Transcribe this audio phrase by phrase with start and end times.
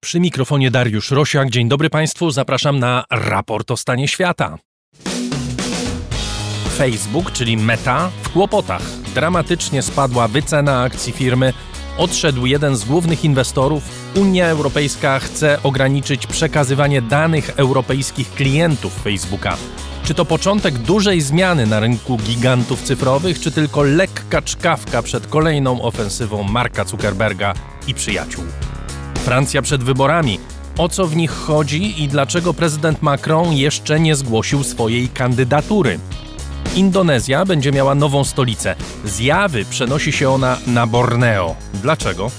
[0.00, 1.50] Przy mikrofonie Dariusz Rosiak.
[1.50, 2.30] Dzień dobry Państwu.
[2.30, 4.58] Zapraszam na raport o stanie świata.
[6.76, 8.82] Facebook, czyli Meta, w kłopotach.
[9.14, 11.52] Dramatycznie spadła wycena akcji firmy.
[11.96, 13.82] Odszedł jeden z głównych inwestorów.
[14.16, 19.56] Unia Europejska chce ograniczyć przekazywanie danych europejskich klientów Facebooka.
[20.04, 25.82] Czy to początek dużej zmiany na rynku gigantów cyfrowych, czy tylko lekka czkawka przed kolejną
[25.82, 27.54] ofensywą Marka Zuckerberga
[27.86, 28.44] i przyjaciół?
[29.24, 30.40] Francja przed wyborami.
[30.78, 35.98] O co w nich chodzi i dlaczego prezydent Macron jeszcze nie zgłosił swojej kandydatury?
[36.76, 38.74] Indonezja będzie miała nową stolicę.
[39.04, 41.56] Zjawy przenosi się ona na Borneo.
[41.74, 42.30] Dlaczego?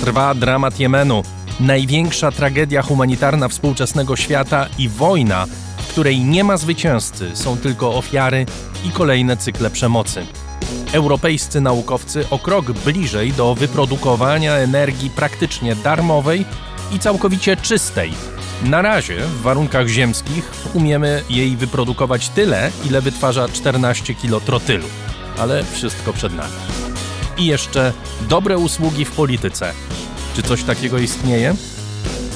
[0.00, 1.22] Trwa dramat Jemenu.
[1.60, 5.46] Największa tragedia humanitarna współczesnego świata i wojna,
[5.78, 8.46] w której nie ma zwycięzcy, są tylko ofiary
[8.84, 10.26] i kolejne cykle przemocy
[10.92, 16.44] europejscy naukowcy o krok bliżej do wyprodukowania energii praktycznie darmowej
[16.92, 18.12] i całkowicie czystej.
[18.64, 24.86] Na razie w warunkach ziemskich umiemy jej wyprodukować tyle, ile wytwarza 14 kg trotylu,
[25.38, 26.52] ale wszystko przed nami.
[27.38, 27.92] I jeszcze
[28.28, 29.72] dobre usługi w polityce.
[30.36, 31.54] Czy coś takiego istnieje?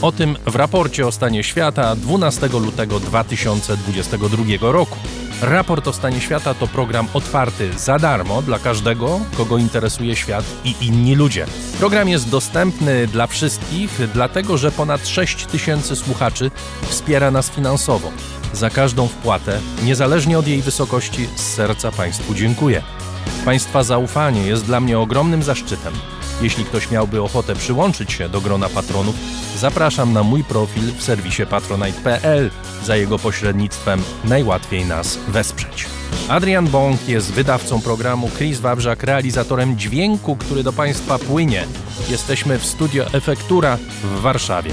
[0.03, 4.97] O tym w raporcie o stanie świata 12 lutego 2022 roku.
[5.45, 10.75] Raport o stanie świata to program otwarty za darmo dla każdego, kogo interesuje świat i
[10.81, 11.47] inni ludzie.
[11.79, 16.51] Program jest dostępny dla wszystkich, dlatego że ponad 6 tysięcy słuchaczy
[16.83, 18.11] wspiera nas finansowo.
[18.53, 22.83] Za każdą wpłatę, niezależnie od jej wysokości, z serca Państwu dziękuję.
[23.45, 25.93] Państwa zaufanie jest dla mnie ogromnym zaszczytem.
[26.43, 29.15] Jeśli ktoś miałby ochotę przyłączyć się do grona patronów,
[29.57, 32.51] zapraszam na mój profil w serwisie patronite.pl.
[32.85, 35.87] Za jego pośrednictwem najłatwiej nas wesprzeć.
[36.29, 41.65] Adrian Bąk jest wydawcą programu, Chris Wawrzak realizatorem dźwięku, który do Państwa płynie.
[42.09, 44.73] Jesteśmy w studio Efektura w Warszawie.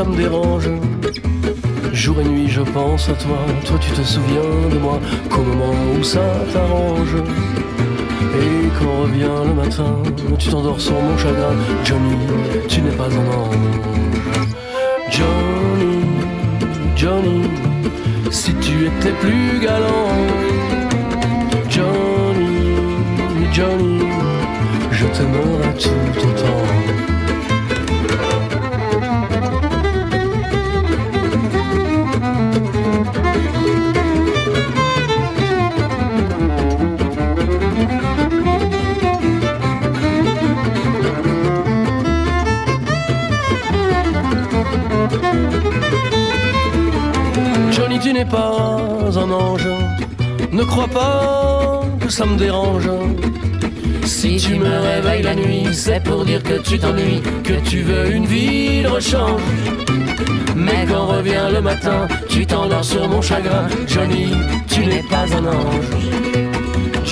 [0.00, 0.70] Ça me dérange.
[1.92, 3.38] Jour et nuit, je pense à toi.
[3.66, 7.16] Toi, tu te souviens de moi qu'au moment où ça t'arrange.
[8.40, 9.92] Et quand revient le matin,
[10.38, 11.54] tu t'endors sur mon chagrin.
[11.84, 12.16] Johnny,
[12.66, 13.56] tu n'es pas un ange.
[15.16, 15.96] Johnny,
[16.96, 17.42] Johnny,
[18.30, 20.12] si tu étais plus galant.
[21.68, 22.74] Johnny,
[23.52, 24.00] Johnny,
[24.92, 26.79] je t'aimerais tout autant.
[48.20, 48.78] N'es pas
[49.16, 49.68] un ange.
[50.52, 52.90] Ne crois pas que ça me dérange.
[54.04, 58.10] Si tu me réveilles la nuit, c'est pour dire que tu t'ennuies, que tu veux
[58.12, 59.40] une vie de rechange.
[60.54, 63.66] Mais quand revient le matin, tu t'endors sur mon chagrin.
[63.86, 64.26] Johnny,
[64.68, 65.90] tu n'es pas un ange.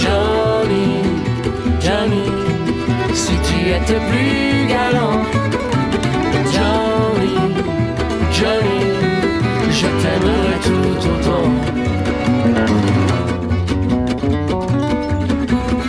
[0.01, 0.91] Johnny,
[1.85, 2.27] Johnny,
[3.15, 5.48] si tu étais plus galant.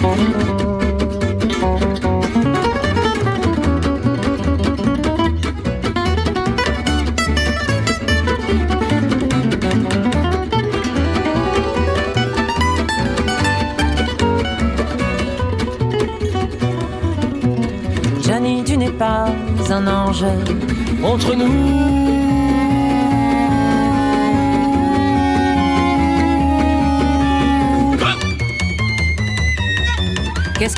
[0.02, 0.59] Johnny,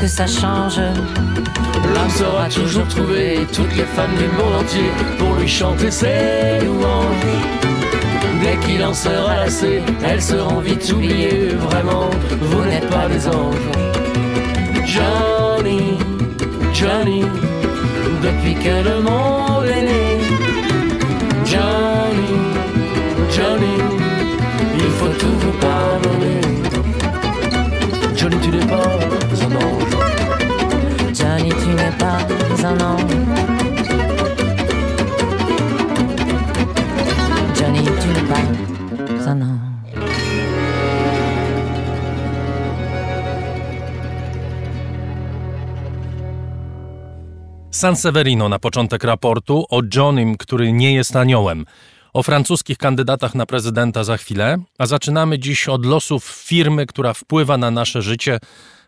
[0.08, 0.80] ça change.
[1.94, 7.26] L'homme saura toujours trouver toutes les femmes du monde entier pour lui chanter ses louanges.
[8.42, 11.50] Dès qu'il en sera lassé, elles seront vite oubliées.
[11.70, 12.10] Vraiment,
[12.42, 13.70] vous n'êtes pas des anges.
[14.86, 15.98] Johnny,
[16.74, 17.24] Johnny,
[18.24, 20.18] depuis que le monde est né.
[21.46, 22.34] Johnny,
[23.30, 23.78] Johnny,
[24.76, 26.42] il faut tout vous pardonner.
[28.16, 29.02] Johnny, tu n'es pas
[32.62, 32.78] Johnny,
[37.84, 38.38] tu n'es pas
[39.28, 39.62] un ange.
[47.72, 51.66] San Severino na początek raportu o Johnym, który nie jest aniołem.
[52.14, 57.58] O francuskich kandydatach na prezydenta za chwilę, a zaczynamy dziś od losów firmy, która wpływa
[57.58, 58.40] na nasze życie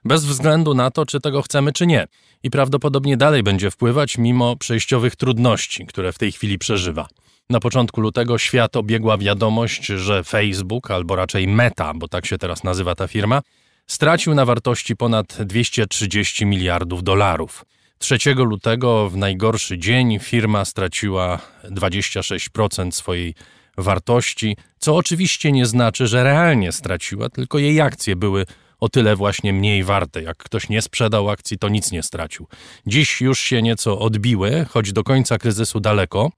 [0.05, 2.07] bez względu na to, czy tego chcemy, czy nie.
[2.43, 7.07] I prawdopodobnie dalej będzie wpływać mimo przejściowych trudności, które w tej chwili przeżywa.
[7.49, 12.63] Na początku lutego świat obiegła wiadomość, że Facebook, albo raczej Meta, bo tak się teraz
[12.63, 13.41] nazywa ta firma,
[13.87, 17.65] stracił na wartości ponad 230 miliardów dolarów.
[17.97, 23.35] 3 lutego, w najgorszy dzień, firma straciła 26% swojej
[23.77, 28.45] wartości, co oczywiście nie znaczy, że realnie straciła, tylko jej akcje były
[28.83, 30.21] o tyle właśnie mniej warte.
[30.21, 32.47] Jak ktoś nie sprzedał akcji, to nic nie stracił.
[32.87, 36.31] Dziś już się nieco odbiły, choć do końca kryzysu daleko,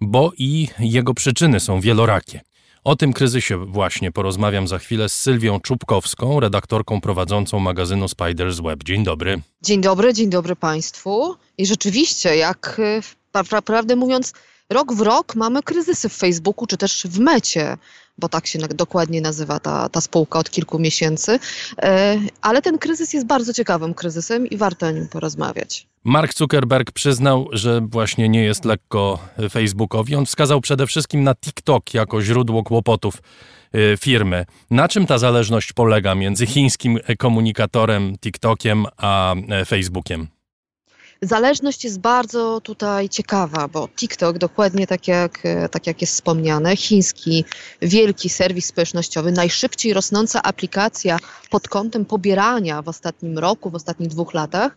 [0.00, 2.40] bo i jego przyczyny są wielorakie.
[2.84, 8.84] O tym kryzysie właśnie porozmawiam za chwilę z Sylwią Czubkowską, redaktorką prowadzącą magazynu Spiders Web.
[8.84, 9.40] Dzień dobry.
[9.62, 11.36] Dzień dobry, dzień dobry Państwu.
[11.58, 12.80] I rzeczywiście, jak
[13.34, 14.32] e, prawdę mówiąc,
[14.70, 17.76] rok w rok mamy kryzysy w Facebooku czy też w mecie,
[18.18, 21.38] bo tak się dokładnie nazywa ta, ta spółka od kilku miesięcy.
[21.78, 25.86] E, ale ten kryzys jest bardzo ciekawym kryzysem i warto o nim porozmawiać.
[26.04, 29.18] Mark Zuckerberg przyznał, że właśnie nie jest lekko
[29.50, 30.14] Facebookowi.
[30.14, 33.14] On wskazał przede wszystkim na TikTok jako źródło kłopotów
[33.74, 34.46] y, firmy.
[34.70, 40.28] Na czym ta zależność polega między chińskim komunikatorem TikTokiem a e, Facebookiem?
[41.22, 47.44] Zależność jest bardzo tutaj ciekawa, bo TikTok, dokładnie tak jak, tak jak jest wspomniane, chiński
[47.82, 51.18] wielki serwis społecznościowy, najszybciej rosnąca aplikacja
[51.50, 54.76] pod kątem pobierania w ostatnim roku, w ostatnich dwóch latach,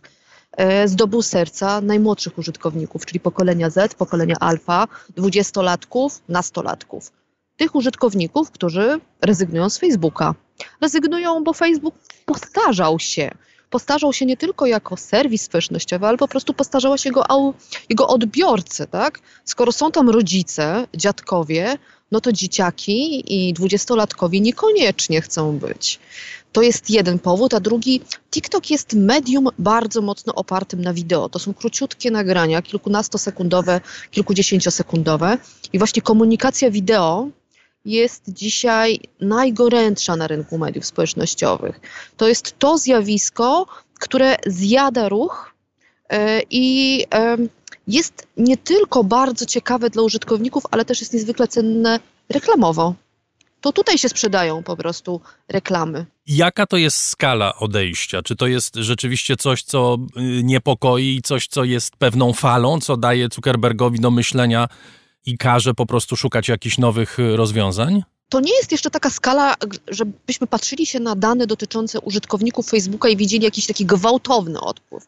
[0.56, 7.12] E, zdobył serca najmłodszych użytkowników, czyli pokolenia Z, pokolenia alfa, dwudziestolatków, nastolatków.
[7.56, 10.34] Tych użytkowników, którzy rezygnują z Facebooka.
[10.80, 11.94] Rezygnują, bo Facebook
[12.26, 13.30] postarzał się.
[13.74, 17.54] Postarzał się nie tylko jako serwis społecznościowy, ale po prostu postarzała się jego,
[17.88, 18.86] jego odbiorcy.
[18.86, 19.20] Tak?
[19.44, 21.78] Skoro są tam rodzice, dziadkowie,
[22.12, 25.98] no to dzieciaki i dwudziestolatkowie niekoniecznie chcą być.
[26.52, 28.00] To jest jeden powód, a drugi,
[28.30, 31.28] TikTok jest medium bardzo mocno opartym na wideo.
[31.28, 33.80] To są króciutkie nagrania, kilkunastosekundowe,
[34.10, 35.38] kilkudziesięciosekundowe
[35.72, 37.28] i właśnie komunikacja wideo
[37.84, 41.80] jest dzisiaj najgorętsza na rynku mediów społecznościowych.
[42.16, 43.66] To jest to zjawisko,
[44.00, 45.54] które zjada ruch
[46.08, 47.04] e, i
[47.88, 52.94] jest nie tylko bardzo ciekawe dla użytkowników, ale też jest niezwykle cenne reklamowo
[53.64, 56.06] to tutaj się sprzedają po prostu reklamy.
[56.26, 58.22] Jaka to jest skala odejścia?
[58.22, 63.28] Czy to jest rzeczywiście coś, co y, niepokoi, coś, co jest pewną falą, co daje
[63.32, 64.68] Zuckerbergowi do myślenia
[65.26, 68.02] i każe po prostu szukać jakichś nowych y, rozwiązań?
[68.28, 69.54] to nie jest jeszcze taka skala,
[69.88, 75.06] żebyśmy patrzyli się na dane dotyczące użytkowników Facebooka i widzieli jakiś taki gwałtowny odpływ.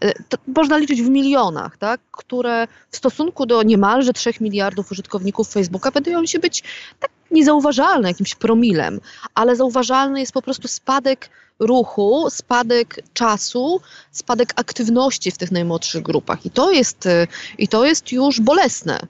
[0.00, 5.48] E, to można liczyć w milionach, tak, które w stosunku do niemalże 3 miliardów użytkowników
[5.52, 6.62] Facebooka wydają się być
[7.00, 9.00] tak niezauważalne, jakimś promilem,
[9.34, 13.80] ale zauważalny jest po prostu spadek ruchu, spadek czasu,
[14.12, 16.46] spadek aktywności w tych najmłodszych grupach.
[16.46, 17.26] I to jest, e,
[17.58, 19.00] i to jest już bolesne.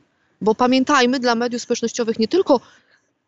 [0.40, 2.60] Bo pamiętajmy, dla mediów społecznościowych nie tylko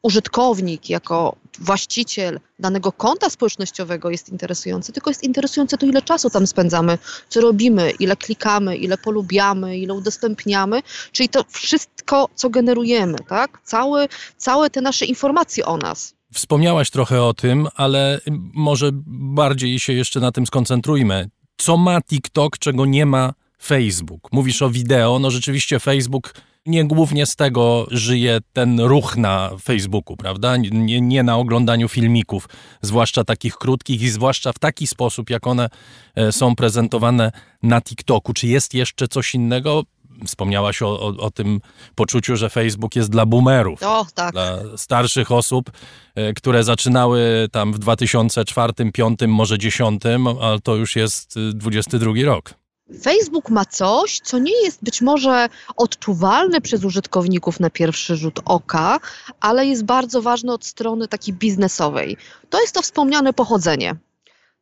[0.03, 6.47] użytkownik, jako właściciel danego konta społecznościowego jest interesujący, tylko jest interesujące to, ile czasu tam
[6.47, 6.99] spędzamy,
[7.29, 13.61] co robimy, ile klikamy, ile polubiamy, ile udostępniamy, czyli to wszystko, co generujemy, tak?
[13.65, 16.15] Całe, całe te nasze informacje o nas.
[16.35, 18.21] Wspomniałaś trochę o tym, ale
[18.55, 18.91] może
[19.35, 21.29] bardziej się jeszcze na tym skoncentrujmy.
[21.57, 24.33] Co ma TikTok, czego nie ma Facebook?
[24.33, 26.35] Mówisz o wideo, no rzeczywiście Facebook
[26.69, 30.57] nie głównie z tego żyje ten ruch na Facebooku, prawda?
[30.57, 32.49] Nie, nie, na oglądaniu filmików,
[32.83, 35.69] zwłaszcza takich krótkich i zwłaszcza w taki sposób, jak one
[36.15, 37.33] e, są prezentowane
[37.63, 38.33] na TikToku.
[38.33, 39.83] Czy jest jeszcze coś innego?
[40.27, 41.61] Wspomniałaś o, o, o tym
[41.95, 44.33] poczuciu, że Facebook jest dla boomerów, o, tak.
[44.33, 45.71] dla starszych osób,
[46.15, 50.03] e, które zaczynały tam w 2004, 2005, może 2010,
[50.41, 52.55] ale to już jest 22 e, rok.
[53.03, 59.01] Facebook ma coś, co nie jest być może odczuwalne przez użytkowników na pierwszy rzut oka,
[59.41, 62.17] ale jest bardzo ważne od strony takiej biznesowej.
[62.51, 63.97] To jest to wspomniane pochodzenie.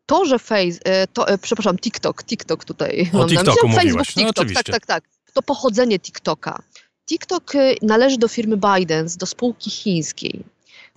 [0.07, 3.11] To, że face, e, to, e, przepraszam, TikTok, TikTok tutaj.
[3.13, 5.05] O TikToku Facebook, no, TikTok, tak, tak, tak.
[5.33, 6.63] To pochodzenie TikToka.
[7.07, 10.45] TikTok e, należy do firmy Bidens, do spółki chińskiej.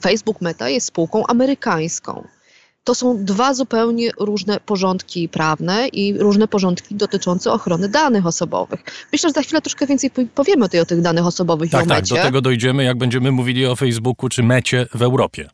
[0.02, 2.28] Facebook Meta jest spółką amerykańską.
[2.84, 8.80] To są dwa zupełnie różne porządki prawne i różne porządki dotyczące ochrony danych osobowych.
[9.12, 11.90] Myślę, że za chwilę troszkę więcej powiemy tutaj o tych danych osobowych tak, i o
[11.90, 12.16] tak, mecie.
[12.16, 15.50] do tego dojdziemy, jak będziemy mówili o Facebooku czy mecie w Europie.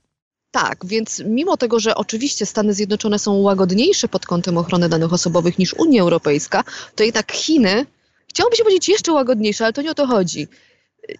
[0.51, 5.59] Tak, więc mimo tego, że oczywiście Stany Zjednoczone są łagodniejsze pod kątem ochrony danych osobowych
[5.59, 6.63] niż Unia Europejska,
[6.95, 7.85] to jednak Chiny,
[8.29, 10.47] chciałoby się powiedzieć jeszcze łagodniejsze, ale to nie o to chodzi.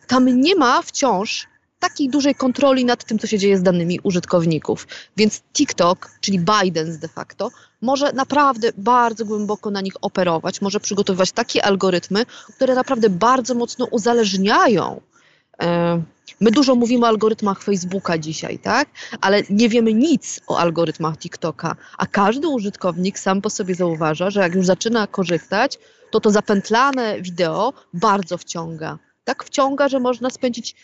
[0.08, 1.48] Tam nie ma wciąż
[1.90, 4.88] takiej dużej kontroli nad tym, co się dzieje z danymi użytkowników.
[5.18, 7.52] Więc TikTok, czyli Biden de facto,
[7.82, 12.26] może naprawdę bardzo głęboko na nich operować, może przygotowywać takie algorytmy,
[12.56, 15.02] które naprawdę bardzo mocno uzależniają.
[15.62, 16.02] E,
[16.42, 18.90] my dużo mówimy o algorytmach Facebooka dzisiaj, tak?
[19.22, 24.40] Ale nie wiemy nic o algorytmach TikToka, a każdy użytkownik sam po sobie zauważa, że
[24.40, 25.80] jak już zaczyna korzystać,
[26.12, 28.98] to to zapętlane wideo bardzo wciąga.
[29.24, 30.76] Tak wciąga, że można spędzić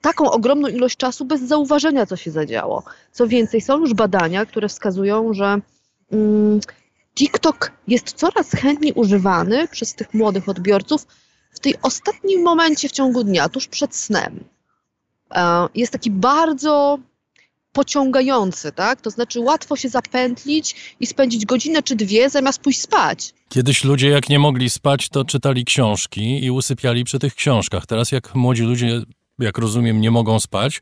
[0.00, 2.82] taką ogromną ilość czasu bez zauważenia, co się zadziało.
[3.12, 5.60] Co więcej, są już badania, które wskazują, że
[6.12, 6.60] mm,
[7.14, 11.06] TikTok jest coraz chętniej używany przez tych młodych odbiorców
[11.52, 14.44] w tej ostatnim momencie w ciągu dnia, tuż przed snem.
[15.34, 16.98] E, jest taki bardzo
[17.72, 19.00] pociągający, tak?
[19.00, 23.34] To znaczy łatwo się zapętlić i spędzić godzinę czy dwie zamiast pójść spać.
[23.48, 27.86] Kiedyś ludzie jak nie mogli spać, to czytali książki i usypiali przy tych książkach.
[27.86, 29.02] Teraz jak młodzi ludzie
[29.38, 30.80] jak rozumiem, nie mogą spać,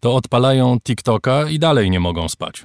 [0.00, 2.64] to odpalają TikToka i dalej nie mogą spać.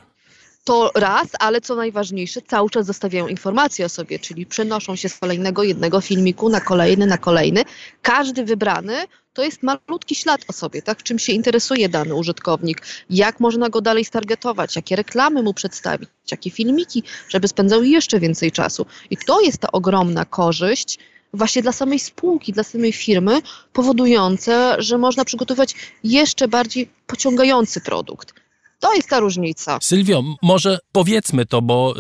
[0.64, 5.18] To raz, ale co najważniejsze, cały czas zostawiają informacje o sobie, czyli przenoszą się z
[5.18, 7.64] kolejnego jednego filmiku na kolejny, na kolejny.
[8.02, 8.96] Każdy wybrany
[9.34, 11.04] to jest malutki ślad o sobie, tak?
[11.04, 16.52] Czym się interesuje dany użytkownik, jak można go dalej stargetować, jakie reklamy mu przedstawić, jakie
[16.52, 18.86] filmiki, żeby spędzał jeszcze więcej czasu.
[19.10, 21.00] I to jest ta ogromna korzyść,
[21.34, 23.42] właśnie dla samej spółki, dla samej firmy,
[23.74, 28.43] powodujące, że można przygotować jeszcze bardziej pociągający produkt.
[28.84, 29.78] To jest ta różnica.
[29.82, 31.94] Sylwio, może powiedzmy to, bo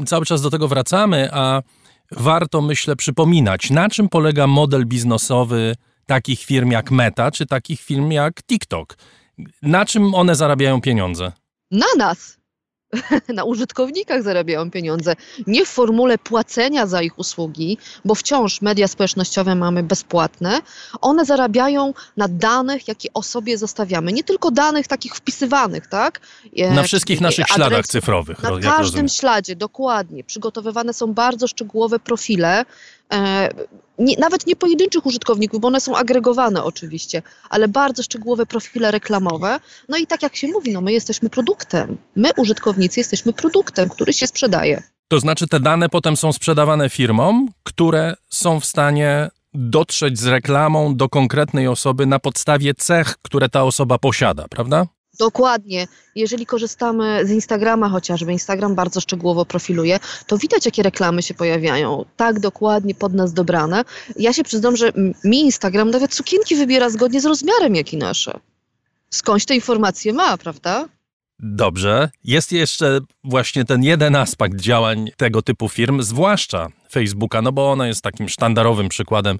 [0.00, 1.62] y, cały czas do tego wracamy, a
[2.10, 5.76] warto, myślę, przypominać, na czym polega model biznesowy
[6.06, 8.96] takich firm jak Meta, czy takich firm jak TikTok.
[9.62, 11.32] Na czym one zarabiają pieniądze?
[11.70, 12.38] Na nas.
[13.34, 15.14] na użytkownikach zarabiają pieniądze,
[15.46, 20.60] nie w formule płacenia za ich usługi, bo wciąż media społecznościowe mamy bezpłatne.
[21.00, 24.12] One zarabiają na danych, jakie o sobie zostawiamy.
[24.12, 26.20] Nie tylko danych takich wpisywanych, tak?
[26.74, 28.42] Na wszystkich naszych adres, śladach cyfrowych.
[28.42, 29.08] Na każdym rozumiem.
[29.08, 30.24] śladzie, dokładnie.
[30.24, 32.64] Przygotowywane są bardzo szczegółowe profile,
[33.98, 39.60] nie, nawet nie pojedynczych użytkowników, bo one są agregowane oczywiście, ale bardzo szczegółowe profile reklamowe.
[39.88, 41.96] No i tak jak się mówi, no my jesteśmy produktem.
[42.16, 44.82] My, użytkownicy, jesteśmy produktem, który się sprzedaje.
[45.08, 50.96] To znaczy te dane potem są sprzedawane firmom, które są w stanie dotrzeć z reklamą
[50.96, 54.86] do konkretnej osoby na podstawie cech, które ta osoba posiada, prawda?
[55.22, 55.86] Dokładnie.
[56.14, 62.04] Jeżeli korzystamy z Instagrama chociażby, Instagram bardzo szczegółowo profiluje, to widać, jakie reklamy się pojawiają.
[62.16, 63.84] Tak dokładnie pod nas dobrane.
[64.16, 64.92] Ja się przyznam, że
[65.24, 68.40] mi Instagram nawet sukienki wybiera zgodnie z rozmiarem, jaki nasze.
[69.10, 70.88] Skądś te informacje ma, prawda?
[71.38, 72.10] Dobrze.
[72.24, 77.86] Jest jeszcze właśnie ten jeden aspekt działań tego typu firm, zwłaszcza Facebooka, no bo ona
[77.86, 79.38] jest takim sztandarowym przykładem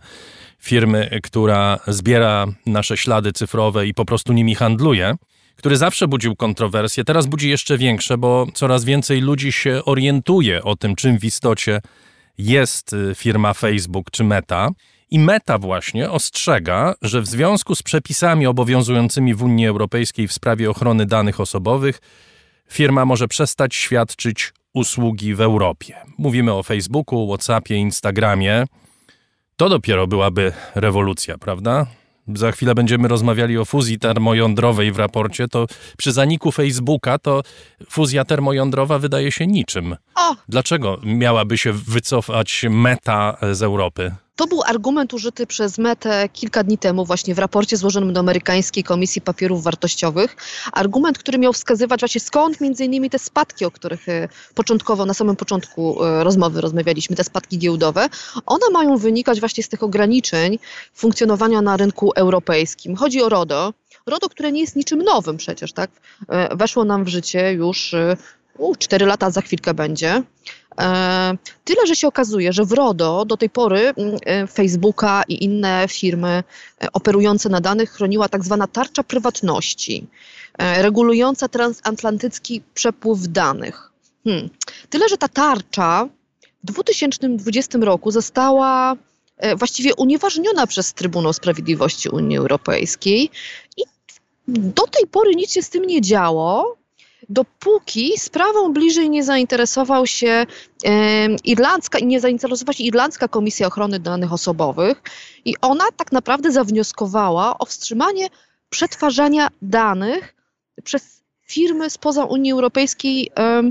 [0.58, 5.14] firmy, która zbiera nasze ślady cyfrowe i po prostu nimi handluje
[5.56, 10.76] który zawsze budził kontrowersje, teraz budzi jeszcze większe, bo coraz więcej ludzi się orientuje o
[10.76, 11.80] tym, czym w istocie
[12.38, 14.68] jest y, firma Facebook czy Meta.
[15.10, 20.70] I Meta właśnie ostrzega, że w związku z przepisami obowiązującymi w Unii Europejskiej w sprawie
[20.70, 22.00] ochrony danych osobowych,
[22.70, 25.96] firma może przestać świadczyć usługi w Europie.
[26.18, 28.64] Mówimy o Facebooku, WhatsAppie, Instagramie.
[29.56, 31.86] To dopiero byłaby rewolucja, prawda?
[32.28, 35.66] Za chwilę będziemy rozmawiali o fuzji termojądrowej w raporcie, to
[35.98, 37.42] przy zaniku Facebooka to
[37.90, 39.96] fuzja termojądrowa wydaje się niczym.
[40.14, 40.36] O!
[40.48, 44.14] Dlaczego miałaby się wycofać meta z Europy?
[44.36, 48.84] To był argument użyty przez Metę kilka dni temu właśnie w raporcie złożonym do amerykańskiej
[48.84, 50.36] Komisji Papierów Wartościowych.
[50.72, 55.14] Argument, który miał wskazywać właśnie skąd między innymi te spadki, o których e, początkowo, na
[55.14, 58.08] samym początku e, rozmowy rozmawialiśmy, te spadki giełdowe,
[58.46, 60.58] one mają wynikać właśnie z tych ograniczeń
[60.94, 62.96] funkcjonowania na rynku europejskim.
[62.96, 63.72] Chodzi o RODO,
[64.06, 65.90] RODO, które nie jest niczym nowym przecież, tak?
[66.28, 67.94] E, weszło nam w życie już
[68.58, 70.22] u, 4 lata za chwilkę będzie.
[70.80, 75.44] E, tyle, że się okazuje, że w RODO do tej pory mm, e, Facebooka i
[75.44, 76.28] inne firmy
[76.82, 80.06] e, operujące na danych chroniła tak zwana tarcza prywatności,
[80.58, 83.92] regulująca transatlantycki przepływ danych.
[84.24, 84.48] Hmm.
[84.90, 86.08] Tyle, że ta tarcza
[86.64, 88.96] w 2020 roku została
[89.56, 93.30] właściwie unieważniona przez Trybunał Sprawiedliwości Unii Europejskiej
[93.76, 93.82] i
[94.48, 96.76] do tej pory nic się z tym nie działo,
[97.28, 100.46] dopóki sprawą bliżej nie zainteresował się
[101.44, 105.02] irlandzka nie zainteresowała się Irlandzka Komisja Ochrony Danych Osobowych
[105.44, 108.28] i ona tak naprawdę zawnioskowała o wstrzymanie
[108.70, 110.34] przetwarzania danych
[110.84, 113.62] przez firmy spoza Unii Europejskiej e,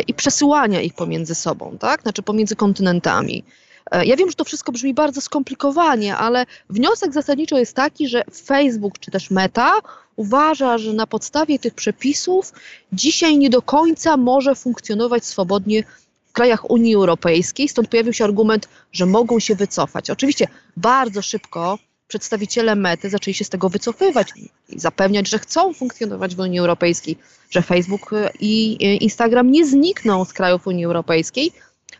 [0.00, 2.02] i przesyłania ich pomiędzy sobą, tak?
[2.02, 3.44] Znaczy pomiędzy kontynentami.
[3.90, 8.24] E, ja wiem, że to wszystko brzmi bardzo skomplikowanie, ale wniosek zasadniczo jest taki, że
[8.44, 9.72] Facebook czy też Meta
[10.16, 12.52] uważa, że na podstawie tych przepisów
[12.92, 15.84] dzisiaj nie do końca może funkcjonować swobodnie
[16.26, 17.68] w krajach Unii Europejskiej.
[17.68, 20.10] Stąd pojawił się argument, że mogą się wycofać.
[20.10, 21.78] Oczywiście bardzo szybko
[22.08, 24.28] przedstawiciele Mety zaczęli się z tego wycofywać
[24.68, 27.16] i zapewniać, że chcą funkcjonować w Unii Europejskiej,
[27.50, 31.52] że Facebook i Instagram nie znikną z krajów Unii Europejskiej.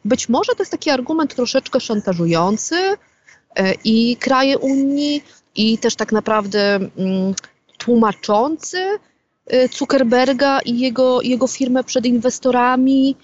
[0.07, 2.77] Być może to jest taki argument troszeczkę szantażujący
[3.57, 5.23] e, i kraje Unii,
[5.55, 7.35] i też tak naprawdę mm,
[7.79, 8.79] tłumaczący
[9.47, 13.17] e, Zuckerberga i jego, jego firmę przed inwestorami.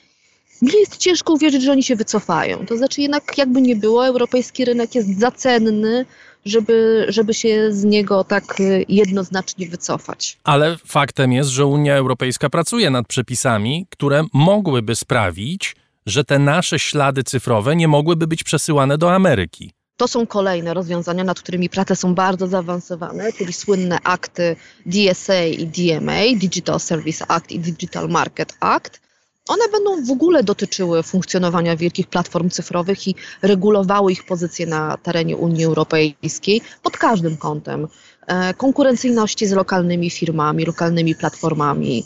[0.63, 2.67] Mnie jest ciężko uwierzyć, że oni się wycofają.
[2.67, 6.07] To znaczy jednak jakby nie było, europejski rynek jest za cenny,
[6.47, 10.39] żeby, żeby się z niego tak e, jednoznacznie wycofać.
[10.45, 16.79] Ale faktem jest, że Unia Europejska pracuje nad przepisami, które mogłyby sprawić, że te nasze
[16.79, 19.73] ślady cyfrowe nie mogłyby być przesyłane do Ameryki.
[19.97, 24.57] To są kolejne rozwiązania, nad którymi prace są bardzo zaawansowane, czyli słynne akty
[24.87, 29.01] DSA i DMA, Digital Service Act i Digital Market Act.
[29.49, 35.37] One będą w ogóle dotyczyły funkcjonowania wielkich platform cyfrowych i regulowały ich pozycję na terenie
[35.37, 37.89] Unii Europejskiej pod każdym kątem.
[38.27, 42.05] E, konkurencyjności z lokalnymi firmami, lokalnymi platformami,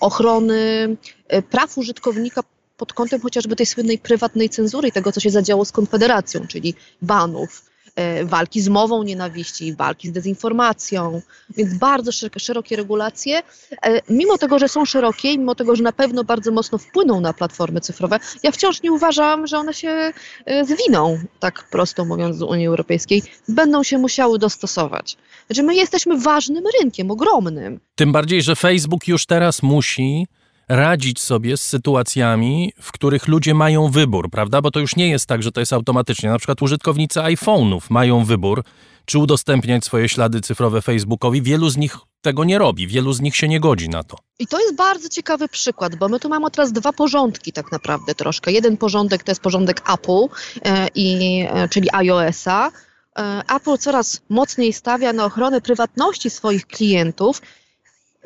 [0.00, 0.96] ochrony
[1.28, 2.42] e, praw użytkownika
[2.82, 6.74] pod kątem chociażby tej słynnej prywatnej cenzury i tego, co się zadziało z Konfederacją, czyli
[7.02, 7.64] banów,
[7.96, 11.22] e, walki z mową nienawiści, walki z dezinformacją,
[11.56, 13.42] więc bardzo szerokie regulacje.
[13.82, 17.32] E, mimo tego, że są szerokie, mimo tego, że na pewno bardzo mocno wpłyną na
[17.32, 20.12] platformy cyfrowe, ja wciąż nie uważam, że one się
[20.44, 23.22] e, zwiną, tak prosto mówiąc, z Unii Europejskiej.
[23.48, 25.16] Będą się musiały dostosować.
[25.46, 27.80] Znaczy my jesteśmy ważnym rynkiem, ogromnym.
[27.94, 30.26] Tym bardziej, że Facebook już teraz musi
[30.72, 34.62] radzić sobie z sytuacjami, w których ludzie mają wybór, prawda?
[34.62, 36.30] Bo to już nie jest tak, że to jest automatycznie.
[36.30, 38.64] Na przykład użytkownicy iPhone'ów mają wybór,
[39.04, 41.42] czy udostępniać swoje ślady cyfrowe Facebookowi.
[41.42, 44.16] Wielu z nich tego nie robi, wielu z nich się nie godzi na to.
[44.38, 48.14] I to jest bardzo ciekawy przykład, bo my tu mamy teraz dwa porządki tak naprawdę
[48.14, 48.52] troszkę.
[48.52, 50.26] Jeden porządek to jest porządek Apple,
[50.64, 52.70] e, i, e, czyli iOS-a.
[53.18, 57.42] E, Apple coraz mocniej stawia na ochronę prywatności swoich klientów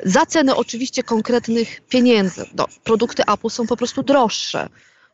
[0.03, 2.45] za cenę oczywiście konkretnych pieniędzy.
[2.55, 4.69] No, produkty Apple są po prostu droższe.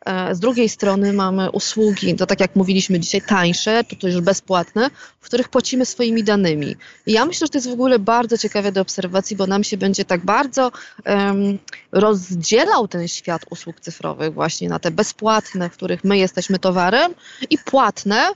[0.06, 4.20] E, z drugiej strony mamy usługi, to tak jak mówiliśmy dzisiaj, tańsze, to, to już
[4.20, 6.76] bezpłatne, w których płacimy swoimi danymi.
[7.06, 9.76] I ja myślę, że to jest w ogóle bardzo ciekawe do obserwacji, bo nam się
[9.76, 10.72] będzie tak bardzo
[11.06, 11.58] um,
[11.92, 17.14] rozdzielał ten świat usług cyfrowych właśnie na te bezpłatne, w których my jesteśmy towarem
[17.50, 18.30] i płatne,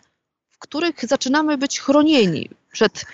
[0.50, 3.04] w których zaczynamy być chronieni przed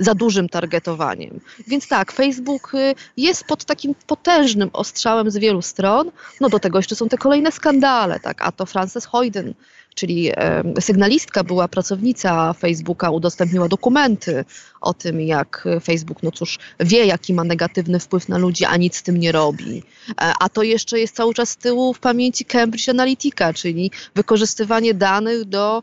[0.00, 1.40] za dużym targetowaniem.
[1.66, 6.10] Więc tak, Facebook y, jest pod takim potężnym ostrzałem z wielu stron.
[6.40, 9.54] No do tego jeszcze są te kolejne skandale, tak, a to Frances Hoyden,
[9.94, 10.30] czyli
[10.80, 14.44] sygnalistka, była pracownica Facebooka, udostępniła dokumenty
[14.80, 18.96] o tym, jak Facebook, no cóż, wie, jaki ma negatywny wpływ na ludzi, a nic
[18.96, 19.82] z tym nie robi.
[20.10, 24.94] E, a to jeszcze jest cały czas z tyłu w pamięci Cambridge Analytica, czyli wykorzystywanie
[24.94, 25.82] danych do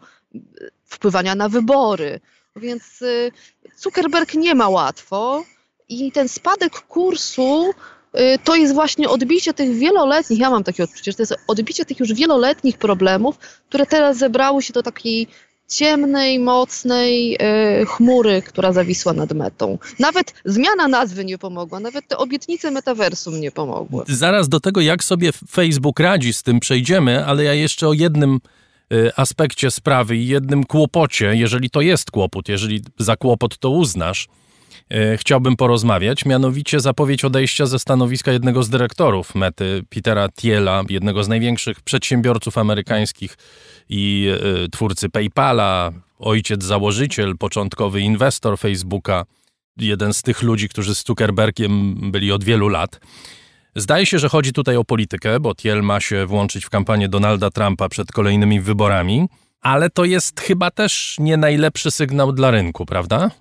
[0.86, 2.20] wpływania na wybory.
[2.56, 3.32] Więc y,
[3.78, 5.44] Zuckerberg nie ma łatwo
[5.90, 7.72] i ten spadek kursu
[8.16, 11.86] y, to jest właśnie odbicie tych wieloletnich, ja mam takie odczucie, że to jest odbicie
[11.86, 13.38] tych już wieloletnich problemów,
[13.70, 15.28] które teraz zebrały się do takiej
[15.68, 17.36] ciemnej, mocnej
[17.82, 19.78] y, chmury, która zawisła nad metą.
[20.00, 24.04] Nawet zmiana nazwy nie pomogła, nawet te obietnice metaversum nie pomogły.
[24.08, 28.40] Zaraz do tego, jak sobie Facebook radzi z tym przejdziemy, ale ja jeszcze o jednym
[29.16, 34.28] aspekcie sprawy i jednym kłopocie, jeżeli to jest kłopot, jeżeli za kłopot to uznasz,
[34.94, 41.24] y, chciałbym porozmawiać, mianowicie zapowiedź odejścia ze stanowiska jednego z dyrektorów Mety, Petera Thiela, jednego
[41.24, 43.38] z największych przedsiębiorców amerykańskich
[43.90, 44.32] i
[44.66, 49.26] y, twórcy PayPala, ojciec założyciel, początkowy inwestor Facebooka,
[49.78, 53.00] jeden z tych ludzi, którzy z Zuckerbergiem byli od wielu lat.
[53.78, 57.50] Zdaje się, że chodzi tutaj o politykę, bo Thiel ma się włączyć w kampanię Donalda
[57.52, 59.28] Trumpa przed kolejnymi wyborami,
[59.62, 63.32] ale to jest chyba też nie najlepszy sygnał dla rynku, prawda?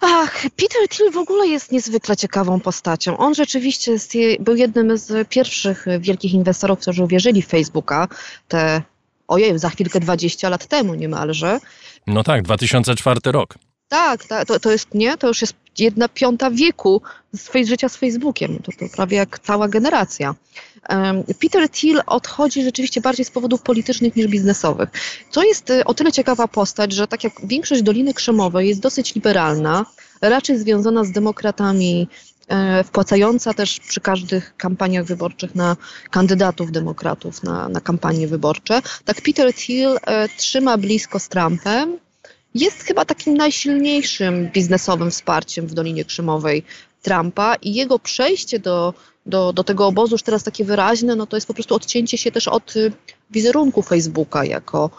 [0.00, 3.18] Ach, Peter Thiel w ogóle jest niezwykle ciekawą postacią.
[3.18, 8.08] On rzeczywiście jest, był jednym z pierwszych wielkich inwestorów, którzy uwierzyli w Facebooka
[8.48, 8.82] te,
[9.28, 11.60] ojej, za chwilkę 20 lat temu niemalże.
[12.06, 13.54] No tak, 2004 rok.
[13.88, 17.96] Tak, tak to, to jest, nie, to już jest jedna piąta wieku z życia z
[17.96, 18.58] Facebookiem.
[18.62, 20.34] To, to prawie jak cała generacja.
[21.40, 24.88] Peter Thiel odchodzi rzeczywiście bardziej z powodów politycznych niż biznesowych.
[25.32, 29.14] To jest y, o tyle ciekawa postać, że tak jak większość Doliny Krzemowej jest dosyć
[29.14, 29.86] liberalna,
[30.20, 32.08] raczej związana z demokratami,
[32.48, 35.76] e, wpłacająca też przy każdych kampaniach wyborczych na
[36.10, 38.82] kandydatów demokratów na, na kampanie wyborcze.
[39.04, 41.98] Tak Peter Thiel e, trzyma blisko z Trumpem,
[42.60, 46.62] jest chyba takim najsilniejszym biznesowym wsparciem w Dolinie Krzemowej
[47.02, 48.94] Trumpa i jego przejście do,
[49.26, 52.32] do, do tego obozu już teraz takie wyraźne, no to jest po prostu odcięcie się
[52.32, 52.92] też od y,
[53.30, 54.90] wizerunku Facebooka jako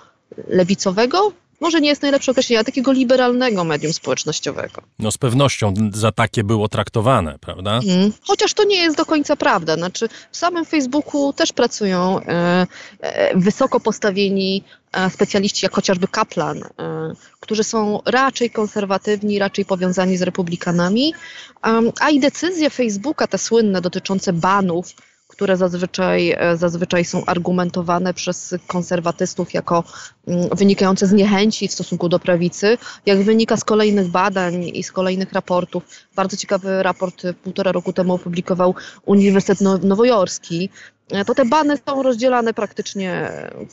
[0.48, 4.82] lewicowego, może nie jest najlepsze określenie, ale takiego liberalnego medium społecznościowego.
[5.00, 7.80] No z pewnością za takie było traktowane, prawda?
[7.88, 8.12] Mm.
[8.22, 9.76] Chociaż to nie jest do końca prawda.
[9.76, 12.67] Znaczy w samym Facebooku też pracują e,
[13.00, 16.69] e, wysoko postawieni e, specjaliści, jak chociażby Kaplan, e,
[17.39, 21.13] którzy są raczej konserwatywni, raczej powiązani z republikanami,
[22.00, 24.93] a i decyzje Facebooka, te słynne dotyczące banów,
[25.39, 29.84] które zazwyczaj, e, zazwyczaj są argumentowane przez konserwatystów jako
[30.28, 34.91] mm, wynikające z niechęci w stosunku do prawicy, jak wynika z kolejnych badań i z
[34.91, 35.84] kolejnych raportów.
[36.15, 38.75] Bardzo ciekawy raport półtora roku temu opublikował
[39.06, 40.69] Uniwersytet Nowojorski.
[41.12, 43.32] E, to te bany są rozdzielane praktycznie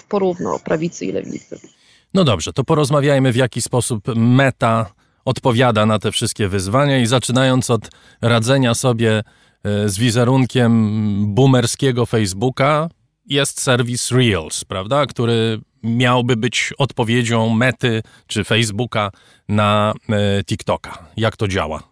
[0.09, 1.61] porówno prawicy i lewicy.
[2.15, 4.87] No dobrze, to porozmawiajmy w jaki sposób meta
[5.25, 7.91] odpowiada na te wszystkie wyzwania i zaczynając od
[8.23, 9.23] radzenia sobie E,
[9.87, 12.89] z wizerunkiem boomerskiego Facebooka
[13.27, 19.11] jest serwis Reels, prawda, który miałby być odpowiedzią mety czy Facebooka
[19.49, 21.09] na e, TikToka.
[21.17, 21.83] Jak to działa?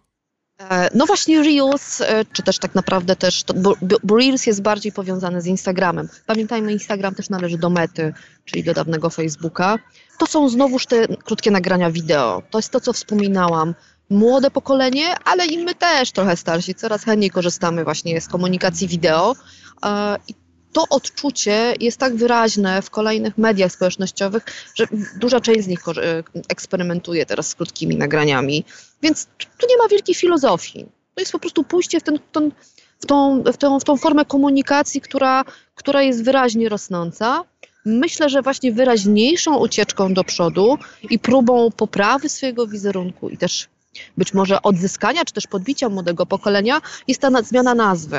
[0.59, 3.75] E, no właśnie Reels, czy też tak naprawdę też, to, bo,
[4.17, 6.09] Reels jest bardziej powiązany z Instagramem.
[6.25, 8.13] Pamiętajmy, Instagram też należy do mety,
[8.45, 9.79] czyli do dawnego Facebooka.
[10.19, 12.41] To są znowuż te krótkie nagrania wideo.
[12.49, 13.75] To jest to, co wspominałam
[14.09, 19.35] młode pokolenie, ale i my też trochę starsi, coraz chętniej korzystamy właśnie z komunikacji wideo.
[19.83, 20.33] E, I
[20.75, 24.87] to odczucie jest tak wyraźne w kolejnych mediach społecznościowych, że
[25.19, 28.65] duża część z nich e, eksperymentuje teraz z krótkimi nagraniami.
[29.01, 30.85] Więc tu nie ma wielkiej filozofii.
[31.15, 32.51] To jest po prostu pójście w, ten, ten,
[32.99, 37.43] w, tą, w, tą, w tą formę komunikacji, która, która jest wyraźnie rosnąca.
[37.85, 40.77] Myślę, że właśnie wyraźniejszą ucieczką do przodu
[41.09, 43.67] i próbą poprawy swojego wizerunku i też
[44.17, 48.17] być może odzyskania czy też podbicia młodego pokolenia jest ta zmiana nazwy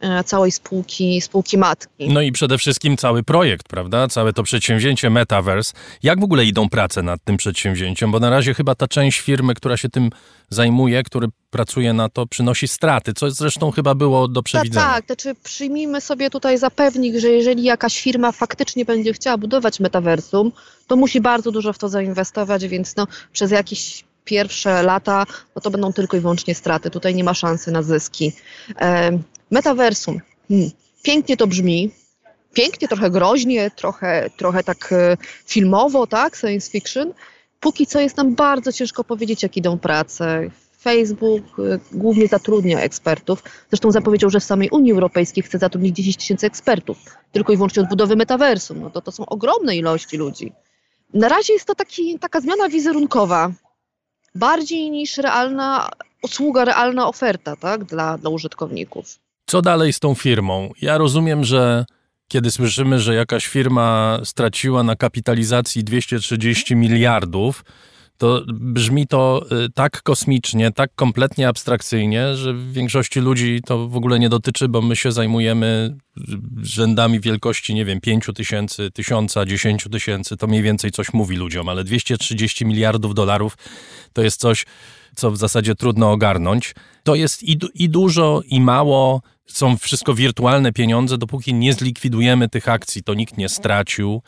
[0.00, 2.08] e, całej spółki, spółki matki.
[2.08, 4.08] No i przede wszystkim cały projekt, prawda?
[4.08, 5.74] Całe to przedsięwzięcie Metaverse.
[6.02, 8.10] Jak w ogóle idą prace nad tym przedsięwzięciem?
[8.10, 10.10] Bo na razie chyba ta część firmy, która się tym
[10.50, 14.86] zajmuje, który pracuje na to, przynosi straty, co zresztą chyba było do przewidzenia.
[14.86, 15.06] Tak, tak.
[15.06, 20.52] Znaczy przyjmijmy sobie tutaj zapewnik, że jeżeli jakaś firma faktycznie będzie chciała budować metaversum,
[20.86, 25.70] to musi bardzo dużo w to zainwestować, więc no, przez jakiś pierwsze lata, no to
[25.70, 26.90] będą tylko i wyłącznie straty.
[26.90, 28.32] Tutaj nie ma szansy na zyski.
[29.50, 30.20] Metaversum.
[30.48, 30.70] Hmm.
[31.02, 31.90] Pięknie to brzmi.
[32.52, 37.12] Pięknie, trochę groźnie, trochę, trochę tak e, filmowo, tak, science fiction.
[37.60, 40.50] Póki co jest nam bardzo ciężko powiedzieć, jak idą prace.
[40.80, 43.42] Facebook e, głównie zatrudnia ekspertów.
[43.70, 46.98] Zresztą zapowiedział, że w samej Unii Europejskiej chce zatrudnić 10 tysięcy ekspertów,
[47.32, 48.80] tylko i wyłącznie od budowy metaversum.
[48.80, 50.52] No to, to są ogromne ilości ludzi.
[51.14, 53.52] Na razie jest to taki, taka zmiana wizerunkowa
[54.34, 55.88] bardziej niż realna
[56.22, 59.18] usługa, realna oferta tak, dla, dla użytkowników.
[59.46, 60.70] Co dalej z tą firmą?
[60.82, 61.84] Ja rozumiem, że
[62.28, 67.64] kiedy słyszymy, że jakaś firma straciła na kapitalizacji 230 miliardów,
[68.22, 73.96] to brzmi to y, tak kosmicznie, tak kompletnie abstrakcyjnie, że w większości ludzi to w
[73.96, 75.96] ogóle nie dotyczy, bo my się zajmujemy
[76.62, 81.68] rzędami wielkości, nie wiem, 5 tysięcy, tysiąca, 10 tysięcy, to mniej więcej coś mówi ludziom,
[81.68, 83.58] ale 230 miliardów dolarów
[84.12, 84.66] to jest coś,
[85.16, 86.74] co w zasadzie trudno ogarnąć.
[87.02, 89.22] To jest i, i dużo, i mało.
[89.46, 94.22] Są wszystko wirtualne pieniądze, dopóki nie zlikwidujemy tych akcji, to nikt nie stracił.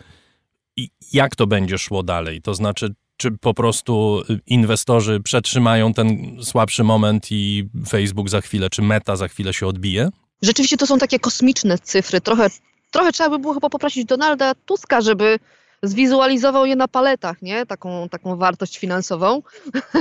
[0.77, 2.43] I jak to będzie szło dalej?
[2.43, 8.83] To znaczy, czy po prostu inwestorzy przetrzymają ten słabszy moment i Facebook za chwilę, czy
[8.83, 10.09] Meta za chwilę się odbije?
[10.43, 12.21] Rzeczywiście to są takie kosmiczne cyfry.
[12.21, 12.51] Trochę,
[12.91, 15.39] trochę trzeba by było chyba poprosić Donalda Tuska, żeby
[15.89, 17.67] zwizualizował je na paletach, nie?
[17.67, 19.43] Taką, taką wartość finansową.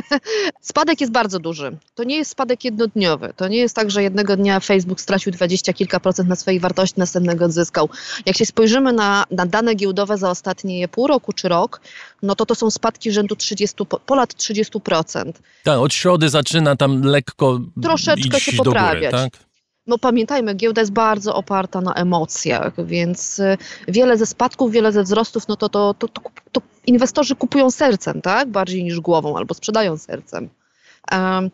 [0.62, 1.78] spadek jest bardzo duży.
[1.96, 3.34] To nie jest spadek jednodniowy.
[3.36, 6.96] To nie jest tak, że jednego dnia Facebook stracił dwadzieścia kilka procent na swojej wartości,
[6.98, 7.90] następnego odzyskał.
[8.26, 11.82] Jak się spojrzymy na, na dane giełdowe za ostatnie pół roku czy rok,
[12.22, 15.32] no to to są spadki rzędu 30, ponad 30%.
[15.64, 19.12] Tak, od środy zaczyna tam lekko Troszeczkę się poprawiać.
[19.12, 19.53] Góry, tak?
[19.88, 25.04] No pamiętajmy, giełda jest bardzo oparta na emocjach, więc y, wiele ze spadków, wiele ze
[25.04, 28.50] wzrostów, no to, to, to, to, to inwestorzy kupują sercem, tak?
[28.50, 30.50] Bardziej niż głową, albo sprzedają sercem.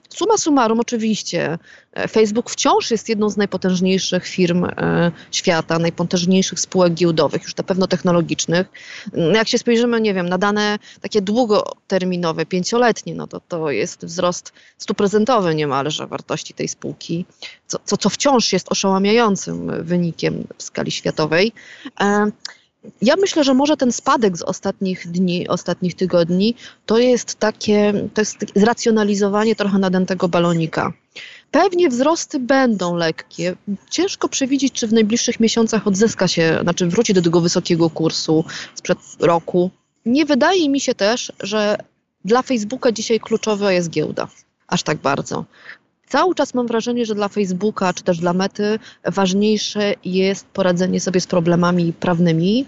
[0.10, 1.58] Suma summarum, oczywiście,
[1.94, 7.64] e, Facebook wciąż jest jedną z najpotężniejszych firm e, świata, najpotężniejszych spółek giełdowych, już na
[7.64, 8.68] pewno technologicznych.
[9.14, 14.06] Mm, jak się spojrzymy, nie wiem, na dane takie długoterminowe, pięcioletnie, no to to jest
[14.06, 17.26] wzrost stuprocentowy niemalże wartości tej spółki,
[17.68, 21.52] co, co, co wciąż jest oszałamiającym wynikiem w skali światowej.
[23.02, 28.22] Ja myślę, że może ten spadek z ostatnich dni, ostatnich tygodni, to jest takie, to
[28.22, 30.94] jest zracjonalizowanie trochę nadętego balonika.
[31.52, 33.56] Pewnie wzrosty będą lekkie.
[33.90, 38.98] Ciężko przewidzieć, czy w najbliższych miesiącach odzyska się, znaczy wróci do tego wysokiego kursu sprzed
[39.20, 39.72] roku.
[40.06, 41.78] Nie wydaje mi się też, że
[42.26, 44.28] dla Facebooka dzisiaj kluczowa jest giełda.
[44.68, 45.46] Aż tak bardzo.
[46.10, 51.22] Cały czas mam wrażenie, że dla Facebooka czy też dla Mety ważniejsze jest poradzenie sobie
[51.22, 52.66] z problemami prawnymi,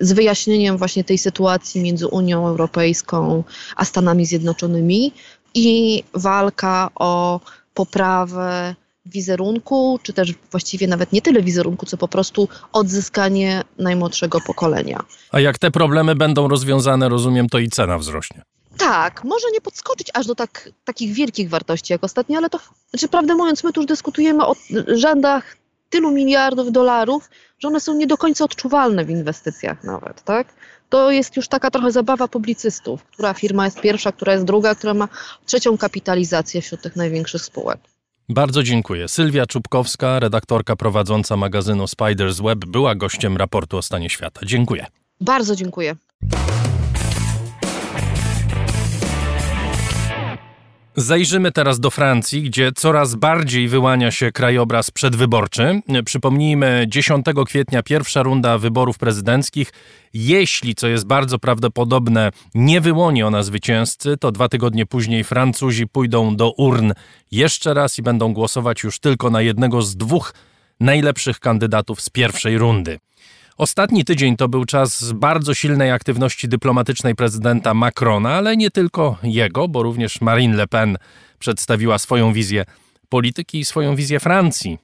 [0.00, 3.44] z wyjaśnieniem właśnie tej sytuacji między Unią Europejską
[3.76, 5.12] a Stanami Zjednoczonymi
[5.54, 7.40] i walka o
[7.74, 8.74] poprawę
[9.06, 15.00] wizerunku, czy też właściwie nawet nie tyle wizerunku, co po prostu odzyskanie najmłodszego pokolenia.
[15.32, 18.42] A jak te problemy będą rozwiązane, rozumiem, to i cena wzrośnie.
[18.78, 22.58] Tak, może nie podskoczyć aż do tak, takich wielkich wartości jak ostatnio, ale to,
[22.90, 24.54] znaczy prawdę mówiąc, my tu już dyskutujemy o
[24.86, 25.56] rzędach
[25.90, 30.54] tylu miliardów dolarów, że one są nie do końca odczuwalne w inwestycjach nawet, tak?
[30.88, 34.94] To jest już taka trochę zabawa publicystów, która firma jest pierwsza, która jest druga, która
[34.94, 35.08] ma
[35.46, 37.80] trzecią kapitalizację wśród tych największych spółek.
[38.28, 39.08] Bardzo dziękuję.
[39.08, 44.40] Sylwia Czubkowska, redaktorka prowadząca magazynu Spiders Web, była gościem raportu o stanie świata.
[44.44, 44.86] Dziękuję.
[45.20, 45.96] Bardzo dziękuję.
[50.96, 55.80] Zajrzymy teraz do Francji, gdzie coraz bardziej wyłania się krajobraz przedwyborczy.
[56.04, 59.72] Przypomnijmy, 10 kwietnia pierwsza runda wyborów prezydenckich.
[60.12, 66.36] Jeśli, co jest bardzo prawdopodobne, nie wyłoni ona zwycięzcy, to dwa tygodnie później Francuzi pójdą
[66.36, 66.92] do urn
[67.30, 70.34] jeszcze raz i będą głosować już tylko na jednego z dwóch
[70.80, 72.98] najlepszych kandydatów z pierwszej rundy.
[73.58, 79.68] Ostatni tydzień to był czas bardzo silnej aktywności dyplomatycznej prezydenta Macrona, ale nie tylko jego,
[79.68, 80.96] bo również Marine Le Pen
[81.38, 82.64] przedstawiła swoją wizję
[83.08, 84.78] polityki i swoją wizję Francji.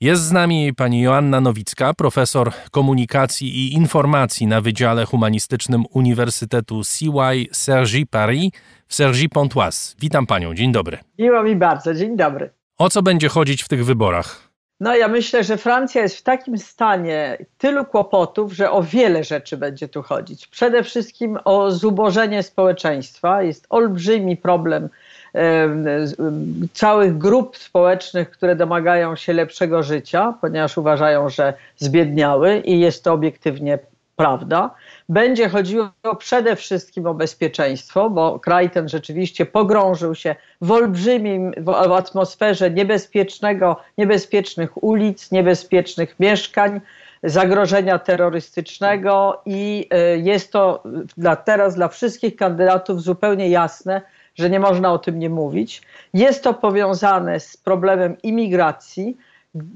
[0.00, 7.46] Jest z nami pani Joanna Nowicka, profesor komunikacji i informacji na Wydziale Humanistycznym Uniwersytetu CY
[7.52, 8.50] Sergi Paris
[8.86, 9.94] w Sergi Pontoise.
[10.00, 10.98] Witam panią, dzień dobry.
[11.18, 12.50] Miło mi bardzo, dzień dobry.
[12.78, 14.49] O co będzie chodzić w tych wyborach?
[14.80, 19.56] No ja myślę, że Francja jest w takim stanie tylu kłopotów, że o wiele rzeczy
[19.56, 20.46] będzie tu chodzić.
[20.46, 23.42] Przede wszystkim o zubożenie społeczeństwa.
[23.42, 24.88] Jest olbrzymi problem
[26.72, 33.12] całych grup społecznych, które domagają się lepszego życia, ponieważ uważają, że zbiedniały i jest to
[33.12, 33.78] obiektywnie
[34.20, 34.70] prawda.
[35.08, 41.92] Będzie chodziło przede wszystkim o bezpieczeństwo, bo kraj ten rzeczywiście pogrążył się w olbrzymim w
[41.92, 46.80] atmosferze niebezpiecznego, niebezpiecznych ulic, niebezpiecznych mieszkań,
[47.22, 50.82] zagrożenia terrorystycznego i e, jest to
[51.16, 54.02] dla, teraz dla wszystkich kandydatów zupełnie jasne,
[54.34, 55.82] że nie można o tym nie mówić.
[56.14, 59.16] Jest to powiązane z problemem imigracji.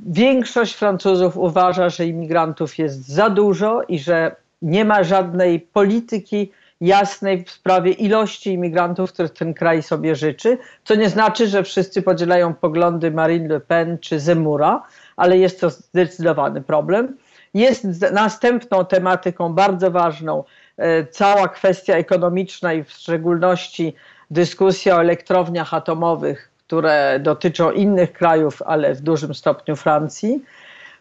[0.07, 7.45] Większość Francuzów uważa, że imigrantów jest za dużo i że nie ma żadnej polityki jasnej
[7.45, 12.55] w sprawie ilości imigrantów, których ten kraj sobie życzy, co nie znaczy, że wszyscy podzielają
[12.55, 14.83] poglądy Marine Le Pen czy Zemura,
[15.17, 17.17] ale jest to zdecydowany problem.
[17.55, 20.45] Jest następną tematyką bardzo ważną
[20.77, 23.95] e, cała kwestia ekonomiczna i w szczególności
[24.31, 30.43] dyskusja o elektrowniach atomowych, które dotyczą innych krajów, ale w dużym stopniu Francji.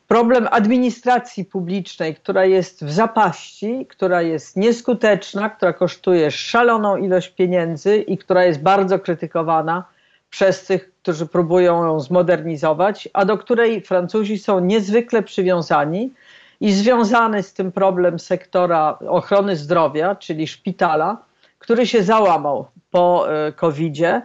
[0.08, 7.98] Problem administracji publicznej, która jest w zapaści, która jest nieskuteczna, która kosztuje szaloną ilość pieniędzy
[7.98, 9.84] i która jest bardzo krytykowana
[10.30, 16.14] przez tych, którzy próbują ją zmodernizować, a do której Francuzi są niezwykle przywiązani
[16.62, 21.18] i związany z tym problem sektora ochrony zdrowia, czyli szpitala,
[21.60, 24.22] który się załamał po e, COVID-zie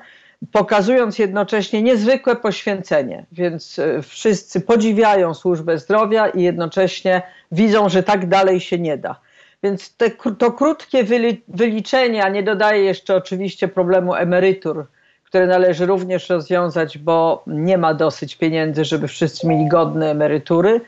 [0.53, 3.27] pokazując jednocześnie niezwykłe poświęcenie.
[3.33, 7.23] Więc e, wszyscy podziwiają służbę zdrowia i jednocześnie
[7.53, 9.21] widzą, że tak dalej się nie da.
[9.63, 11.05] Więc te, to krótkie
[11.49, 14.87] wyliczenie, a nie dodaje jeszcze oczywiście problemu emerytur,
[15.25, 20.81] które należy również rozwiązać, bo nie ma dosyć pieniędzy, żeby wszyscy mieli godne emerytury.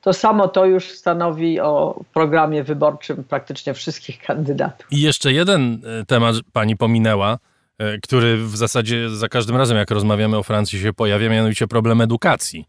[0.00, 4.86] To samo to już stanowi o programie wyborczym praktycznie wszystkich kandydatów.
[4.90, 7.38] I jeszcze jeden e, temat pani pominęła
[8.02, 12.68] który w zasadzie za każdym razem, jak rozmawiamy o Francji, się pojawia, mianowicie problem edukacji,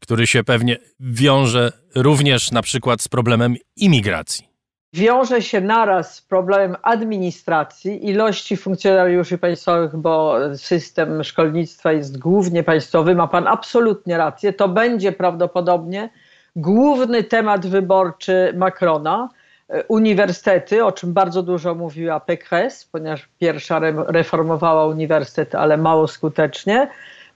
[0.00, 4.48] który się pewnie wiąże również na przykład z problemem imigracji.
[4.92, 13.14] wiąże się naraz z problemem administracji, ilości funkcjonariuszy państwowych, bo system szkolnictwa jest głównie państwowy,
[13.14, 14.52] ma pan absolutnie rację.
[14.52, 16.10] To będzie prawdopodobnie
[16.56, 19.28] główny temat wyborczy Macrona.
[19.88, 26.88] Uniwersytety, o czym bardzo dużo mówiła Pécresse, ponieważ pierwsza reformowała uniwersytet, ale mało skutecznie.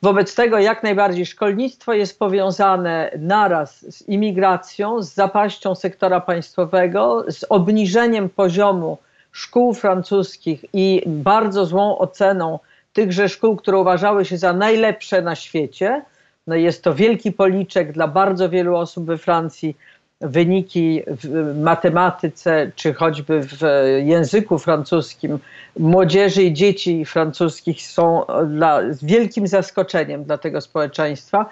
[0.02, 7.44] Wobec tego jak najbardziej szkolnictwo jest powiązane naraz z imigracją, z zapaścią sektora państwowego, z
[7.48, 8.98] obniżeniem poziomu
[9.32, 12.58] szkół francuskich i bardzo złą oceną
[12.92, 16.02] tychże szkół, które uważały się za najlepsze na świecie.
[16.46, 19.76] No jest to wielki policzek dla bardzo wielu osób we Francji.
[20.22, 23.60] Wyniki w matematyce czy choćby w
[24.04, 25.38] języku francuskim
[25.78, 31.46] młodzieży i dzieci francuskich są dla, wielkim zaskoczeniem dla tego społeczeństwa.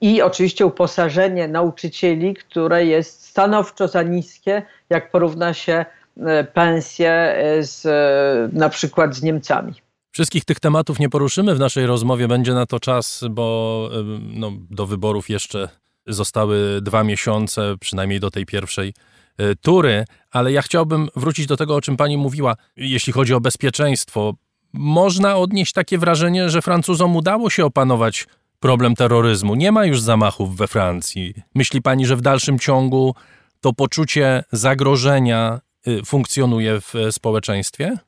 [0.00, 5.84] I oczywiście uposażenie nauczycieli, które jest stanowczo za niskie, jak porówna się
[6.16, 9.72] e, pensje e, z, e, na przykład z Niemcami.
[10.12, 13.88] Wszystkich tych tematów nie poruszymy w naszej rozmowie, będzie na to czas, bo
[14.20, 15.68] no, do wyborów jeszcze
[16.06, 18.94] zostały dwa miesiące, przynajmniej do tej pierwszej
[19.38, 23.40] e, tury, ale ja chciałbym wrócić do tego, o czym pani mówiła, jeśli chodzi o
[23.40, 24.34] bezpieczeństwo.
[24.72, 28.26] Można odnieść takie wrażenie, że Francuzom udało się opanować
[28.60, 29.54] problem terroryzmu.
[29.54, 31.34] Nie ma już zamachów we Francji.
[31.54, 33.14] Myśli pani, że w dalszym ciągu
[33.60, 37.98] to poczucie zagrożenia y, funkcjonuje w społeczeństwie?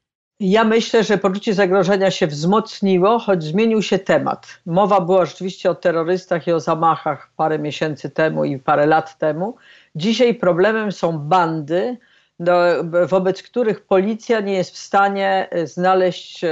[0.41, 4.47] Ja myślę, że poczucie zagrożenia się wzmocniło, choć zmienił się temat.
[4.67, 9.57] Mowa była rzeczywiście o terrorystach i o zamachach parę miesięcy temu i parę lat temu.
[9.95, 11.97] Dzisiaj problemem są bandy,
[12.41, 16.49] do, wobec których policja nie jest w stanie znaleźć e,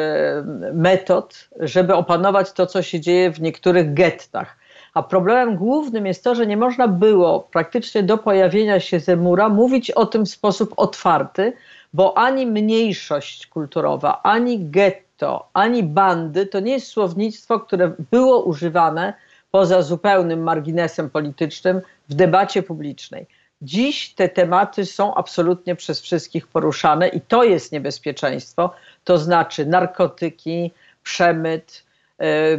[0.75, 4.57] metod, żeby opanować to, co się dzieje w niektórych gettach.
[4.95, 9.91] A problemem głównym jest to, że nie można było praktycznie do pojawienia się Zemura mówić
[9.91, 11.53] o tym w sposób otwarty,
[11.95, 19.15] bo ani mniejszość kulturowa, ani getto, ani bandy to nie jest słownictwo, które było używane
[19.51, 23.27] poza zupełnym marginesem politycznym w debacie publicznej.
[23.63, 30.71] Dziś te tematy są absolutnie przez wszystkich poruszane i to jest niebezpieczeństwo, to znaczy narkotyki,
[31.03, 31.85] przemyt,
[32.21, 32.57] e, e,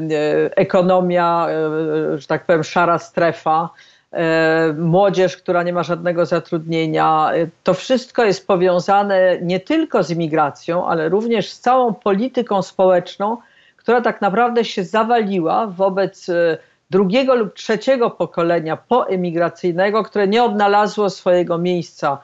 [0.57, 3.94] ekonomia, e, że tak powiem, szara strefa, E,
[4.77, 7.31] młodzież, która nie ma żadnego zatrudnienia.
[7.33, 13.37] E, to wszystko jest powiązane nie tylko z imigracją, ale również z całą polityką społeczną,
[13.77, 16.57] która tak naprawdę się zawaliła wobec e,
[16.89, 22.17] drugiego lub trzeciego pokolenia poemigracyjnego, które nie odnalazło swojego miejsca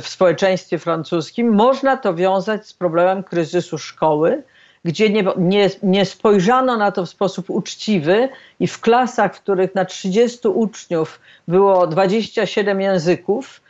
[0.00, 1.54] w społeczeństwie francuskim.
[1.54, 4.42] Można to wiązać z problemem kryzysu szkoły
[4.84, 8.28] gdzie nie, nie, nie spojrzano na to w sposób uczciwy
[8.60, 13.60] i w klasach, w których na 30 uczniów było 27 języków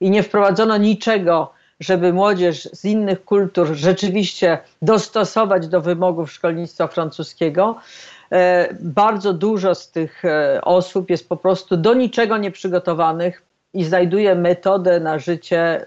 [0.00, 7.76] i nie wprowadzono niczego, żeby młodzież z innych kultur rzeczywiście dostosować do wymogów szkolnictwa francuskiego.
[8.32, 13.42] E, bardzo dużo z tych e, osób jest po prostu do niczego nieprzygotowanych
[13.74, 15.84] i znajduje metodę na życie, e,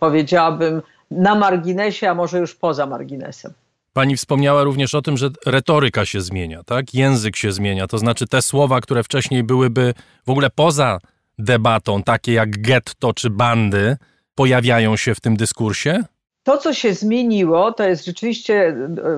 [0.00, 3.52] powiedziałabym, na marginesie, a może już poza marginesem.
[3.92, 6.94] Pani wspomniała również o tym, że retoryka się zmienia, tak?
[6.94, 7.86] Język się zmienia.
[7.86, 9.94] To znaczy te słowa, które wcześniej byłyby
[10.26, 10.98] w ogóle poza
[11.38, 13.96] debatą, takie jak getto czy bandy,
[14.34, 16.04] pojawiają się w tym dyskursie?
[16.42, 18.76] To, co się zmieniło, to jest rzeczywiście,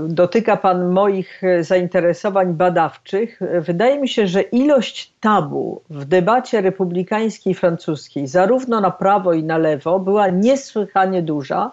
[0.09, 3.41] dotyka Pan moich zainteresowań badawczych.
[3.61, 9.59] Wydaje mi się, że ilość tabu w debacie republikańskiej francuskiej, zarówno na prawo i na
[9.59, 11.71] lewo, była niesłychanie duża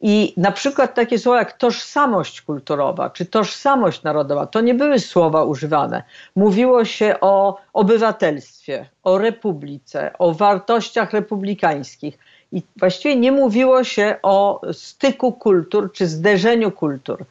[0.00, 5.44] i na przykład takie słowa jak tożsamość kulturowa czy tożsamość narodowa, to nie były słowa
[5.44, 6.02] używane.
[6.36, 12.18] Mówiło się o obywatelstwie, o republice, o wartościach republikańskich.
[12.52, 17.24] I właściwie nie mówiło się o styku kultur czy zderzeniu kultur.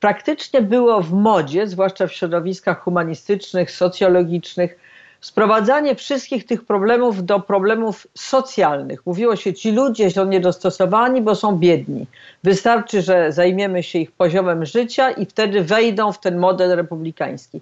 [0.00, 4.78] Praktycznie było w modzie, zwłaszcza w środowiskach humanistycznych, socjologicznych,
[5.20, 9.06] sprowadzanie wszystkich tych problemów do problemów socjalnych.
[9.06, 12.06] Mówiło się, ci ludzie są niedostosowani, bo są biedni.
[12.44, 17.60] Wystarczy, że zajmiemy się ich poziomem życia i wtedy wejdą w ten model republikański.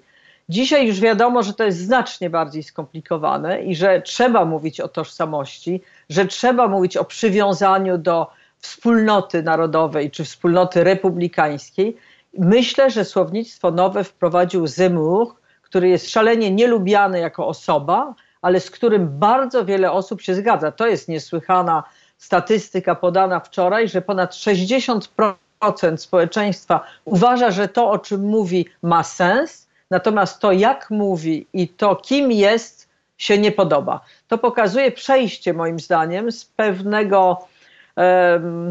[0.48, 5.80] Dzisiaj już wiadomo, że to jest znacznie bardziej skomplikowane i że trzeba mówić o tożsamości,
[6.10, 11.96] że trzeba mówić o przywiązaniu do wspólnoty narodowej czy wspólnoty republikańskiej.
[12.38, 15.34] Myślę, że słownictwo nowe wprowadził Zemmour,
[15.74, 20.72] który jest szalenie nielubiany jako osoba, ale z którym bardzo wiele osób się zgadza.
[20.72, 21.82] To jest niesłychana
[22.18, 29.68] statystyka podana wczoraj, że ponad 60% społeczeństwa uważa, że to, o czym mówi, ma sens,
[29.90, 34.00] natomiast to, jak mówi i to, kim jest, się nie podoba.
[34.28, 37.46] To pokazuje przejście, moim zdaniem, z pewnego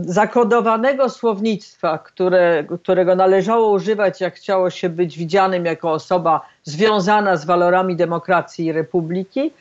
[0.02, 7.46] zakodowanego słownictwa, które, którego należało używać, jak chciało się być widzianym jako osoba związana z
[7.46, 9.52] walorami demokracji i republiki,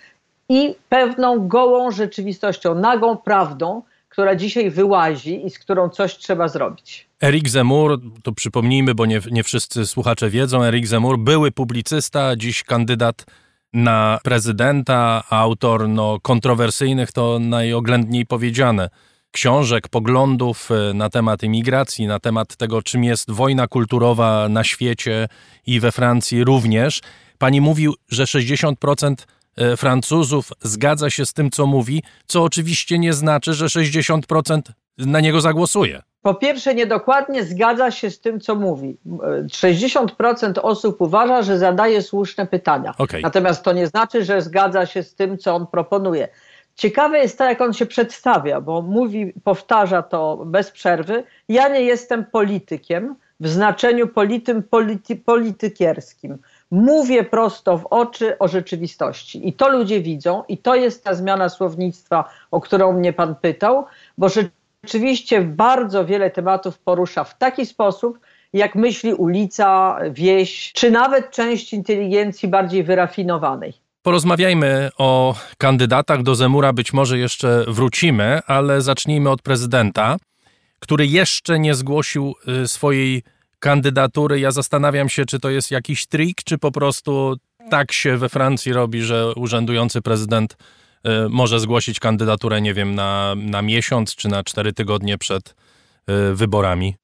[0.49, 7.07] i pewną gołą rzeczywistością, nagą prawdą, która dzisiaj wyłazi i z którą coś trzeba zrobić.
[7.23, 12.63] Erik Zemur, to przypomnijmy, bo nie, nie wszyscy słuchacze wiedzą, Erik Zemur, były publicysta, dziś
[12.63, 13.25] kandydat
[13.73, 18.89] na prezydenta, autor no, kontrowersyjnych, to najoględniej powiedziane,
[19.33, 25.29] książek, poglądów e, na temat imigracji, na temat tego, czym jest wojna kulturowa na świecie
[25.67, 27.01] i we Francji również.
[27.39, 29.15] Pani mówił, że 60%
[29.57, 34.61] e, Francuzów zgadza się z tym, co mówi, co oczywiście nie znaczy, że 60%
[34.99, 36.03] na niego zagłosuje.
[36.23, 38.99] Po pierwsze, niedokładnie zgadza się z tym, co mówi.
[39.07, 42.95] 60% osób uważa, że zadaje słuszne pytania.
[42.99, 43.23] Okay.
[43.23, 46.29] Natomiast to nie znaczy, że zgadza się z tym, co on proponuje.
[46.75, 51.25] Ciekawe jest to, jak on się przedstawia, bo mówi, powtarza to bez przerwy.
[51.49, 56.39] Ja nie jestem politykiem w znaczeniu politym, polity, politykierskim.
[56.71, 59.49] Mówię prosto w oczy o rzeczywistości.
[59.49, 63.87] I to ludzie widzą, i to jest ta zmiana słownictwa, o którą mnie pan pytał,
[64.19, 68.19] bo rzeczywiście bardzo wiele tematów porusza w taki sposób,
[68.53, 73.82] jak myśli ulica, wieś, czy nawet część inteligencji bardziej wyrafinowanej.
[74.03, 80.17] Porozmawiajmy o kandydatach do Zemura, być może jeszcze wrócimy, ale zacznijmy od prezydenta,
[80.79, 82.35] który jeszcze nie zgłosił
[82.65, 83.23] y, swojej
[83.59, 84.41] kandydatury.
[84.41, 87.37] Ja zastanawiam się, czy to jest jakiś trik, czy po prostu
[87.71, 93.35] tak się we Francji robi, że urzędujący prezydent y, może zgłosić kandydaturę, nie wiem, na,
[93.37, 96.95] na miesiąc czy na cztery tygodnie przed y, wyborami.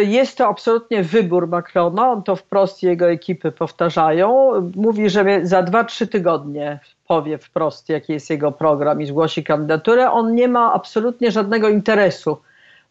[0.00, 4.52] Jest to absolutnie wybór Macrona, on to wprost jego ekipy powtarzają.
[4.76, 6.78] Mówi, że za 2-3 tygodnie
[7.08, 10.10] powie wprost, jaki jest jego program i zgłosi kandydaturę.
[10.10, 12.38] On nie ma absolutnie żadnego interesu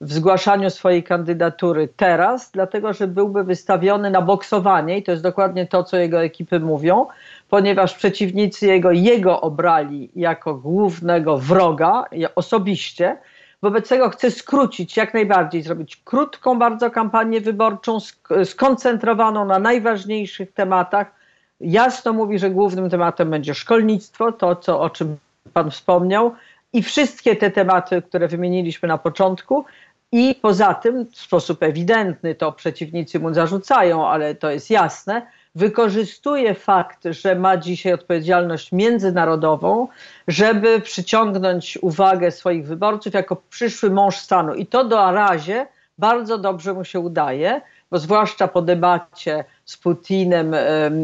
[0.01, 5.67] w zgłaszaniu swojej kandydatury teraz, dlatego że byłby wystawiony na boksowanie i to jest dokładnie
[5.67, 7.05] to, co jego ekipy mówią,
[7.49, 13.17] ponieważ przeciwnicy jego jego obrali jako głównego wroga osobiście
[13.61, 17.97] Wobec tego chcę skrócić jak najbardziej, zrobić krótką bardzo kampanię wyborczą,
[18.43, 21.11] skoncentrowaną na najważniejszych tematach.
[21.59, 25.17] Jasno mówi, że głównym tematem będzie szkolnictwo, to co, o czym
[25.53, 26.35] Pan wspomniał,
[26.73, 29.65] i wszystkie te tematy, które wymieniliśmy na początku.
[30.11, 36.53] I poza tym, w sposób ewidentny, to przeciwnicy mu zarzucają, ale to jest jasne, wykorzystuje
[36.53, 39.87] fakt, że ma dzisiaj odpowiedzialność międzynarodową,
[40.27, 44.53] żeby przyciągnąć uwagę swoich wyborców jako przyszły mąż stanu.
[44.53, 50.55] I to do razie bardzo dobrze mu się udaje, bo zwłaszcza po debacie z Putinem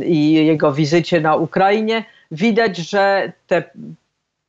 [0.05, 3.63] i jego wizycie na Ukrainie, widać, że te,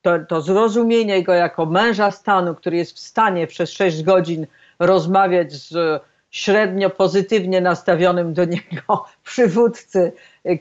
[0.02, 4.46] to, to zrozumienie go jako męża stanu, który jest w stanie przez 6 godzin
[4.78, 6.02] rozmawiać z
[6.32, 10.12] średnio pozytywnie nastawionym do niego przywódcy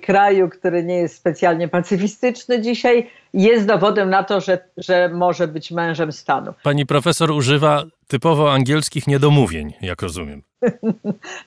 [0.03, 5.71] kraju, który nie jest specjalnie pacyfistyczny dzisiaj, jest dowodem na to, że, że może być
[5.71, 6.53] mężem stanu.
[6.63, 10.43] Pani profesor używa typowo angielskich niedomówień, jak rozumiem.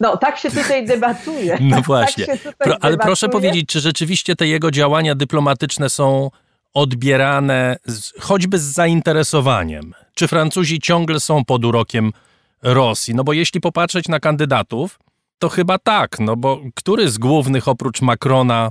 [0.00, 1.58] No, tak się tutaj debatuje.
[1.60, 2.26] No właśnie.
[2.26, 6.30] Tak Pro, ale proszę powiedzieć, czy rzeczywiście te jego działania dyplomatyczne są
[6.74, 9.94] odbierane z, choćby z zainteresowaniem?
[10.14, 12.12] Czy Francuzi ciągle są pod urokiem
[12.64, 13.14] Rosji?
[13.14, 14.98] No bo jeśli popatrzeć na kandydatów,
[15.38, 18.70] to chyba tak, no bo który z głównych oprócz Macrona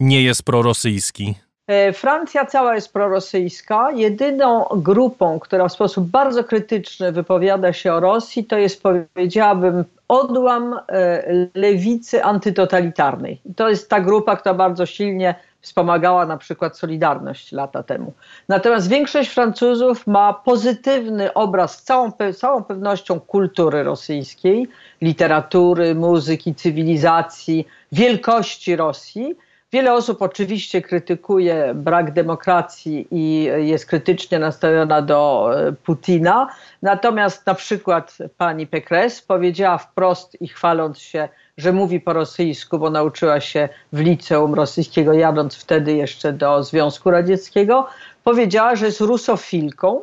[0.00, 1.34] nie jest prorosyjski?
[1.66, 3.90] E, Francja cała jest prorosyjska.
[3.90, 10.80] Jedyną grupą, która w sposób bardzo krytyczny wypowiada się o Rosji, to jest, powiedziałabym, odłam
[10.88, 11.22] e,
[11.54, 13.40] lewicy antytotalitarnej.
[13.56, 15.34] To jest ta grupa, która bardzo silnie
[15.66, 18.12] wspomagała na przykład Solidarność lata temu.
[18.48, 24.68] Natomiast większość Francuzów ma pozytywny obraz z całą, całą pewnością kultury rosyjskiej,
[25.02, 29.36] literatury, muzyki, cywilizacji, wielkości Rosji.
[29.72, 36.48] Wiele osób oczywiście krytykuje brak demokracji i jest krytycznie nastawiona do e, Putina.
[36.82, 42.90] Natomiast na przykład pani Pekres powiedziała wprost i chwaląc się że mówi po rosyjsku, bo
[42.90, 47.86] nauczyła się w liceum rosyjskiego, jadąc wtedy jeszcze do Związku Radzieckiego,
[48.24, 50.00] powiedziała, że jest rusofilką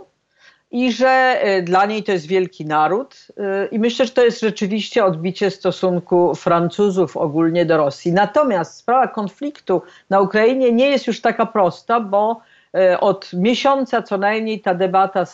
[0.71, 3.27] i że e, dla niej to jest wielki naród.
[3.37, 8.11] E, I myślę, że to jest rzeczywiście odbicie stosunku Francuzów ogólnie do Rosji.
[8.11, 12.41] Natomiast sprawa konfliktu na Ukrainie nie jest już taka prosta, bo
[12.75, 15.25] e, od miesiąca co najmniej ta debata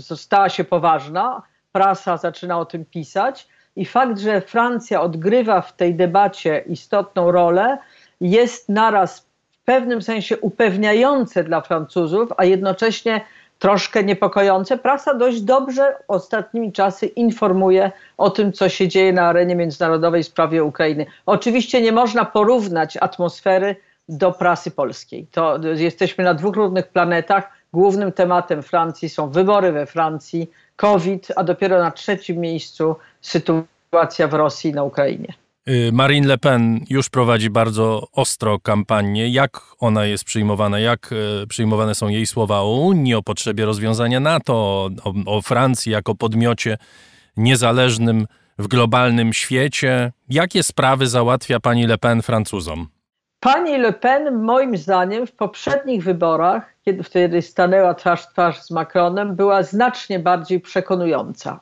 [0.00, 1.42] stała się poważna.
[1.72, 3.48] Prasa zaczyna o tym pisać.
[3.76, 7.78] I fakt, że Francja odgrywa w tej debacie istotną rolę,
[8.20, 13.20] jest naraz w pewnym sensie upewniające dla Francuzów, a jednocześnie
[13.58, 14.78] troszkę niepokojące.
[14.78, 20.26] Prasa dość dobrze ostatnimi czasy informuje o tym, co się dzieje na arenie międzynarodowej w
[20.26, 21.06] sprawie Ukrainy.
[21.26, 23.76] Oczywiście nie można porównać atmosfery
[24.08, 25.26] do prasy polskiej.
[25.32, 27.48] To jesteśmy na dwóch różnych planetach.
[27.72, 30.50] Głównym tematem Francji są wybory we Francji,
[30.80, 35.34] COVID, a dopiero na trzecim miejscu sytuacja w Rosji i na Ukrainie.
[35.68, 39.28] Y, Marine Le Pen już prowadzi bardzo ostro kampanię.
[39.28, 40.78] Jak ona jest przyjmowana?
[40.78, 41.12] Jak
[41.42, 44.54] y, przyjmowane są jej słowa o Unii, o potrzebie rozwiązania NATO,
[45.04, 46.78] o, o Francji jako podmiocie
[47.36, 48.26] niezależnym
[48.58, 50.12] w globalnym świecie?
[50.28, 52.88] Jakie sprawy załatwia pani Le Pen Francuzom?
[53.40, 58.70] Pani Le Pen, moim zdaniem, w poprzednich wyborach, kiedy wtedy stanęła twarz w twarz z
[58.70, 61.60] Macronem, była znacznie bardziej przekonująca.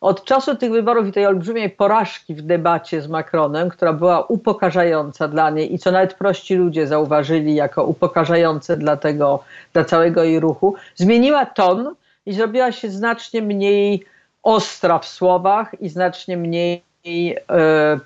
[0.00, 5.28] Od czasu tych wyborów i tej olbrzymiej porażki w debacie z Macronem, która była upokarzająca
[5.28, 10.40] dla niej i co nawet prości ludzie zauważyli jako upokarzające dla, tego, dla całego jej
[10.40, 11.94] ruchu, zmieniła ton
[12.26, 14.04] i zrobiła się znacznie mniej
[14.42, 16.82] ostra w słowach i znacznie mniej
[17.50, 18.00] e,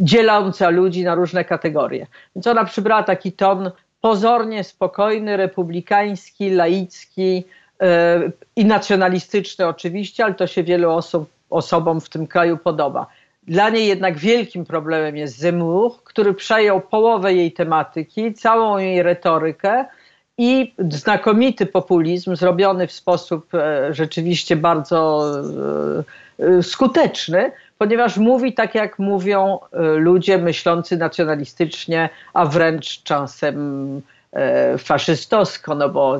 [0.00, 2.06] dzieląca ludzi na różne kategorie.
[2.36, 7.44] Więc ona przybrała taki ton pozornie spokojny, republikański, laicki,
[7.82, 8.20] E,
[8.56, 13.06] i nacjonalistyczne oczywiście, ale to się wielu osób, osobom w tym kraju podoba.
[13.42, 19.84] Dla niej jednak wielkim problemem jest Zemmour, który przejął połowę jej tematyki, całą jej retorykę
[20.38, 25.24] i znakomity populizm zrobiony w sposób e, rzeczywiście bardzo
[26.38, 27.52] e, skuteczny,
[27.82, 29.58] ponieważ mówi tak, jak mówią
[29.96, 34.02] ludzie myślący nacjonalistycznie, a wręcz czasem
[34.32, 36.18] E, faszystowsko, no bo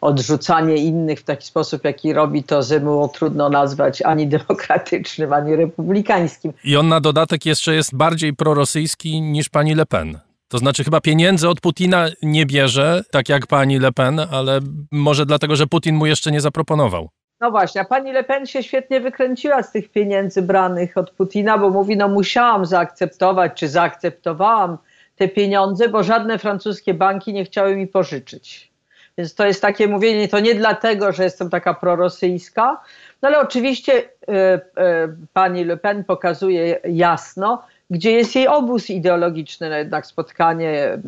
[0.00, 6.52] odrzucanie innych w taki sposób, jaki robi to Zemur, trudno nazwać ani demokratycznym, ani republikańskim.
[6.64, 10.18] I on na dodatek jeszcze jest bardziej prorosyjski niż pani Le Pen.
[10.48, 14.60] To znaczy chyba pieniędzy od Putina nie bierze, tak jak pani Le Pen, ale
[14.92, 17.08] może dlatego, że Putin mu jeszcze nie zaproponował.
[17.40, 21.58] No właśnie, a pani Le Pen się świetnie wykręciła z tych pieniędzy branych od Putina,
[21.58, 24.78] bo mówi, no musiałam zaakceptować, czy zaakceptowałam
[25.16, 28.74] te pieniądze, bo żadne francuskie banki nie chciały mi pożyczyć.
[29.18, 32.80] Więc to jest takie mówienie, to nie dlatego, że jestem taka prorosyjska,
[33.22, 34.60] no ale oczywiście y, y,
[35.32, 40.98] pani Le Pen pokazuje jasno, gdzie jest jej obóz ideologiczny, no jednak spotkanie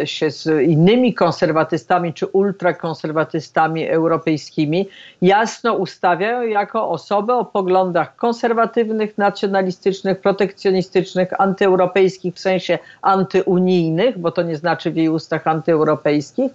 [0.00, 4.88] e, się z innymi konserwatystami czy ultrakonserwatystami europejskimi,
[5.22, 14.42] jasno ustawia jako osobę o poglądach konserwatywnych, nacjonalistycznych, protekcjonistycznych, antyeuropejskich w sensie antyunijnych, bo to
[14.42, 16.52] nie znaczy w jej ustach antyeuropejskich,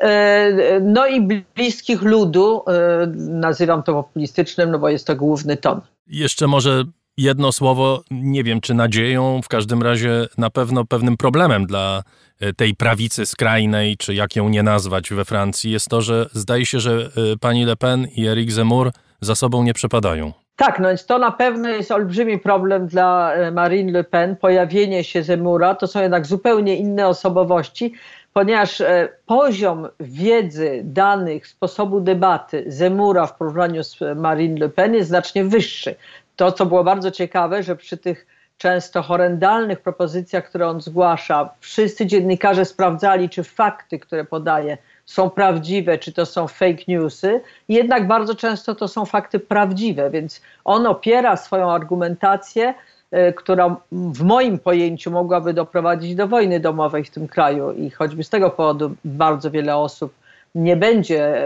[0.00, 1.20] e, no i
[1.54, 5.80] bliskich ludu, e, nazywam to populistycznym, no bo jest to główny ton.
[6.06, 6.84] Jeszcze może
[7.18, 12.02] jedno słowo, nie wiem czy nadzieją, w każdym razie na pewno pewnym problemem dla
[12.40, 16.66] e, tej prawicy skrajnej, czy jak ją nie nazwać we Francji, jest to, że zdaje
[16.66, 18.90] się, że e, pani Le Pen i Eric Zemmour
[19.20, 20.32] za sobą nie przepadają.
[20.56, 24.36] Tak, no więc to na pewno jest olbrzymi problem dla e, Marine Le Pen.
[24.36, 27.94] Pojawienie się Zemura to są jednak zupełnie inne osobowości,
[28.32, 28.82] ponieważ
[29.26, 35.94] poziom wiedzy, danych, sposobu debaty Zemura w porównaniu z Marine Le Pen jest znacznie wyższy
[36.38, 38.26] to, co było bardzo ciekawe, że przy tych
[38.58, 45.98] często horrendalnych propozycjach, które on zgłasza, wszyscy dziennikarze sprawdzali, czy fakty, które podaje, są prawdziwe,
[45.98, 47.40] czy to są fake newsy.
[47.68, 52.74] Jednak bardzo często to są fakty prawdziwe, więc on opiera swoją argumentację,
[53.12, 58.24] y, która w moim pojęciu mogłaby doprowadzić do wojny domowej w tym kraju i choćby
[58.24, 60.14] z tego powodu bardzo wiele osób
[60.54, 61.42] nie będzie,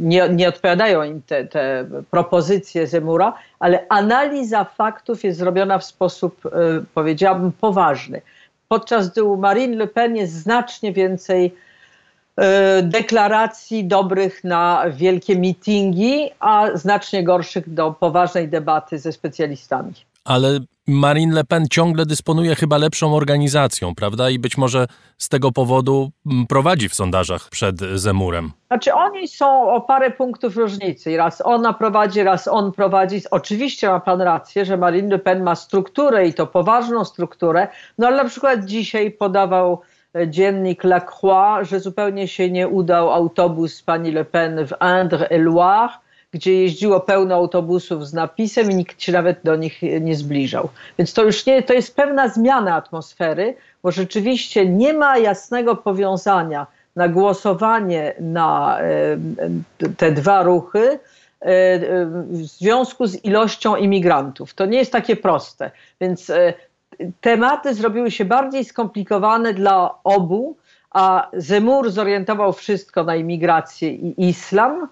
[0.00, 6.46] nie, nie odpowiadają im te, te propozycje Zemura, ale analiza faktów jest zrobiona w sposób,
[6.46, 6.50] e,
[6.94, 8.22] powiedziałabym, poważny.
[8.68, 11.54] Podczas gdy u Marine Le Pen jest znacznie więcej
[12.36, 19.92] e, deklaracji dobrych na wielkie mitingi, a znacznie gorszych do poważnej debaty ze specjalistami.
[20.26, 24.30] Ale Marine Le Pen ciągle dysponuje chyba lepszą organizacją, prawda?
[24.30, 24.86] I być może
[25.18, 28.52] z tego powodu mm, prowadzi w sondażach przed Zemurem.
[28.66, 31.16] Znaczy oni są o parę punktów różnicy.
[31.16, 33.20] Raz ona prowadzi, raz on prowadzi.
[33.30, 37.68] Oczywiście ma pan rację, że Marine Le Pen ma strukturę i to poważną strukturę,
[37.98, 39.80] no ale na przykład dzisiaj podawał
[40.14, 46.05] e, dziennik La Croix, że zupełnie się nie udał autobus pani Le Pen w Indre-et-Loire,
[46.36, 50.68] gdzie jeździło pełno autobusów z napisem i nikt się nawet do nich nie zbliżał.
[50.98, 56.66] Więc to już nie, to jest pewna zmiana atmosfery, bo rzeczywiście nie ma jasnego powiązania
[56.96, 59.16] na głosowanie na e,
[59.96, 60.98] te dwa ruchy e,
[62.26, 64.54] w związku z ilością imigrantów.
[64.54, 65.70] To nie jest takie proste.
[66.00, 66.54] Więc e,
[67.20, 70.56] tematy zrobiły się bardziej skomplikowane dla obu,
[70.90, 74.88] a Zemur zorientował wszystko na imigrację i islam,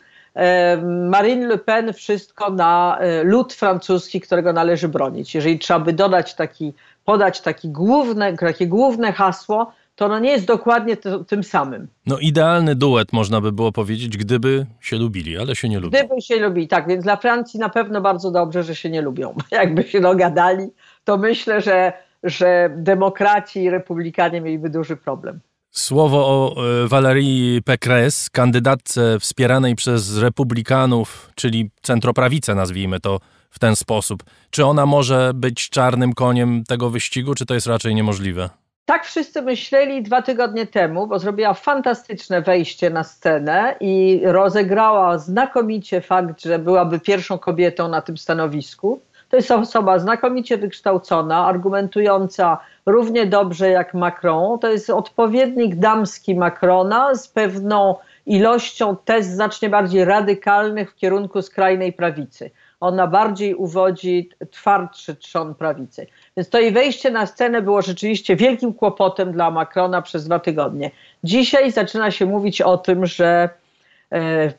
[1.11, 5.35] Marine Le Pen wszystko na e, lud francuski, którego należy bronić.
[5.35, 6.73] Jeżeli trzeba by dodać taki,
[7.05, 11.89] podać taki główne, takie główne hasło, to ono nie jest dokładnie to, tym samym.
[12.07, 15.99] No idealny duet można by było powiedzieć, gdyby się lubili, ale się nie lubią.
[15.99, 19.35] Gdyby się lubili, tak, więc dla Francji na pewno bardzo dobrze, że się nie lubią.
[19.51, 20.71] Jakby się dogadali,
[21.05, 25.41] to myślę, że, że demokraci i republikanie mieliby duży problem.
[25.75, 26.55] Słowo o
[26.85, 33.21] e, Valerii Pécresse, kandydatce wspieranej przez republikanów, czyli centroprawicę, nazwijmy to
[33.51, 34.23] w ten sposób.
[34.51, 38.51] Czy ona może być czarnym koniem tego wyścigu, czy to jest raczej niemożliwe?
[38.85, 46.01] Tak wszyscy myśleli dwa tygodnie temu, bo zrobiła fantastyczne wejście na scenę i rozegrała znakomicie
[46.01, 49.01] fakt, że byłaby pierwszą kobietą na tym stanowisku.
[49.35, 54.59] To jest osoba znakomicie wykształcona, argumentująca równie dobrze jak Macron.
[54.59, 57.95] To jest odpowiednik damski Macrona z pewną
[58.27, 62.51] ilością tez znacznie bardziej radykalnych w kierunku skrajnej prawicy.
[62.81, 66.07] Ona bardziej uwodzi twardszy trzon prawicy.
[66.37, 70.91] Więc to jej wejście na scenę było rzeczywiście wielkim kłopotem dla Macrona przez dwa tygodnie.
[71.25, 73.49] Dzisiaj zaczyna się mówić o tym, że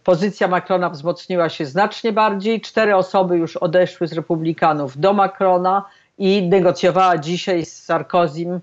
[0.03, 2.61] pozycja Macrona wzmocniła się znacznie bardziej.
[2.61, 5.85] Cztery osoby już odeszły z republikanów do Macrona
[6.17, 8.59] i negocjowała dzisiaj z Sarkozym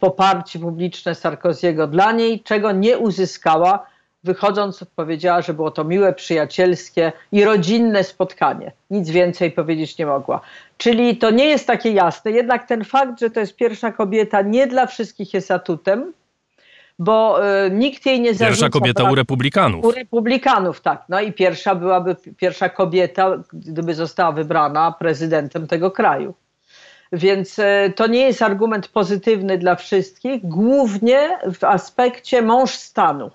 [0.00, 3.86] poparcie publiczne Sarkoziego dla niej, czego nie uzyskała.
[4.24, 8.72] Wychodząc, powiedziała, że było to miłe, przyjacielskie i rodzinne spotkanie.
[8.90, 10.40] Nic więcej powiedzieć nie mogła.
[10.78, 12.30] Czyli to nie jest takie jasne.
[12.30, 16.12] Jednak ten fakt, że to jest pierwsza kobieta, nie dla wszystkich jest atutem,
[16.98, 18.46] bo y, nikt jej nie zarzuca.
[18.46, 19.84] Pierwsza kobieta u republikanów.
[19.84, 21.04] U republikanów, tak.
[21.08, 26.34] No i pierwsza byłaby pierwsza kobieta, gdyby została wybrana prezydentem tego kraju.
[27.12, 33.30] Więc e, to nie jest argument pozytywny dla wszystkich, głównie w aspekcie mąż stanu.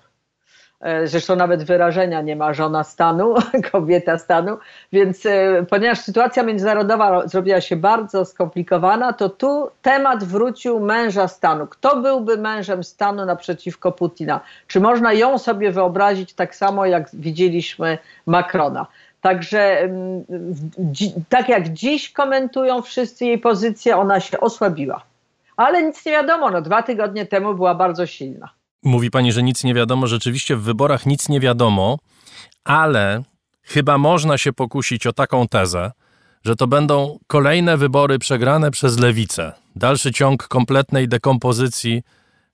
[0.82, 3.34] E, zresztą nawet wyrażenia nie ma żona stanu,
[3.72, 4.58] kobieta stanu,
[4.92, 11.66] więc e, ponieważ sytuacja międzynarodowa zrobiła się bardzo skomplikowana, to tu temat wrócił męża stanu.
[11.66, 14.40] Kto byłby mężem stanu naprzeciwko Putina?
[14.66, 18.86] Czy można ją sobie wyobrazić tak samo, jak widzieliśmy Macrona?
[19.20, 20.24] Także mm,
[21.28, 25.02] tak jak dziś komentują wszyscy jej pozycję, ona się osłabiła.
[25.56, 28.48] Ale nic nie wiadomo, no dwa tygodnie temu była bardzo silna.
[28.82, 30.06] Mówi pani, że nic nie wiadomo.
[30.06, 31.98] Rzeczywiście w wyborach nic nie wiadomo,
[32.64, 33.22] ale
[33.62, 35.92] chyba można się pokusić o taką tezę,
[36.44, 39.52] że to będą kolejne wybory przegrane przez lewicę.
[39.76, 42.02] Dalszy ciąg kompletnej dekompozycji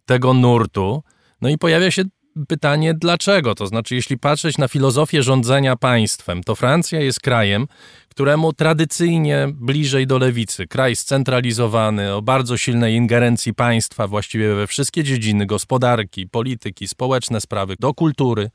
[0.07, 1.03] tego nurtu.
[1.41, 2.03] No i pojawia się
[2.49, 3.55] pytanie, dlaczego?
[3.55, 7.66] To znaczy, jeśli patrzeć na filozofię rządzenia państwem, to Francja jest krajem,
[8.09, 15.05] któremu tradycyjnie bliżej do lewicy, kraj scentralizowany, o bardzo silnej ingerencji państwa właściwie we wszystkie
[15.05, 18.51] dziedziny gospodarki, polityki, społeczne sprawy, do kultury.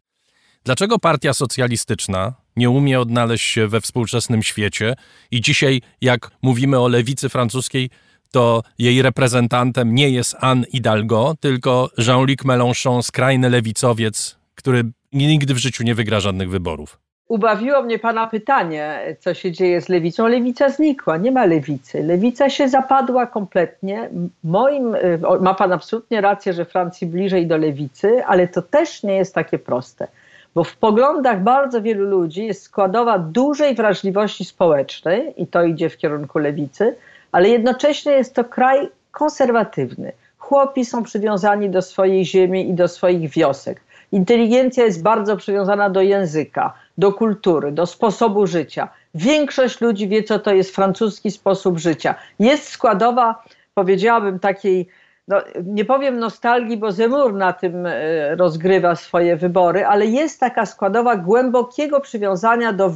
[0.66, 4.96] Dlaczego partia socjalistyczna nie umie odnaleźć się we współczesnym świecie
[5.32, 7.90] i dzisiaj, jak mówimy o lewicy francuskiej,
[8.34, 15.58] to jej reprezentantem nie jest Anne Hidalgo, tylko Jean-Luc Mélenchon, skrajny lewicowiec, który nigdy w
[15.58, 17.00] życiu nie wygra żadnych wyborów.
[17.28, 20.28] Ubawiło mnie Pana pytanie, co się dzieje z lewicą.
[20.28, 22.04] Lewica znikła, nie ma lewicy.
[22.04, 24.10] Lewica się zapadła kompletnie.
[24.44, 29.16] Moim, y, ma Pan absolutnie rację, że Francji bliżej do lewicy, ale to też nie
[29.16, 30.08] jest takie proste.
[30.56, 35.98] Bo w poglądach bardzo wielu ludzi jest składowa dużej wrażliwości społecznej i to idzie w
[35.98, 36.96] kierunku lewicy,
[37.34, 40.12] ale jednocześnie jest to kraj konserwatywny.
[40.38, 43.82] Chłopi są przywiązani do swojej ziemi i do swoich wiosek.
[44.12, 48.90] Inteligencja jest bardzo przywiązana do języka, do kultury, do sposobu życia.
[49.16, 52.16] Większość ludzi wie, co to jest francuski sposób życia.
[52.40, 54.88] Jest składowa, powiedziałabym, takiej,
[55.28, 60.66] no, nie powiem nostalgii, bo Zemur na tym e, rozgrywa swoje wybory, ale jest taka
[60.66, 62.92] składowa głębokiego przywiązania do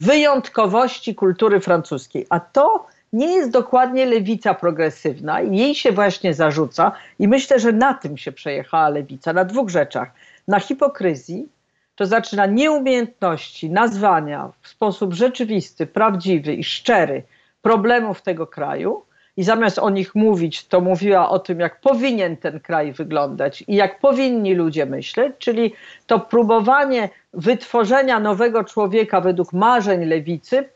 [0.00, 2.26] wyjątkowości kultury francuskiej.
[2.30, 7.72] A to nie jest dokładnie lewica progresywna i jej się właśnie zarzuca i myślę, że
[7.72, 10.10] na tym się przejechała lewica, na dwóch rzeczach.
[10.48, 11.48] Na hipokryzji,
[11.96, 17.22] to znaczy na nieumiejętności nazwania w sposób rzeczywisty, prawdziwy i szczery
[17.62, 19.02] problemów tego kraju
[19.36, 23.74] i zamiast o nich mówić, to mówiła o tym, jak powinien ten kraj wyglądać i
[23.74, 25.74] jak powinni ludzie myśleć, czyli
[26.06, 30.68] to próbowanie wytworzenia nowego człowieka według marzeń lewicy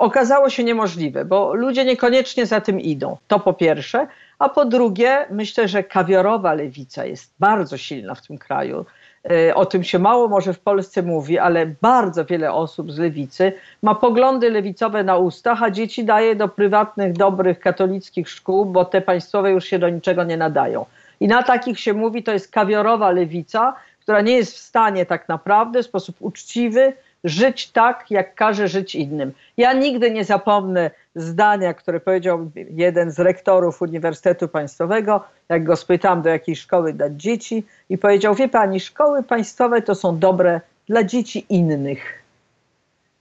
[0.00, 3.16] okazało się niemożliwe, bo ludzie niekoniecznie za tym idą.
[3.28, 4.06] To po pierwsze.
[4.38, 8.86] A po drugie, myślę, że kawiorowa lewica jest bardzo silna w tym kraju.
[9.30, 13.52] E, o tym się mało może w Polsce mówi, ale bardzo wiele osób z lewicy
[13.82, 19.00] ma poglądy lewicowe na ustach, a dzieci daje do prywatnych, dobrych katolickich szkół, bo te
[19.00, 20.86] państwowe już się do niczego nie nadają.
[21.20, 25.28] I na takich się mówi, to jest kawiorowa lewica, która nie jest w stanie tak
[25.28, 26.92] naprawdę w sposób uczciwy
[27.24, 29.32] żyć tak, jak każe żyć innym.
[29.56, 36.22] Ja nigdy nie zapomnę zdania, które powiedział jeden z rektorów Uniwersytetu Państwowego, jak go spytałem,
[36.22, 41.04] do jakiej szkoły dać dzieci, i powiedział: Wie pani, szkoły państwowe to są dobre dla
[41.04, 42.22] dzieci innych.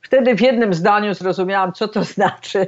[0.01, 2.67] Wtedy w jednym zdaniu zrozumiałam, co to znaczy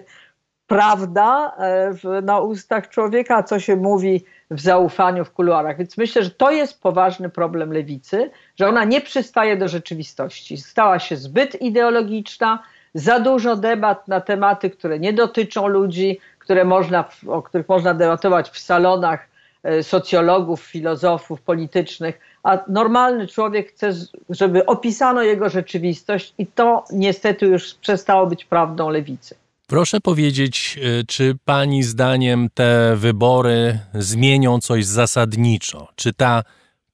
[0.67, 5.77] prawda e, na ustach człowieka, co się mówi w zaufaniu w kuluarach.
[5.77, 10.57] Więc myślę, że to jest poważny problem lewicy, że ona nie przystaje do rzeczywistości.
[10.57, 17.05] Stała się zbyt ideologiczna, za dużo debat na tematy, które nie dotyczą ludzi, które można,
[17.27, 19.27] o których można debatować w salonach
[19.63, 23.91] e, socjologów, filozofów, politycznych, a normalny człowiek chce,
[24.29, 29.35] żeby opisano jego rzeczywistość i to niestety już przestało być prawdą lewicy.
[29.71, 35.87] Proszę powiedzieć, e, czy Pani zdaniem te wybory zmienią coś zasadniczo?
[35.95, 36.43] Czy ta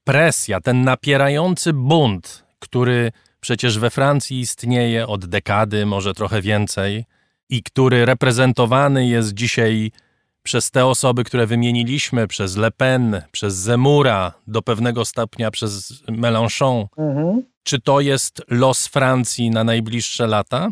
[0.03, 7.05] presja, ten napierający bunt, który przecież we Francji istnieje od dekady, może trochę więcej,
[7.49, 9.91] i który reprezentowany jest dzisiaj
[10.43, 16.85] przez te osoby, które wymieniliśmy, przez Le Pen, przez Zemura, do pewnego stopnia przez Mélenchon.
[16.97, 17.43] Mhm.
[17.63, 20.69] Czy to jest los Francji na najbliższe lata?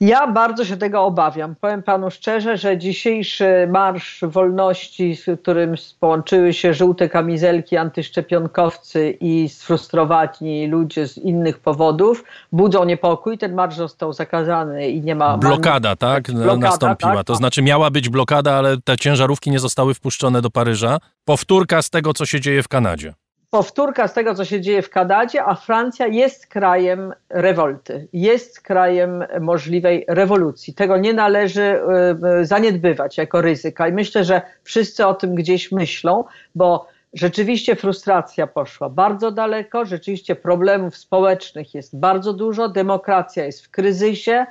[0.00, 1.54] Ja bardzo się tego obawiam.
[1.60, 9.48] Powiem panu szczerze, że dzisiejszy marsz wolności, z którym połączyły się żółte kamizelki, antyszczepionkowcy i
[9.48, 13.38] sfrustrowani ludzie z innych powodów, budzą niepokój.
[13.38, 15.38] Ten marsz został zakazany i nie ma.
[15.38, 16.32] Blokada, tak?
[16.32, 17.14] Blokada, nastąpiła.
[17.14, 17.26] Tak?
[17.26, 20.98] To znaczy miała być blokada, ale te ciężarówki nie zostały wpuszczone do Paryża.
[21.24, 23.14] Powtórka z tego, co się dzieje w Kanadzie
[23.54, 29.24] powtórka z tego, co się dzieje w Kanadzie, a Francja jest krajem rewolty, jest krajem
[29.40, 30.74] możliwej rewolucji.
[30.74, 35.72] Tego nie należy e, e, zaniedbywać jako ryzyka i myślę, że wszyscy o tym gdzieś
[35.72, 36.24] myślą,
[36.54, 43.70] bo rzeczywiście frustracja poszła bardzo daleko, rzeczywiście problemów społecznych jest bardzo dużo, demokracja jest w
[43.70, 44.46] kryzysie.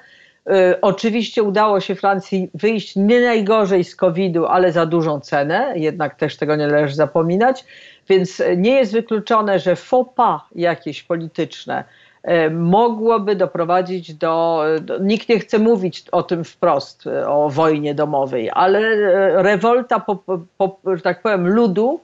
[0.49, 6.16] E, oczywiście udało się Francji wyjść nie najgorzej z COVID-u, ale za dużą cenę, jednak
[6.16, 7.66] też tego nie należy zapominać.
[8.10, 11.84] Więc nie jest wykluczone, że faux pas jakieś polityczne
[12.24, 17.95] e, mogłoby doprowadzić do, do, Nikt nie chce mówić o tym wprost, e, o wojnie
[17.95, 20.16] domowej, ale e, rewolta, po,
[20.58, 21.99] po, tak powiem, ludu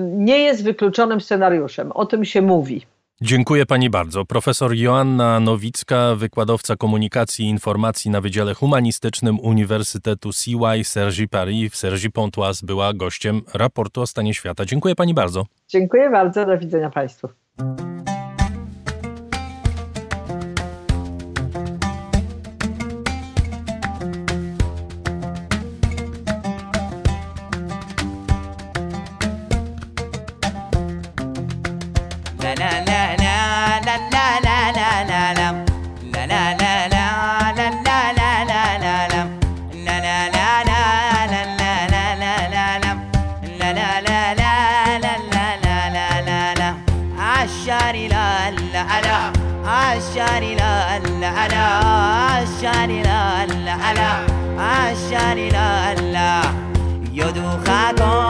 [0.00, 1.92] nie jest wykluczonym scenariuszem.
[1.92, 2.86] O tym się mówi.
[3.20, 4.24] Dziękuję pani bardzo.
[4.24, 11.76] Profesor Joanna Nowicka, wykładowca komunikacji i informacji na Wydziale Humanistycznym Uniwersytetu CY Sergi Paris w
[11.76, 14.64] Sergi Pontoise była gościem raportu o stanie świata.
[14.64, 15.46] Dziękuję pani bardzo.
[15.68, 16.46] Dziękuję bardzo.
[16.46, 17.28] Do widzenia państwu.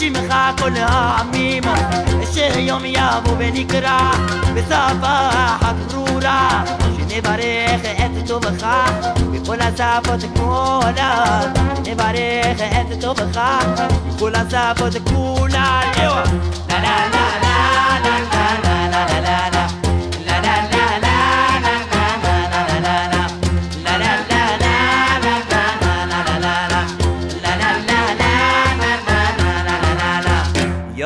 [0.00, 1.74] وشمخة كلها عميمة
[2.22, 4.10] الشهيهم يابو بنكرة.
[4.56, 6.64] بصفاحة برورة
[6.96, 8.84] شني باريخ أنت تبخة
[9.20, 11.40] بكل صافة كولا.
[11.76, 13.58] شني باريخ أنت تبخة
[14.08, 15.80] بكل صافة كولا.
[16.00, 16.24] أيوه.
[16.68, 18.79] لا لا لا لا.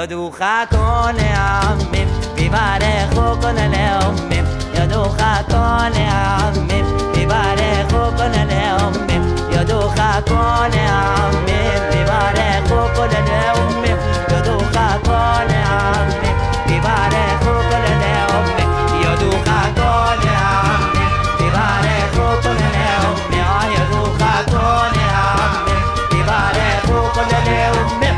[0.04, 4.44] يدوخا كون عمي ببارخو كون لأمي
[4.74, 6.84] يدوخا كون عمي
[7.14, 9.16] ببارخو كون لأمي
[9.52, 11.60] يدوخا كون عمي
[11.92, 13.92] ببارخو كون لأمي
[14.32, 16.30] يدوخا كون عمي
[16.68, 18.64] ببارخو كون لأمي
[19.04, 21.06] يدوخا كون عمي
[21.40, 23.40] ببارخو كون لأمي
[23.76, 25.76] يدوخا كون عمي
[26.12, 28.13] ببارخو كون لأمي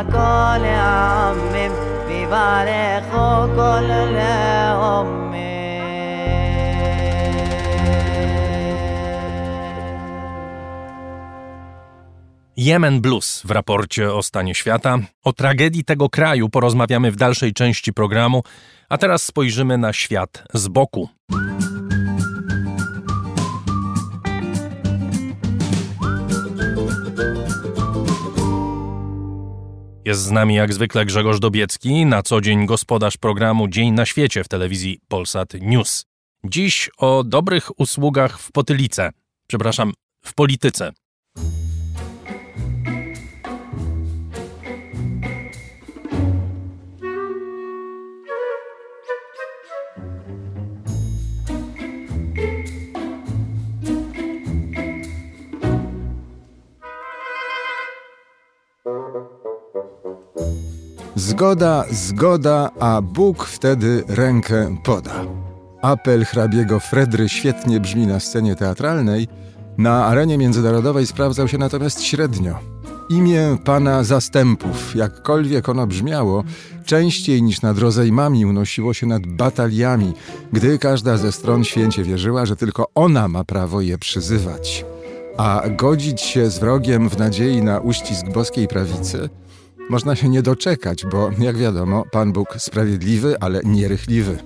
[0.00, 1.70] كل عمي
[2.08, 5.36] يبارخو كل الأمي
[12.58, 14.98] Yemen Blues w raporcie o stanie świata.
[15.24, 18.42] O tragedii tego kraju porozmawiamy w dalszej części programu,
[18.88, 21.08] a teraz spojrzymy na świat z boku.
[30.05, 34.43] Jest z nami jak zwykle Grzegorz Dobiecki, na co dzień gospodarz programu Dzień na świecie
[34.43, 36.05] w telewizji Polsat News.
[36.43, 39.09] Dziś o dobrych usługach w potylice,
[39.47, 39.93] przepraszam,
[40.25, 40.91] w polityce.
[61.21, 65.25] Zgoda, zgoda, a Bóg wtedy rękę poda.
[65.81, 69.27] Apel hrabiego Fredry świetnie brzmi na scenie teatralnej,
[69.77, 72.59] na arenie międzynarodowej sprawdzał się natomiast średnio.
[73.09, 76.43] Imię pana zastępów, jakkolwiek ono brzmiało,
[76.85, 80.13] częściej niż nad rozejmami unosiło się nad bataliami,
[80.53, 84.85] gdy każda ze stron święcie wierzyła, że tylko ona ma prawo je przyzywać.
[85.37, 89.29] A godzić się z wrogiem w nadziei na uścisk boskiej prawicy
[89.91, 94.37] można się nie doczekać, bo jak wiadomo, Pan Bóg sprawiedliwy, ale nierychliwy.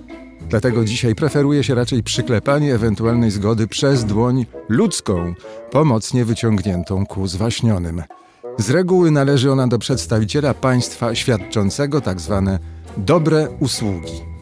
[0.48, 5.34] Dlatego dzisiaj preferuje się raczej przyklepanie ewentualnej zgody przez dłoń ludzką,
[5.70, 8.02] pomocnie wyciągniętą ku zwaśnionym.
[8.58, 12.58] Z reguły należy ona do przedstawiciela państwa świadczącego tak zwane
[12.96, 14.35] dobre usługi.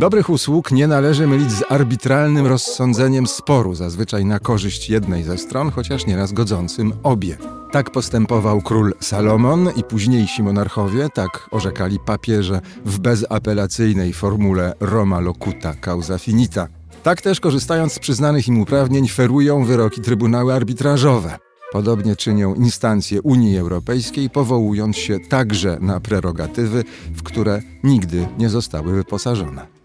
[0.00, 5.70] Dobrych usług nie należy mylić z arbitralnym rozsądzeniem sporu, zazwyczaj na korzyść jednej ze stron,
[5.70, 7.36] chociaż nieraz godzącym obie.
[7.72, 15.74] Tak postępował król Salomon i późniejsi monarchowie, tak orzekali papieże w bezapelacyjnej formule Roma locuta
[15.74, 16.68] causa finita.
[17.02, 21.38] Tak też, korzystając z przyznanych im uprawnień, ferują wyroki trybunały arbitrażowe.
[21.72, 26.84] Podobnie czynią instancje Unii Europejskiej, powołując się także na prerogatywy,
[27.14, 29.79] w które nigdy nie zostały wyposażone.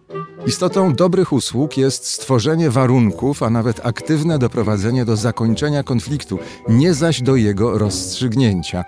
[0.47, 7.21] Istotą dobrych usług jest stworzenie warunków, a nawet aktywne doprowadzenie do zakończenia konfliktu, nie zaś
[7.21, 8.83] do jego rozstrzygnięcia.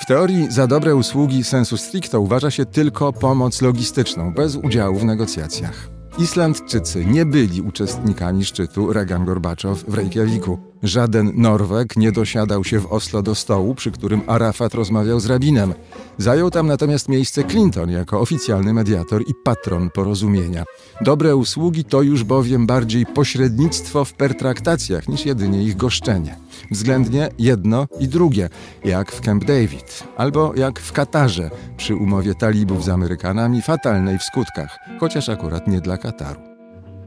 [0.00, 5.04] W teorii za dobre usługi sensu stricto uważa się tylko pomoc logistyczną, bez udziału w
[5.04, 5.88] negocjacjach.
[6.18, 10.69] Islandczycy nie byli uczestnikami szczytu Reagan-Gorbaczow w Reykjaviku.
[10.82, 15.74] Żaden Norweg nie dosiadał się w Oslo do stołu, przy którym Arafat rozmawiał z rabinem.
[16.18, 20.64] Zajął tam natomiast miejsce Clinton jako oficjalny mediator i patron porozumienia.
[21.00, 26.36] Dobre usługi to już bowiem bardziej pośrednictwo w pertraktacjach niż jedynie ich goszczenie.
[26.70, 28.48] Względnie jedno i drugie,
[28.84, 34.22] jak w Camp David, albo jak w Katarze przy umowie talibów z Amerykanami, fatalnej w
[34.22, 36.49] skutkach, chociaż akurat nie dla Kataru.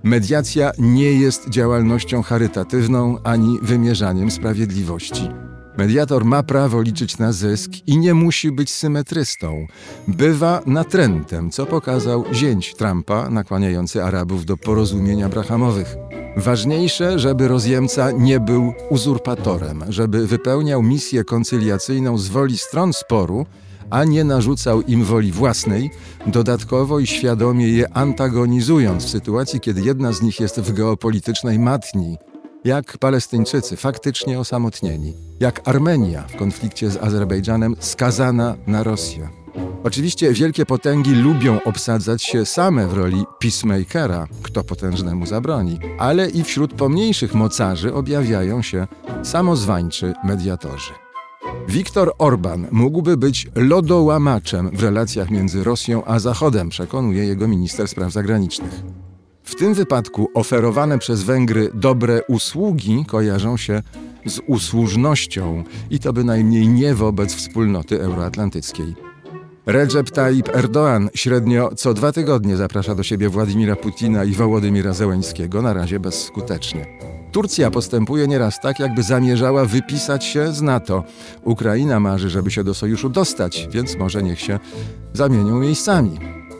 [0.03, 5.29] Mediacja nie jest działalnością charytatywną ani wymierzaniem sprawiedliwości.
[5.77, 9.67] Mediator ma prawo liczyć na zysk i nie musi być symetrystą.
[10.07, 15.95] Bywa natrętem, co pokazał zięć Trumpa nakłaniający Arabów do porozumień abrahamowych.
[16.37, 23.45] Ważniejsze, żeby rozjemca nie był uzurpatorem, żeby wypełniał misję koncyliacyjną z woli stron sporu,
[23.89, 25.89] a nie narzucał im woli własnej,
[26.27, 32.17] dodatkowo i świadomie je antagonizując w sytuacji, kiedy jedna z nich jest w geopolitycznej matni,
[32.63, 39.29] jak Palestyńczycy faktycznie osamotnieni, jak Armenia w konflikcie z Azerbejdżanem skazana na Rosję.
[39.83, 46.43] Oczywiście wielkie potęgi lubią obsadzać się same w roli peacemakera, kto potężnemu zabroni, ale i
[46.43, 48.87] wśród pomniejszych mocarzy objawiają się
[49.23, 51.02] samozwańczy mediatorzy.
[51.67, 58.11] Viktor Orban mógłby być lodołamaczem w relacjach między Rosją a Zachodem, przekonuje jego minister spraw
[58.11, 58.83] zagranicznych.
[59.43, 63.81] W tym wypadku oferowane przez Węgry dobre usługi kojarzą się
[64.25, 68.95] z usłużnością i to bynajmniej nie wobec wspólnoty euroatlantyckiej.
[69.65, 75.61] Recep Tayyip Erdoğan średnio co dwa tygodnie zaprasza do siebie Władimira Putina i Wołodymira Zełeńskiego,
[75.61, 76.85] na razie bezskutecznie.
[77.33, 81.03] Turcja postępuje nieraz tak, jakby zamierzała wypisać się z NATO.
[81.43, 84.59] Ukraina marzy, żeby się do sojuszu dostać, więc może niech się
[85.13, 86.19] zamienią miejscami.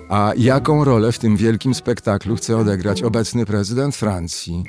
[0.10, 4.64] A jaką rolę w tym wielkim spektaklu chce odegrać obecny prezydent Francji?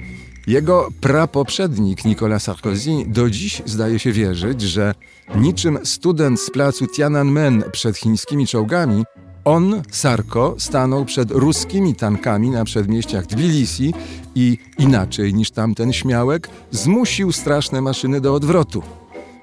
[0.46, 4.94] Jego prapoprzednik Nicolas Sarkozy do dziś zdaje się wierzyć, że
[5.36, 9.04] niczym student z placu Tiananmen przed chińskimi czołgami,
[9.44, 13.94] on, Sarko, stanął przed ruskimi tankami na przedmieściach Tbilisi
[14.34, 18.82] i inaczej niż tamten śmiałek, zmusił straszne maszyny do odwrotu.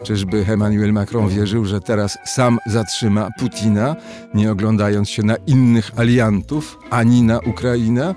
[0.03, 3.95] Czyżby Emmanuel Macron wierzył, że teraz sam zatrzyma Putina,
[4.33, 8.15] nie oglądając się na innych aliantów, ani na Ukrainę?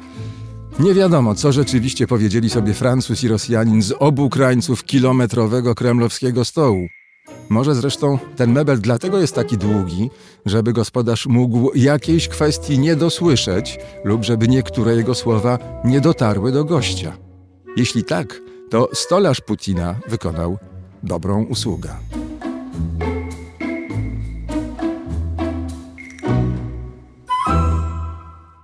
[0.79, 6.89] Nie wiadomo, co rzeczywiście powiedzieli sobie Francuz i Rosjanin z obu krańców kilometrowego kremlowskiego stołu.
[7.49, 10.11] Może zresztą ten mebel dlatego jest taki długi,
[10.47, 16.65] żeby gospodarz mógł jakiejś kwestii nie dosłyszeć lub żeby niektóre jego słowa nie dotarły do
[16.65, 17.13] gościa.
[17.77, 20.59] Jeśli tak, to stolarz Putina wykonał
[21.03, 21.91] dobrą usługę.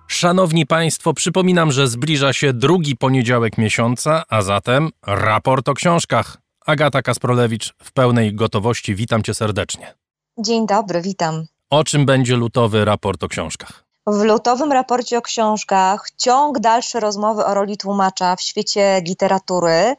[0.09, 6.50] Szanowni Państwo, przypominam, że zbliża się drugi poniedziałek miesiąca, a zatem raport o książkach.
[6.67, 8.95] Agata Kasprolewicz w pełnej gotowości.
[8.95, 9.95] Witam Cię serdecznie.
[10.39, 11.47] Dzień dobry, witam.
[11.71, 13.85] O czym będzie lutowy raport o książkach?
[14.07, 19.97] W lutowym raporcie o książkach ciąg dalszy rozmowy o roli tłumacza w świecie literatury,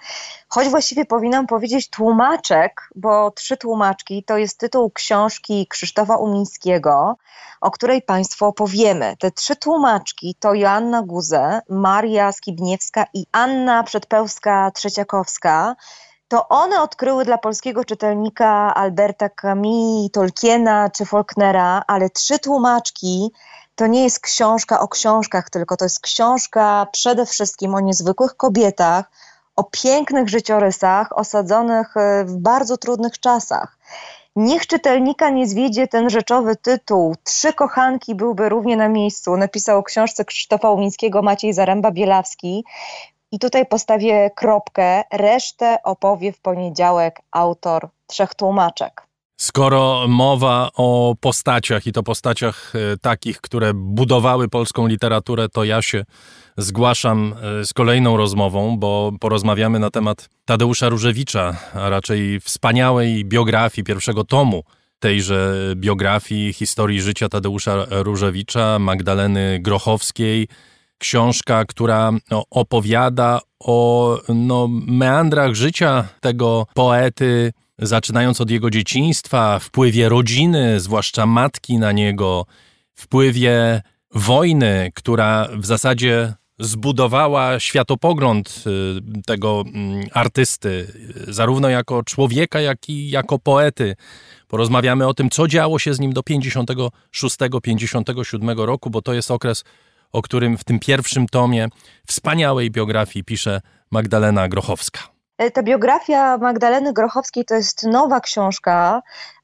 [0.48, 7.18] choć właściwie powinnam powiedzieć tłumaczek, bo Trzy tłumaczki to jest tytuł książki Krzysztofa Umińskiego,
[7.62, 9.16] o której Państwu opowiemy.
[9.20, 15.76] Te trzy tłumaczki to Joanna Guze, Maria Skibniewska i Anna Przedpełska-Trzeciakowska
[16.32, 23.32] to one odkryły dla polskiego czytelnika Alberta Camus, Tolkiena czy Faulknera, ale trzy tłumaczki
[23.76, 29.12] to nie jest książka o książkach, tylko to jest książka przede wszystkim o niezwykłych kobietach,
[29.56, 33.78] o pięknych życiorysach osadzonych e, w bardzo trudnych czasach.
[34.36, 37.16] Niech czytelnika nie zwiedzie ten rzeczowy tytuł.
[37.24, 39.38] Trzy kochanki byłby równie na miejscu.
[39.38, 42.62] Napisał o książce Krzysztofa Łumińskiego Maciej Zaręba-Bielawski.
[43.32, 45.04] I tutaj postawię kropkę.
[45.14, 49.08] Resztę opowie w poniedziałek autor trzech tłumaczek.
[49.38, 55.82] Skoro mowa o postaciach i to postaciach e, takich, które budowały polską literaturę, to ja
[55.82, 56.04] się
[56.58, 63.86] zgłaszam e, z kolejną rozmową, bo porozmawiamy na temat Tadeusza Różewicza, a raczej wspaniałej biografii
[63.86, 64.64] pierwszego tomu
[65.00, 70.48] tejże biografii historii życia Tadeusza Różewicza, Magdaleny Grochowskiej.
[71.02, 80.10] Książka, która no, opowiada o no, meandrach życia tego poety, zaczynając od jego dzieciństwa, wpływie
[80.10, 82.46] rodziny, zwłaszcza matki na niego,
[82.94, 83.82] wpływie
[84.14, 88.72] wojny, która w zasadzie zbudowała światopogląd y,
[89.26, 90.88] tego mm, artysty,
[91.28, 93.96] zarówno jako człowieka, jak i jako poety.
[94.48, 99.64] Porozmawiamy o tym, co działo się z nim do 56-57 roku, bo to jest okres,
[100.14, 101.68] o którym w tym pierwszym tomie
[102.08, 105.00] wspaniałej biografii pisze Magdalena Grochowska.
[105.38, 109.02] E, ta biografia Magdaleny Grochowskiej to jest nowa książka,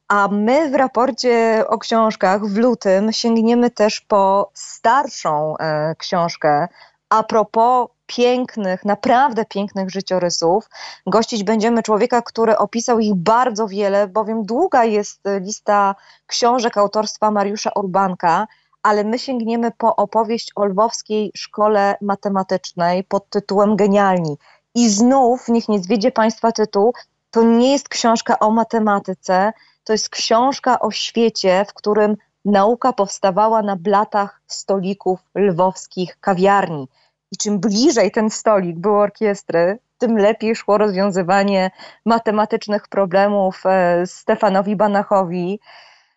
[0.07, 6.67] a my w raporcie o książkach w lutym sięgniemy też po starszą e, książkę
[7.09, 10.69] a propos pięknych, naprawdę pięknych życiorysów.
[11.07, 15.95] Gościć będziemy człowieka, który opisał ich bardzo wiele, bowiem długa jest lista
[16.27, 18.47] książek autorstwa Mariusza Urbanka,
[18.87, 24.37] ale my sięgniemy po opowieść o lwowskiej szkole matematycznej pod tytułem Genialni.
[24.75, 26.93] I znów, niech nie zwiedzie Państwa tytuł,
[27.31, 32.15] To nie jest książka o matematyce, to jest książka o świecie, w którym
[32.45, 36.87] nauka powstawała na blatach stolików lwowskich kawiarni.
[37.31, 41.71] I czym bliżej ten stolik był orkiestry, tym lepiej szło rozwiązywanie
[42.05, 45.59] matematycznych problemów e, Stefanowi Banachowi.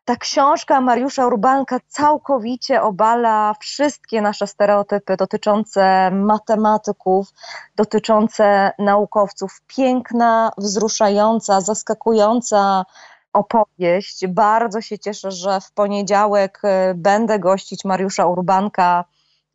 [0.05, 7.28] Ta książka Mariusza Urbanka całkowicie obala wszystkie nasze stereotypy dotyczące matematyków,
[7.76, 9.61] dotyczące naukowców.
[9.66, 12.84] Piękna, wzruszająca, zaskakująca
[13.32, 14.26] opowieść.
[14.26, 19.05] Bardzo się cieszę, że w poniedziałek e, będę gościć Mariusza Urbanka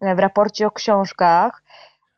[0.02, 1.64] e, w raporcie o książkach.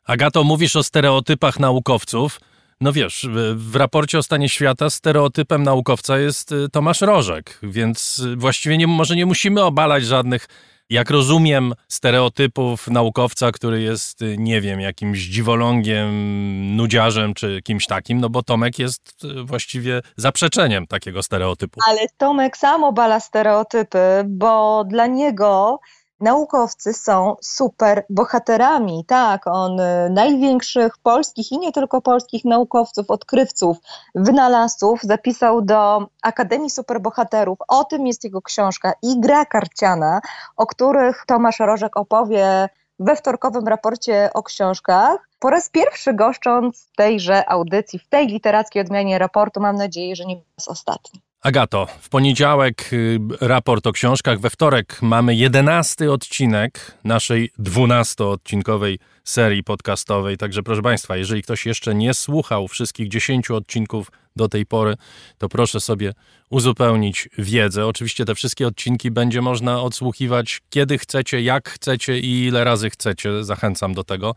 [0.06, 2.40] Agato, mówisz o stereotypach naukowców.
[2.80, 8.36] No wiesz, w raporcie o stanie świata stereotypem naukowca jest y, Tomasz Rożek, więc y,
[8.36, 10.46] właściwie nie, może nie musimy obalać żadnych,
[10.90, 18.20] jak rozumiem, stereotypów naukowca, który jest, y, nie wiem, jakimś dziwolągiem, nudziarzem czy kimś takim,
[18.20, 21.80] no bo Tomek jest właściwie zaprzeczeniem takiego stereotypu.
[21.88, 25.80] Ale Tomek sam obala stereotypy, bo dla niego
[26.20, 29.04] naukowcy są super bohaterami.
[29.04, 33.76] Tak, on y, największych polskich i nie tylko polskich naukowców, odkrywców,
[34.14, 37.58] wynalazców zapisał do Akademii Superbohaterów.
[37.68, 40.20] O tym jest jego książka i gra karciana,
[40.56, 45.28] o których Tomasz Rożek opowie we wtorkowym raporcie o książkach.
[45.38, 50.34] Po raz pierwszy goszcząc tejże audycji, w tej literackiej odmianie raportu, mam nadzieję, że nie
[50.34, 51.20] jest ostatni.
[51.42, 59.64] Agato, w poniedziałek y, raport o książkach, we wtorek mamy jedenasty odcinek naszej dwunastoodcinkowej serii
[59.64, 60.36] podcastowej.
[60.36, 64.94] Także proszę Państwa, jeżeli ktoś jeszcze nie słuchał wszystkich dziesięciu odcinków do tej pory,
[65.38, 66.12] to proszę sobie
[66.50, 67.86] uzupełnić wiedzę.
[67.86, 73.44] Oczywiście te wszystkie odcinki będzie można odsłuchiwać kiedy chcecie, jak chcecie i ile razy chcecie.
[73.44, 74.34] Zachęcam do tego.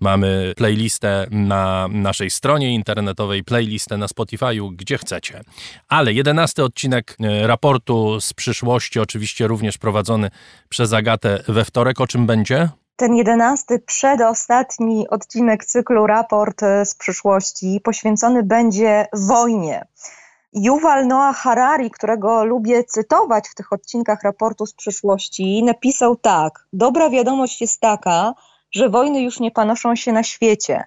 [0.00, 5.40] Mamy playlistę na naszej stronie internetowej, playlistę na Spotify'u, gdzie chcecie.
[5.88, 10.30] Ale jedenasty odcinek e, raportu z przyszłości, oczywiście również prowadzony
[10.68, 12.00] przez Agatę we wtorek.
[12.00, 12.68] O czym będzie?
[13.00, 19.86] Ten jedenasty, przedostatni odcinek cyklu Raport z przyszłości poświęcony będzie wojnie.
[20.52, 27.10] Yuval Noah Harari, którego lubię cytować w tych odcinkach raportu z przyszłości, napisał tak: Dobra
[27.10, 28.34] wiadomość jest taka,
[28.72, 30.84] że wojny już nie panoszą się na świecie.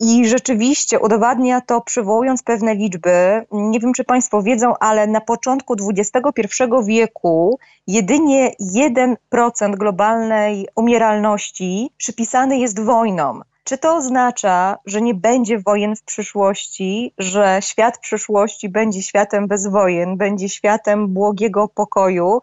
[0.00, 3.46] I rzeczywiście udowadnia to, przywołując pewne liczby.
[3.52, 6.42] Nie wiem, czy Państwo wiedzą, ale na początku XXI
[6.86, 13.42] wieku jedynie 1% globalnej umieralności przypisany jest wojnom.
[13.64, 19.66] Czy to oznacza, że nie będzie wojen w przyszłości, że świat przyszłości będzie światem bez
[19.66, 22.40] wojen, będzie światem błogiego pokoju?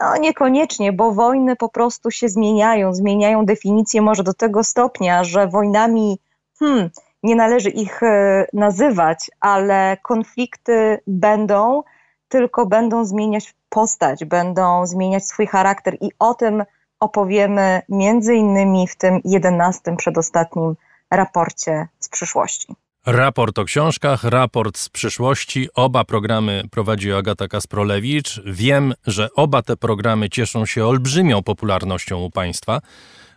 [0.00, 5.48] No niekoniecznie, bo wojny po prostu się zmieniają, zmieniają definicję może do tego stopnia, że
[5.48, 6.18] wojnami
[6.58, 6.90] hmm,
[7.22, 11.82] nie należy ich e, nazywać, ale konflikty będą,
[12.28, 16.64] tylko będą zmieniać postać, będą zmieniać swój charakter i o tym
[17.00, 20.74] opowiemy między innymi w tym jedenastym przedostatnim
[21.10, 22.74] raporcie z przyszłości.
[23.06, 25.68] Raport o książkach, raport z przyszłości.
[25.74, 28.40] Oba programy prowadzi Agata Kasprolewicz.
[28.46, 32.80] Wiem, że oba te programy cieszą się olbrzymią popularnością u Państwa,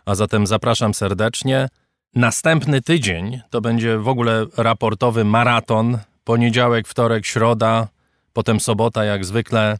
[0.06, 1.68] a zatem zapraszam serdecznie.
[2.14, 5.98] Następny tydzień to będzie w ogóle raportowy maraton.
[6.24, 7.88] Poniedziałek, wtorek, środa,
[8.32, 9.78] potem sobota, jak zwykle.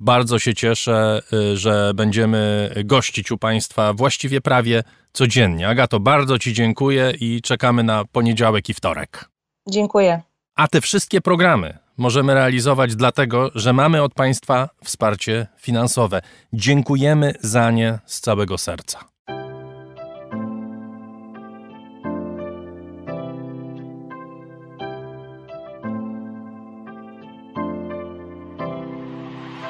[0.00, 5.68] Bardzo się cieszę, y, że będziemy gościć u Państwa właściwie prawie codziennie.
[5.68, 9.30] Agato, bardzo Ci dziękuję i czekamy na poniedziałek i wtorek.
[9.68, 10.22] Dziękuję.
[10.56, 16.20] A te wszystkie programy możemy realizować dlatego, że mamy od Państwa wsparcie finansowe.
[16.52, 19.17] Dziękujemy za nie z całego serca.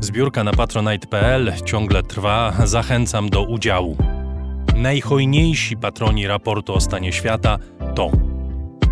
[0.00, 3.96] Zbiórka na patronite.pl ciągle trwa, zachęcam do udziału.
[4.76, 7.58] Najhojniejsi patroni raportu o stanie świata
[7.94, 8.10] to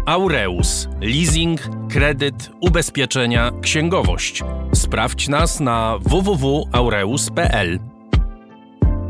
[0.06, 1.60] Aureus, leasing,
[1.90, 4.42] kredyt, ubezpieczenia, księgowość.
[4.72, 7.78] Sprawdź nas na www.aureus.pl.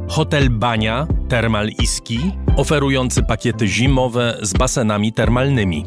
[0.08, 2.18] Hotel Bania Termal Iski,
[2.56, 5.86] oferujący pakiety zimowe z basenami termalnymi.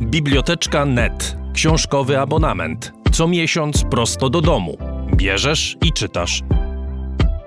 [0.00, 2.95] Biblioteczka Net książkowy abonament.
[3.16, 4.76] Co miesiąc prosto do domu.
[5.14, 6.42] Bierzesz i czytasz.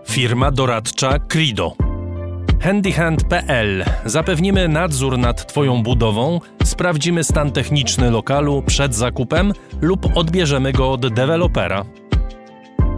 [0.07, 1.73] Firma doradcza Crido.
[2.61, 10.91] Handyhand.pl Zapewnimy nadzór nad Twoją budową, sprawdzimy stan techniczny lokalu przed zakupem lub odbierzemy go
[10.91, 11.85] od dewelopera.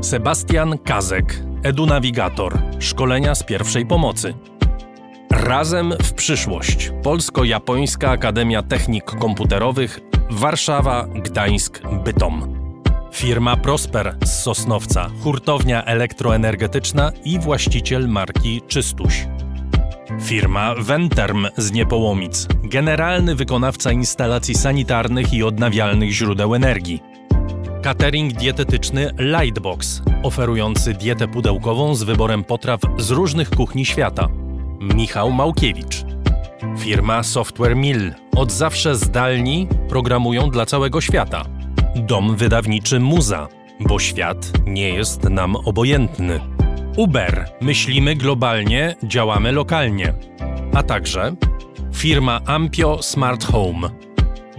[0.02, 4.34] Sebastian Kazek, edunawigator, szkolenia z pierwszej pomocy.
[5.32, 6.92] Razem w przyszłość.
[7.04, 10.00] Polsko-Japońska Akademia Technik Komputerowych
[10.30, 12.61] Warszawa, Gdańsk, Bytom.
[13.12, 19.28] Firma Prosper z Sosnowca, hurtownia elektroenergetyczna i właściciel marki Czystuś.
[20.22, 27.04] Firma Venterm z Niepołomic, generalny wykonawca instalacji sanitarnych i odnawialnych źródeł energii.
[27.82, 34.28] Catering dietetyczny Lightbox, oferujący dietę pudełkową z wyborem potraw z różnych kuchni świata.
[34.80, 36.06] Michał Małkiewicz.
[36.80, 38.14] Firma Software Mill.
[38.36, 41.46] Od zawsze zdalni programują dla całego świata.
[41.96, 43.48] Dom wydawniczy Muza,
[43.80, 46.40] bo świat nie jest nam obojętny.
[46.98, 47.46] Uber.
[47.62, 50.14] Myślimy globalnie, działamy lokalnie.
[50.74, 51.36] A także
[51.94, 53.90] firma Ampio Smart Home.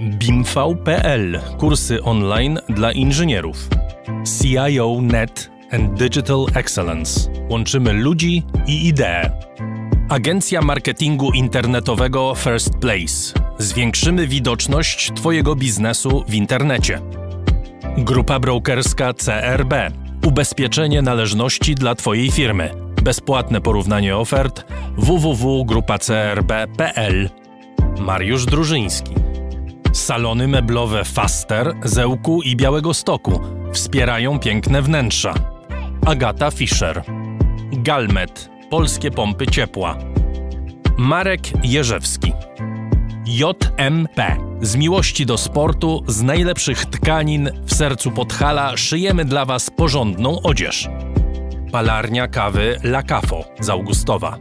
[0.01, 1.41] BIMV.pl.
[1.59, 3.69] Kursy online dla inżynierów.
[4.25, 7.31] CIO Net and Digital Excellence.
[7.49, 9.31] Łączymy ludzi i idee.
[10.09, 13.43] Agencja marketingu internetowego First Place.
[13.59, 17.01] Zwiększymy widoczność Twojego biznesu w internecie.
[17.99, 19.75] Grupa brokerska CRB.
[20.27, 22.71] Ubezpieczenie należności dla Twojej firmy.
[23.03, 24.65] Bezpłatne porównanie ofert
[24.97, 27.31] www.grupacrb.pl.
[28.01, 29.15] Mariusz Drużyński.
[29.93, 33.41] Salony meblowe Faster, Zełku i Białego Stoku
[33.73, 35.35] wspierają piękne wnętrza.
[36.07, 37.03] Agata Fischer.
[37.73, 38.51] Galmet.
[38.71, 39.99] Polskie pompy ciepła.
[40.99, 42.33] Marek Jerzewski.
[43.27, 44.37] JMP.
[44.61, 50.89] Z miłości do sportu, z najlepszych tkanin w sercu Podhala szyjemy dla Was porządną odzież.
[51.73, 54.39] Palarnia kawy La Cafo z Augustowa.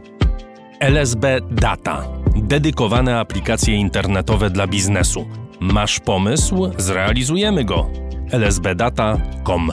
[0.80, 2.04] LSB Data.
[2.36, 5.28] Dedykowane aplikacje internetowe dla biznesu.
[5.60, 6.70] Masz pomysł?
[6.78, 7.90] Zrealizujemy go.
[8.32, 9.72] lsbdata.com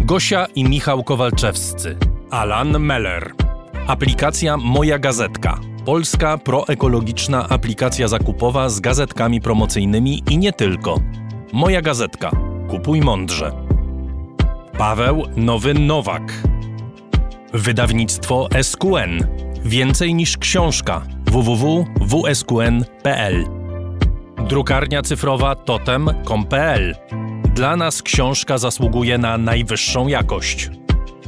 [0.00, 1.96] Gosia i Michał Kowalczewscy.
[2.30, 3.32] Alan Meller.
[3.86, 5.58] Aplikacja Moja Gazetka.
[5.86, 11.00] Polska proekologiczna aplikacja zakupowa z gazetkami promocyjnymi i nie tylko.
[11.52, 12.30] Moja Gazetka.
[12.68, 13.52] Kupuj mądrze.
[14.78, 16.42] Paweł Nowy Nowak.
[17.52, 19.26] Wydawnictwo SQN.
[19.64, 21.02] Więcej niż książka.
[21.30, 23.44] www.wsqn.pl
[24.48, 26.94] Drukarnia cyfrowa totem.com.pl
[27.54, 30.70] Dla nas książka zasługuje na najwyższą jakość.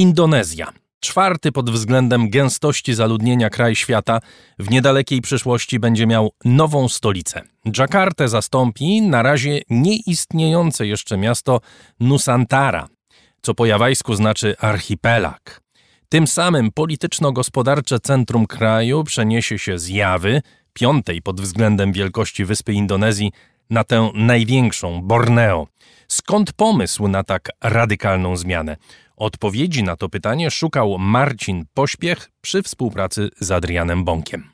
[0.00, 0.72] Indonezja.
[1.00, 4.20] Czwarty pod względem gęstości zaludnienia kraj świata
[4.58, 7.42] w niedalekiej przyszłości będzie miał nową stolicę.
[7.68, 11.60] Dżakartę zastąpi na razie nieistniejące jeszcze miasto
[12.00, 12.88] Nusantara,
[13.42, 15.60] co po jawajsku znaczy archipelag.
[16.08, 23.32] Tym samym polityczno-gospodarcze centrum kraju przeniesie się z Jawy, piątej pod względem wielkości wyspy Indonezji,
[23.70, 25.66] na tę największą, Borneo.
[26.08, 28.76] Skąd pomysł na tak radykalną zmianę?
[29.20, 34.50] Odpowiedzi na to pytanie szukał Marcin Pośpiech przy współpracy z Adrianem Bąkiem.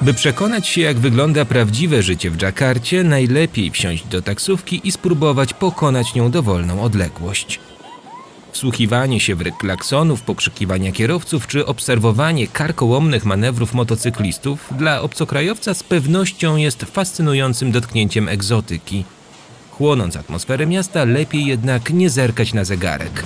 [0.00, 5.54] By przekonać się, jak wygląda prawdziwe życie w Dżakarcie, najlepiej wsiąść do taksówki i spróbować
[5.54, 7.60] pokonać nią dowolną odległość.
[8.52, 15.82] Wsłuchiwanie się w ryk klaksonów, pokrzykiwania kierowców czy obserwowanie karkołomnych manewrów motocyklistów dla obcokrajowca z
[15.82, 19.04] pewnością jest fascynującym dotknięciem egzotyki.
[19.70, 23.24] Chłonąc atmosferę miasta, lepiej jednak nie zerkać na zegarek.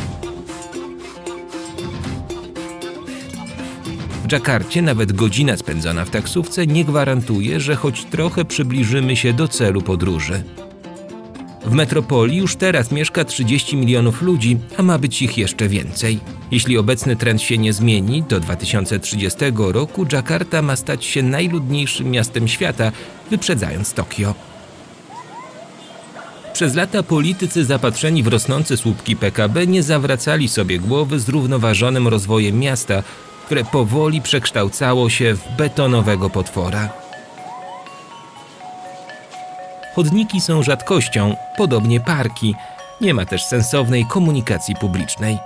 [4.25, 9.49] W Dżakarcie nawet godzina spędzona w taksówce nie gwarantuje, że choć trochę przybliżymy się do
[9.49, 10.45] celu podróży.
[11.65, 16.21] W metropolii już teraz mieszka 30 milionów ludzi, a ma być ich jeszcze więcej.
[16.51, 22.49] Jeśli obecny trend się nie zmieni, do 2030 roku Dżakarta ma stać się najludniejszym miastem
[22.49, 22.93] świata,
[23.31, 24.35] wyprzedzając Tokio.
[26.53, 33.03] Przez lata politycy zapatrzeni w rosnące słupki PKB nie zawracali sobie głowy zrównoważonym rozwojem miasta,
[33.47, 37.04] które powoli przekształcało się w betonowego potwora.
[39.95, 42.55] Chodniki są rzadkością, podobnie parki.
[43.01, 45.39] Nie ma też sensownej komunikacji publicznej.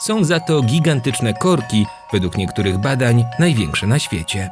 [0.00, 4.50] Są za to gigantyczne korki, według niektórych badań największe na świecie.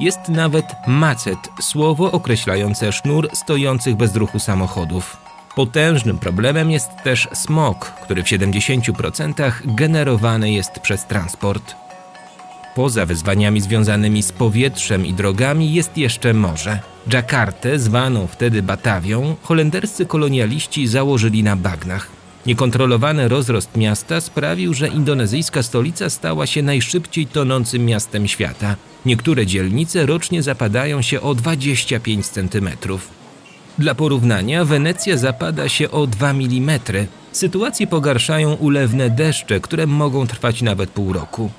[0.00, 5.16] Jest nawet macet, słowo określające sznur stojących bez ruchu samochodów.
[5.56, 11.81] Potężnym problemem jest też smog, który w 70% generowany jest przez transport.
[12.74, 16.80] Poza wyzwaniami związanymi z powietrzem i drogami jest jeszcze morze.
[17.08, 22.08] Dżakartę, zwaną wtedy Batawią, holenderscy kolonialiści założyli na bagnach.
[22.46, 28.76] Niekontrolowany rozrost miasta sprawił, że indonezyjska stolica stała się najszybciej tonącym miastem świata.
[29.06, 32.68] Niektóre dzielnice rocznie zapadają się o 25 cm.
[33.78, 36.80] Dla porównania, Wenecja zapada się o 2 mm.
[37.32, 41.50] Sytuację pogarszają ulewne deszcze, które mogą trwać nawet pół roku.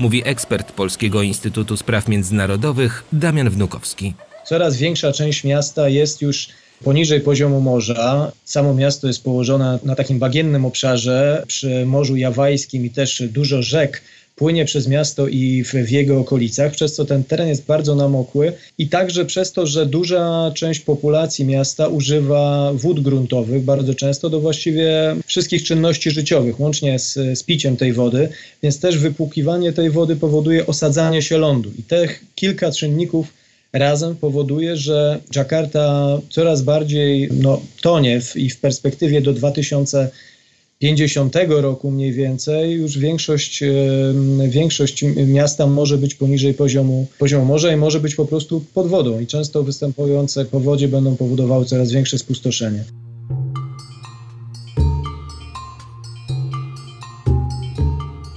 [0.00, 4.14] Mówi ekspert Polskiego Instytutu Spraw Międzynarodowych Damian Wnukowski.
[4.46, 6.48] Coraz większa część miasta jest już
[6.84, 8.32] poniżej poziomu morza.
[8.44, 14.02] Samo miasto jest położone na takim bagiennym obszarze przy Morzu Jawajskim i też dużo rzek
[14.40, 18.52] płynie przez miasto i w, w, jego okolicach, przez co ten teren jest bardzo namokły
[18.78, 24.40] i także przez to, że duża część populacji miasta używa wód gruntowych bardzo często do
[24.40, 28.28] właściwie wszystkich czynności życiowych, łącznie z, z piciem tej wody,
[28.62, 31.70] więc też wypłukiwanie tej wody powoduje osadzanie się lądu.
[31.78, 33.26] I te kilka czynników
[33.72, 39.32] razem powoduje, że Jakarta coraz bardziej no, tonie w, i w perspektywie do
[40.80, 43.62] 2050 roku mniej więcej już większość,
[44.48, 49.20] większość miasta może być poniżej poziomu, poziomu morza i może być po prostu pod wodą
[49.20, 52.84] i często występujące powodzie będą powodowały coraz większe spustoszenie.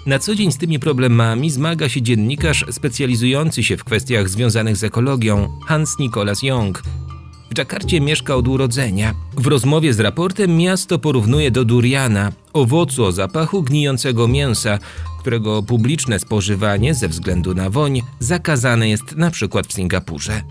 [0.05, 4.83] Na co dzień z tymi problemami zmaga się dziennikarz specjalizujący się w kwestiach związanych z
[4.83, 6.83] ekologią Hans Nicholas Young.
[7.53, 9.13] W Dżakarcie mieszka od urodzenia.
[9.37, 14.79] W rozmowie z raportem miasto porównuje do duriana, owocu o zapachu gnijącego mięsa,
[15.19, 20.41] którego publiczne spożywanie ze względu na woń zakazane jest na przykład w Singapurze.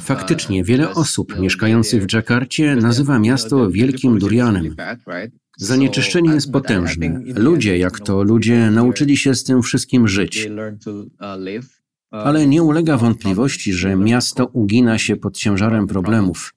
[0.00, 4.74] Faktycznie wiele osób mieszkających w Dżakarcie nazywa miasto wielkim durianem.
[5.56, 7.22] Zanieczyszczenie jest potężne.
[7.26, 10.48] Ludzie, jak to ludzie, nauczyli się z tym wszystkim żyć.
[12.10, 16.54] Ale nie ulega wątpliwości, że miasto ugina się pod ciężarem problemów.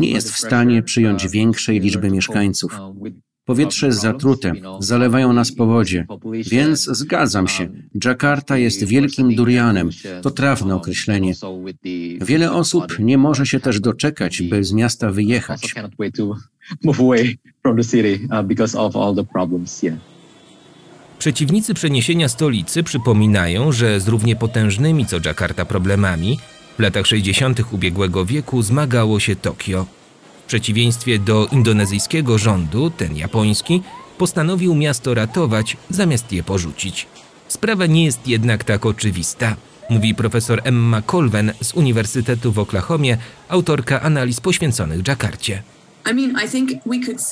[0.00, 2.78] Nie jest w stanie przyjąć większej liczby mieszkańców.
[3.44, 6.06] Powietrze jest zatrute, zalewają nas powodzie.
[6.50, 7.68] Więc zgadzam się,
[7.98, 9.90] Dżakarta jest wielkim durianem.
[10.22, 11.34] To trafne określenie.
[12.20, 15.74] Wiele osób nie może się też doczekać, by z miasta wyjechać.
[21.18, 26.38] Przeciwnicy przeniesienia stolicy przypominają, że z równie potężnymi co Dżakarta problemami
[26.78, 27.72] w latach 60.
[27.72, 29.86] ubiegłego wieku zmagało się Tokio
[30.50, 33.82] przeciwieństwie do indonezyjskiego rządu, ten japoński
[34.18, 37.06] postanowił miasto ratować zamiast je porzucić.
[37.48, 39.56] Sprawa nie jest jednak tak oczywista,
[39.90, 43.18] mówi profesor Emma Colven z Uniwersytetu w Oklahomie,
[43.48, 45.62] autorka analiz poświęconych Dżakarcie.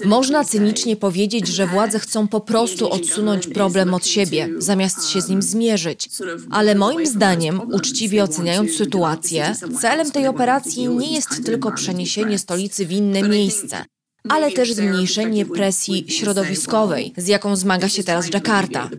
[0.05, 5.29] Można cynicznie powiedzieć, że władze chcą po prostu odsunąć problem od siebie, zamiast się z
[5.29, 6.09] nim zmierzyć.
[6.51, 12.93] Ale moim zdaniem, uczciwie oceniając sytuację, celem tej operacji nie jest tylko przeniesienie stolicy w
[12.93, 13.85] inne miejsce
[14.29, 18.91] ale też zmniejszenie presji środowiskowej, z jaką zmaga się teraz Dżakarta.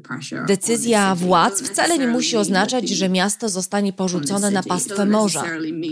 [0.48, 5.44] Decyzja władz wcale nie musi oznaczać, że miasto zostanie porzucone na pastwę morza,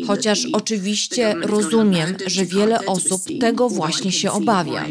[0.08, 4.86] chociaż oczywiście rozumiem, że wiele osób tego właśnie się obawia.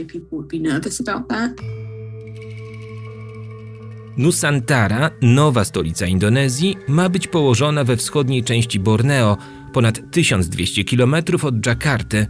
[4.16, 9.36] Nusantara, nowa stolica Indonezji, ma być położona we wschodniej części Borneo,
[9.73, 12.27] ponad 1200 km od Dżakarty,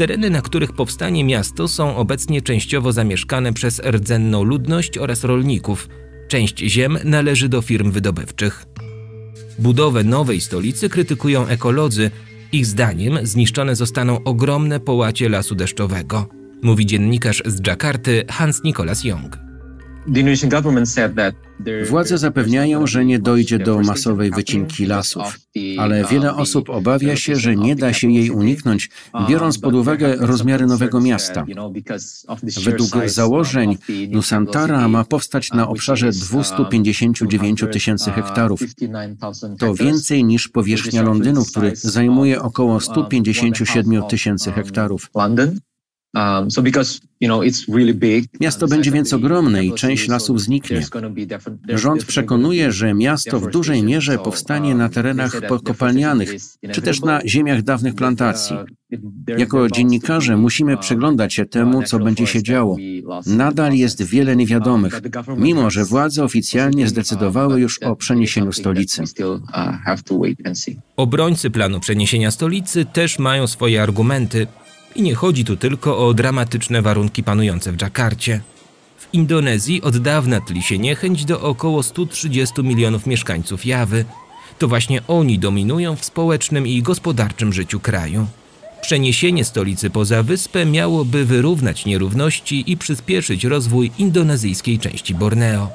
[0.00, 5.88] Tereny, na których powstanie miasto, są obecnie częściowo zamieszkane przez rdzenną ludność oraz rolników.
[6.28, 8.64] Część ziem należy do firm wydobywczych.
[9.58, 12.10] Budowę nowej stolicy krytykują ekolodzy.
[12.52, 16.28] Ich zdaniem zniszczone zostaną ogromne połacie lasu deszczowego,
[16.62, 19.49] mówi dziennikarz z Dżakarty Hans Nicholas Young.
[21.88, 25.38] Władze zapewniają, że nie dojdzie do masowej wycinki lasów,
[25.78, 28.90] ale wiele osób obawia się, że nie da się jej uniknąć,
[29.28, 31.44] biorąc pod uwagę rozmiary nowego miasta.
[32.64, 33.78] Według założeń
[34.10, 38.60] Nusantara ma powstać na obszarze 259 tysięcy hektarów.
[39.58, 45.10] To więcej niż powierzchnia Londynu, który zajmuje około 157 tysięcy hektarów.
[46.14, 46.48] Um,
[48.40, 50.86] miasto będzie więc ogromne i część lasów zniknie.
[51.68, 56.34] Rząd przekonuje, że miasto w dużej mierze powstanie na terenach pokopalnianych,
[56.72, 58.56] czy też na ziemiach dawnych plantacji.
[59.38, 62.76] Jako dziennikarze musimy przyglądać się temu, co będzie się działo.
[63.26, 65.00] Nadal jest wiele niewiadomych,
[65.36, 69.02] mimo że władze oficjalnie zdecydowały już o przeniesieniu stolicy.
[70.96, 74.46] Obrońcy planu przeniesienia stolicy też mają swoje argumenty.
[74.94, 78.40] I nie chodzi tu tylko o dramatyczne warunki panujące w Dżakarcie.
[78.98, 84.04] W Indonezji od dawna tli się niechęć do około 130 milionów mieszkańców Jawy.
[84.58, 88.26] To właśnie oni dominują w społecznym i gospodarczym życiu kraju.
[88.82, 95.68] Przeniesienie stolicy poza wyspę miałoby wyrównać nierówności i przyspieszyć rozwój indonezyjskiej części Borneo.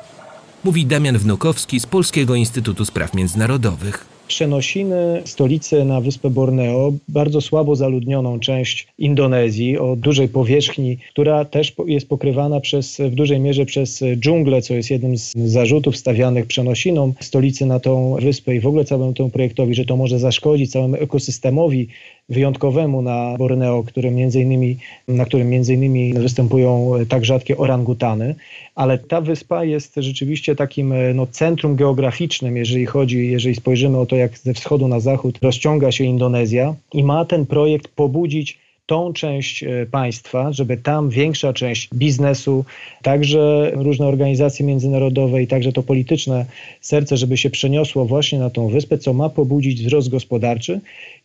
[0.63, 7.75] Mówi Damian Wnukowski z Polskiego Instytutu Spraw Międzynarodowych przenosiny stolicy na wyspę Borneo, bardzo słabo
[7.75, 14.03] zaludnioną część Indonezji o dużej powierzchni, która też jest pokrywana przez, w dużej mierze przez
[14.15, 18.85] dżunglę, co jest jednym z zarzutów stawianych przenosinom stolicy na tą wyspę i w ogóle
[18.85, 21.87] całemu temu projektowi, że to może zaszkodzić całemu ekosystemowi
[22.29, 24.77] wyjątkowemu na Borneo, między innymi,
[25.07, 28.35] na którym między innymi występują tak rzadkie orangutany,
[28.75, 34.15] ale ta wyspa jest rzeczywiście takim no, centrum geograficznym, jeżeli chodzi, jeżeli spojrzymy o to,
[34.15, 39.63] jak ze wschodu na zachód rozciąga się Indonezja i ma ten projekt pobudzić tą część
[39.63, 42.65] e, państwa, żeby tam większa część biznesu,
[43.03, 46.45] także różne organizacje międzynarodowe i także to polityczne
[46.81, 50.79] serce, żeby się przeniosło właśnie na tą wyspę, co ma pobudzić wzrost gospodarczy.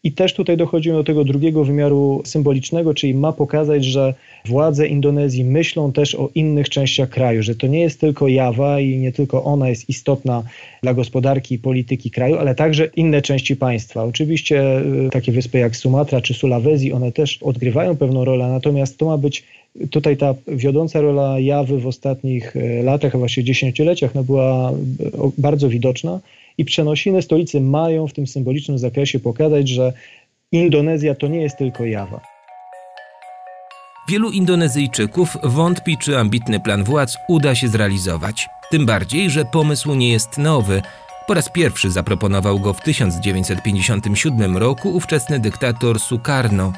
[0.04, 4.14] I też tutaj dochodzimy do tego drugiego wymiaru symbolicznego, czyli ma pokazać, że
[4.44, 8.98] władze Indonezji myślą też o innych częściach kraju, że to nie jest tylko Jawa i
[8.98, 10.42] nie tylko ona jest istotna
[10.82, 14.04] dla gospodarki i polityki kraju, ale także inne części państwa.
[14.04, 19.06] Oczywiście y, takie wyspy jak Sumatra czy Sulawesi, one też odgrywają pewną rolę, natomiast to
[19.06, 19.44] ma być
[19.90, 24.74] tutaj ta wiodąca rola Jawy w ostatnich y, latach, a właściwie dziesięcioleciach, no była y,
[25.38, 26.20] bardzo widoczna
[26.60, 29.92] i przenosiny stolicy mają w tym symbolicznym zakresie pokazać, że
[30.52, 32.20] Indonezja to nie jest tylko Jawa.
[34.08, 38.48] Wielu Indonezyjczyków wątpi, czy ambitny plan władz uda się zrealizować.
[38.70, 40.82] Tym bardziej, że pomysł nie jest nowy.
[41.26, 46.72] Po raz pierwszy zaproponował go w 1957 roku ówczesny dyktator Sukarno.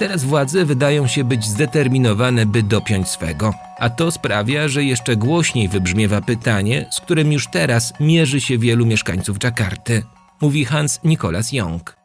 [0.00, 3.54] Teraz władze wydają się być zdeterminowane, by dopiąć swego.
[3.78, 8.86] A to sprawia, że jeszcze głośniej wybrzmiewa pytanie, z którym już teraz mierzy się wielu
[8.86, 10.02] mieszkańców Dżakarty.
[10.40, 11.96] Mówi Hans Nicholas Young.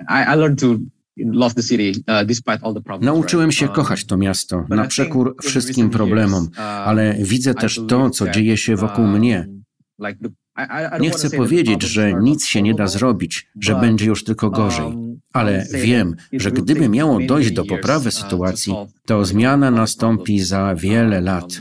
[0.00, 0.76] I, I learned to
[1.16, 7.80] Uh, Nauczyłem się um, kochać to miasto na przekór wszystkim problemom, uh, ale widzę też
[7.88, 9.48] to, co dzieje się wokół um, mnie.
[11.00, 15.20] Nie chcę powiedzieć, że nic się nie da zrobić, że będzie już tylko gorzej, um,
[15.32, 18.74] ale wiem, że gdyby miało dojść do poprawy uh, sytuacji,
[19.06, 21.60] to zmiana nastąpi za wiele lat.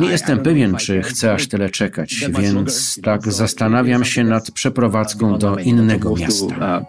[0.00, 5.58] Nie jestem pewien, czy chcę aż tyle czekać, więc tak zastanawiam się nad przeprowadzką do
[5.58, 6.86] innego miasta.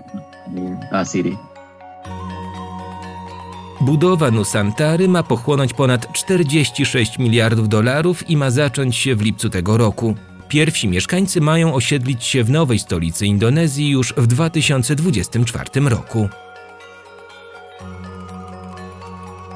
[3.82, 9.78] Budowa Nusantary ma pochłonąć ponad 46 miliardów dolarów i ma zacząć się w lipcu tego
[9.78, 10.16] roku.
[10.50, 16.30] Pierwsi mieszkańcy mają osiedlić się w nowej stolicy Indonezji już w 2024 roku.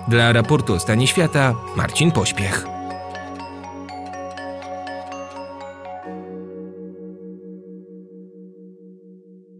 [0.07, 2.65] Dla raportu o stanie świata Marcin Pośpiech.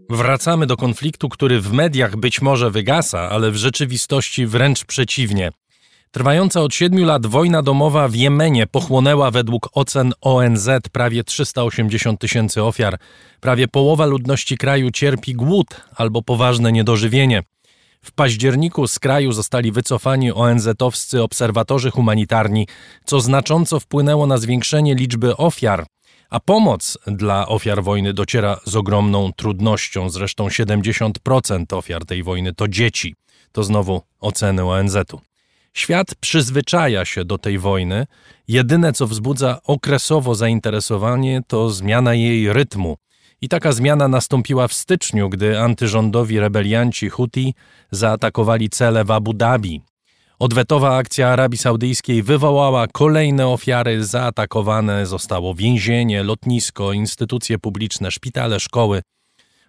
[0.09, 5.51] Wracamy do konfliktu, który w mediach być może wygasa, ale w rzeczywistości wręcz przeciwnie.
[6.11, 12.63] Trwająca od siedmiu lat wojna domowa w Jemenie pochłonęła według ocen ONZ prawie 380 tysięcy
[12.63, 12.99] ofiar.
[13.39, 17.43] Prawie połowa ludności kraju cierpi głód albo poważne niedożywienie.
[18.03, 22.67] W październiku z kraju zostali wycofani ONZ-owscy obserwatorzy humanitarni,
[23.05, 25.85] co znacząco wpłynęło na zwiększenie liczby ofiar
[26.31, 30.09] a pomoc dla ofiar wojny dociera z ogromną trudnością.
[30.09, 33.15] Zresztą 70% ofiar tej wojny to dzieci.
[33.51, 35.30] To znowu oceny ONZ-u.
[35.73, 38.05] Świat przyzwyczaja się do tej wojny.
[38.47, 42.97] Jedyne, co wzbudza okresowo zainteresowanie, to zmiana jej rytmu.
[43.41, 47.53] I taka zmiana nastąpiła w styczniu, gdy antyrządowi rebelianci Huti
[47.91, 49.81] zaatakowali cele w Abu Dhabi.
[50.39, 59.01] Odwetowa akcja Arabii Saudyjskiej wywołała kolejne ofiary, zaatakowane zostało więzienie, lotnisko, instytucje publiczne, szpitale, szkoły.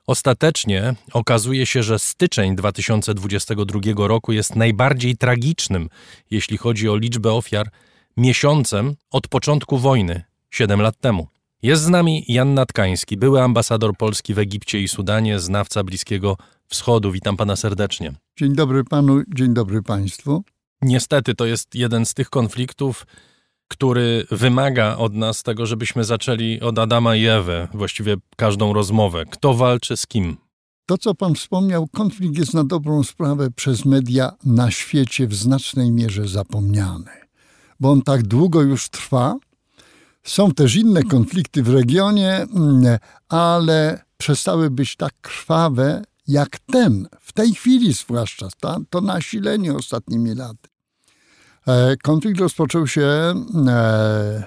[0.07, 5.89] Ostatecznie okazuje się, że styczeń 2022 roku jest najbardziej tragicznym,
[6.31, 7.71] jeśli chodzi o liczbę ofiar,
[8.17, 11.29] miesiącem od początku wojny, 7 lat temu.
[11.63, 16.37] Jest z nami Jan Natkański, były ambasador Polski w Egipcie i Sudanie, znawca Bliskiego
[16.69, 17.13] Wschodu.
[17.13, 18.13] Witam pana serdecznie.
[18.39, 20.45] Dzień dobry panu, dzień dobry państwu.
[20.83, 23.07] Niestety to jest jeden z tych konfliktów,
[23.73, 29.25] który wymaga od nas tego, żebyśmy zaczęli od Adama i Ewy, właściwie każdą rozmowę.
[29.31, 30.37] Kto walczy z kim?
[30.87, 35.93] To, co pan wspomniał, konflikt jest na dobrą sprawę przez media na świecie w znacznej
[35.93, 37.11] mierze zapomniany,
[37.81, 39.37] bo on tak długo już trwa.
[40.23, 47.33] Są też inne konflikty w regionie, mm, ale przestały być tak krwawe jak ten, w
[47.33, 48.49] tej chwili zwłaszcza,
[48.91, 50.72] to nasilenie ostatnimi laty.
[51.67, 53.03] E, konflikt rozpoczął się
[53.69, 54.45] e,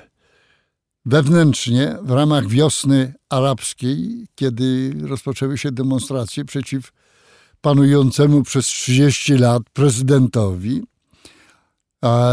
[1.05, 6.91] wewnętrznie w ramach wiosny arabskiej, kiedy rozpoczęły się demonstracje przeciw
[7.61, 10.83] panującemu przez 30 lat prezydentowi.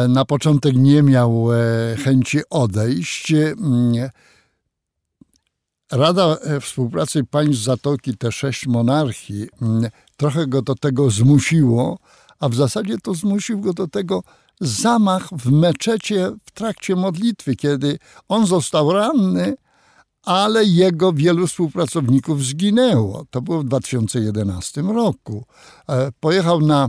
[0.08, 1.56] Na początek nie miał e,
[1.96, 3.32] chęci odejść.
[5.92, 9.48] Rada Współpracy Państw Zatoki, te sześć monarchii,
[10.16, 11.98] trochę go do tego zmusiło,
[12.40, 14.22] a w zasadzie to zmusił go do tego
[14.62, 17.98] zamach w meczecie w trakcie modlitwy, kiedy
[18.28, 19.54] on został ranny,
[20.22, 23.24] ale jego wielu współpracowników zginęło.
[23.30, 25.44] To było w 2011 roku.
[25.88, 26.88] E, pojechał na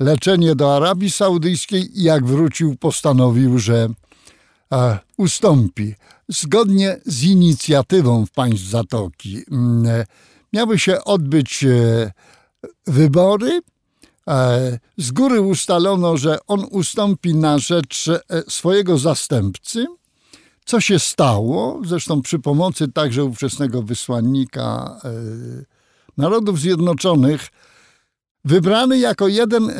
[0.00, 3.88] leczenie do Arabii Saudyjskiej i jak wrócił, postanowił, że
[4.72, 5.94] e, ustąpi.
[6.28, 9.42] Zgodnie z inicjatywą w państw Zatoki e,
[10.52, 11.64] miały się odbyć
[12.86, 13.60] wybory
[14.96, 19.86] z góry ustalono, że on ustąpi na rzecz e, swojego zastępcy.
[20.64, 21.80] Co się stało?
[21.86, 25.10] Zresztą przy pomocy także ówczesnego wysłannika e,
[26.16, 27.48] Narodów Zjednoczonych,
[28.44, 29.72] wybrany jako jeden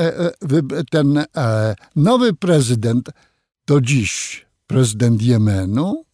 [0.90, 1.24] ten
[1.96, 3.10] nowy prezydent,
[3.66, 6.04] do dziś prezydent Jemenu,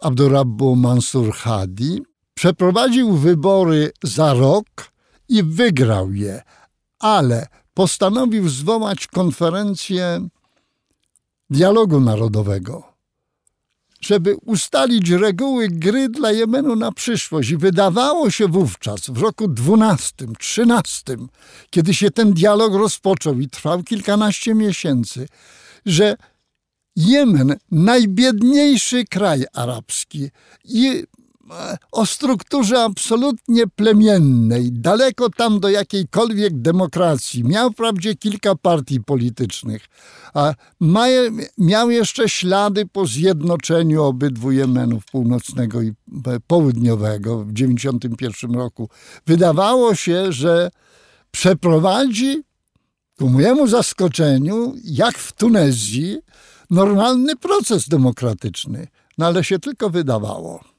[0.00, 2.02] Abdurrabbu Mansur Hadi,
[2.34, 4.66] przeprowadził wybory za rok
[5.28, 6.42] i wygrał je
[6.98, 10.28] ale postanowił zwołać konferencję
[11.50, 12.92] dialogu narodowego,
[14.00, 17.50] żeby ustalić reguły gry dla Jemenu na przyszłość.
[17.50, 21.16] I wydawało się wówczas, w roku 12, 13,
[21.70, 25.28] kiedy się ten dialog rozpoczął i trwał kilkanaście miesięcy,
[25.86, 26.16] że
[26.96, 30.30] Jemen, najbiedniejszy kraj arabski
[30.64, 31.04] i
[31.92, 37.44] o strukturze absolutnie plemiennej, daleko tam do jakiejkolwiek demokracji.
[37.44, 39.86] Miał wprawdzie kilka partii politycznych,
[40.34, 40.54] a
[41.58, 45.92] miał jeszcze ślady po zjednoczeniu obydwu Jemenów północnego i
[46.46, 48.88] południowego w 1991 roku.
[49.26, 50.70] Wydawało się, że
[51.30, 52.42] przeprowadzi
[53.18, 56.18] ku mojemu zaskoczeniu, jak w Tunezji,
[56.70, 58.88] normalny proces demokratyczny.
[59.18, 60.75] No ale się tylko wydawało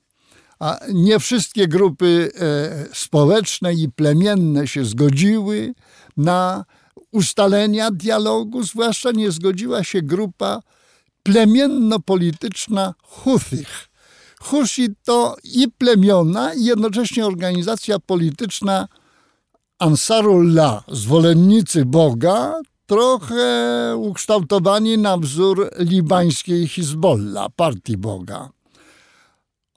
[0.59, 5.73] a nie wszystkie grupy e, społeczne i plemienne się zgodziły
[6.17, 6.65] na
[7.11, 10.61] ustalenia dialogu, zwłaszcza nie zgodziła się grupa
[11.23, 13.89] plemienno-polityczna Huthich.
[14.39, 18.87] Husi to i plemiona, i jednocześnie organizacja polityczna
[19.79, 28.49] Ansarullah, zwolennicy Boga, trochę ukształtowani na wzór libańskiej Hizbollah, partii Boga.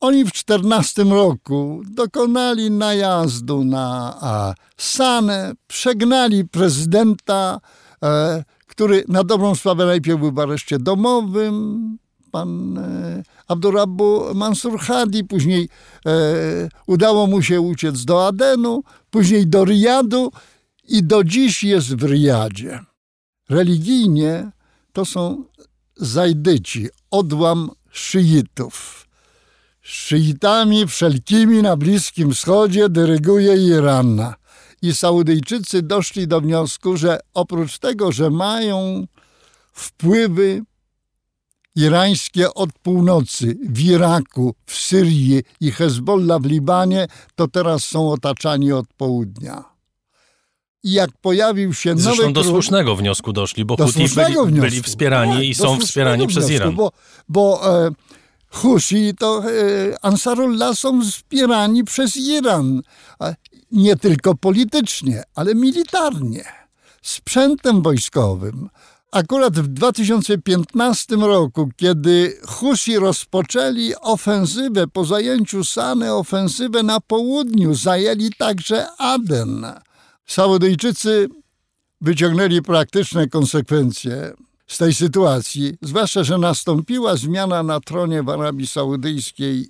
[0.01, 7.60] Oni w 14 roku dokonali najazdu na Sanę, przegnali prezydenta,
[8.02, 11.98] e, który na dobrą sprawę najpierw był w areszcie domowym,
[12.31, 15.68] pan e, Abdurrabbu Mansur Hadi, później
[16.06, 16.10] e,
[16.86, 20.32] udało mu się uciec do Adenu, później do Riyadu
[20.89, 22.81] i do dziś jest w Riyadzie.
[23.48, 24.51] Religijnie
[24.93, 25.44] to są
[25.97, 29.06] zajdyci, odłam szyitów
[29.82, 34.35] szyitami wszelkimi na Bliskim Wschodzie dyryguje Iran.
[34.82, 39.07] I Saudyjczycy doszli do wniosku, że oprócz tego, że mają
[39.73, 40.62] wpływy
[41.77, 48.73] irańskie od północy w Iraku, w Syrii i Hezbollah w Libanie, to teraz są otaczani
[48.73, 49.65] od południa.
[50.82, 54.61] I jak pojawił się Zresztą nowy do król, słusznego wniosku doszli, bo do Huti byli,
[54.61, 56.77] byli wspierani Tak, i do są wspierani przez Iran.
[56.77, 56.93] Bo,
[57.28, 57.90] bo e,
[58.51, 59.51] Husi to e,
[60.05, 62.82] Ansarullah są wspierani przez Iran.
[63.72, 66.44] Nie tylko politycznie, ale militarnie.
[67.02, 68.68] Sprzętem wojskowym.
[69.12, 78.31] Akurat w 2015 roku, kiedy Husi rozpoczęli ofensywę po zajęciu Sany, ofensywę na południu, zajęli
[78.39, 79.66] także Aden.
[80.27, 81.28] Saudyjczycy
[82.01, 84.32] wyciągnęli praktyczne konsekwencje
[84.70, 89.68] z tej sytuacji, zwłaszcza, że nastąpiła zmiana na tronie w Arabii Saudyjskiej,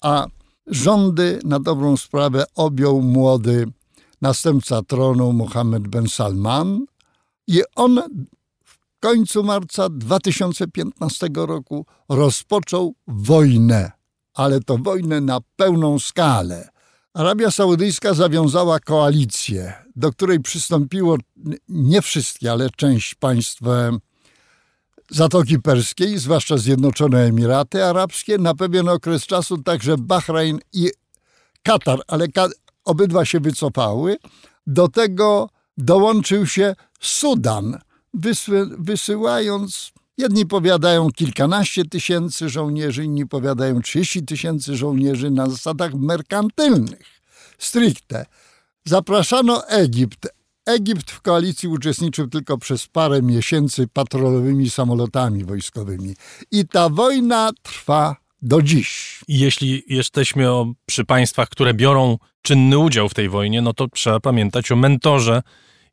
[0.00, 0.26] a
[0.66, 3.66] rządy na dobrą sprawę objął młody
[4.22, 6.86] następca tronu Mohammed Ben Salman
[7.46, 8.00] i on
[8.64, 13.92] w końcu marca 2015 roku rozpoczął wojnę,
[14.34, 16.68] ale to wojnę na pełną skalę.
[17.14, 21.16] Arabia Saudyjska zawiązała koalicję, do której przystąpiło
[21.68, 23.60] nie wszystkie, ale część państw
[25.10, 30.90] Zatoki Perskiej, zwłaszcza Zjednoczone Emiraty Arabskie, na pewien okres czasu także Bahrain i
[31.62, 32.48] Katar, ale ka
[32.84, 34.16] obydwa się wycofały.
[34.66, 37.78] Do tego dołączył się Sudan,
[38.78, 47.20] wysyłając, jedni powiadają kilkanaście tysięcy żołnierzy, inni powiadają 30 tysięcy żołnierzy na zasadach merkantylnych,
[47.58, 48.26] stricte.
[48.84, 50.37] Zapraszano Egipt.
[50.68, 56.14] Egipt w koalicji uczestniczył tylko przez parę miesięcy patrolowymi samolotami wojskowymi.
[56.50, 59.20] I ta wojna trwa do dziś.
[59.28, 60.46] Jeśli jesteśmy
[60.86, 65.42] przy państwach, które biorą czynny udział w tej wojnie, no to trzeba pamiętać o mentorze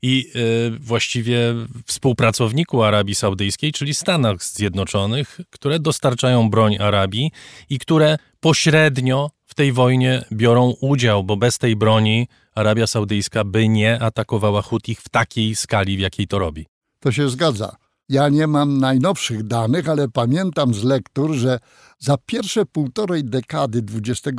[0.01, 1.37] i y, właściwie
[1.85, 7.31] współpracowniku Arabii Saudyjskiej, czyli Stanach Zjednoczonych, które dostarczają broń Arabii
[7.69, 13.69] i które pośrednio w tej wojnie biorą udział, bo bez tej broni Arabia Saudyjska by
[13.69, 16.65] nie atakowała Hutich w takiej skali, w jakiej to robi.
[16.99, 17.75] To się zgadza.
[18.09, 21.59] Ja nie mam najnowszych danych, ale pamiętam z lektur, że
[21.99, 24.33] za pierwsze półtorej dekady XXI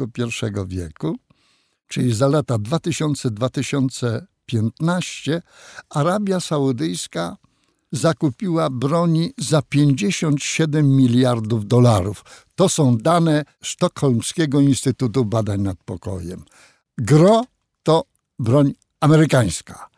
[0.67, 1.17] wieku,
[1.89, 5.41] czyli za lata 2000-2015,
[5.91, 7.37] Arabia Saudyjska
[7.97, 12.25] zakupiła broni za 57 miliardów dolarów.
[12.55, 16.45] To są dane Sztokholmskiego Instytutu Badań nad Pokojem.
[16.99, 17.45] Gro
[17.83, 18.05] to
[18.39, 19.89] broń amerykańska,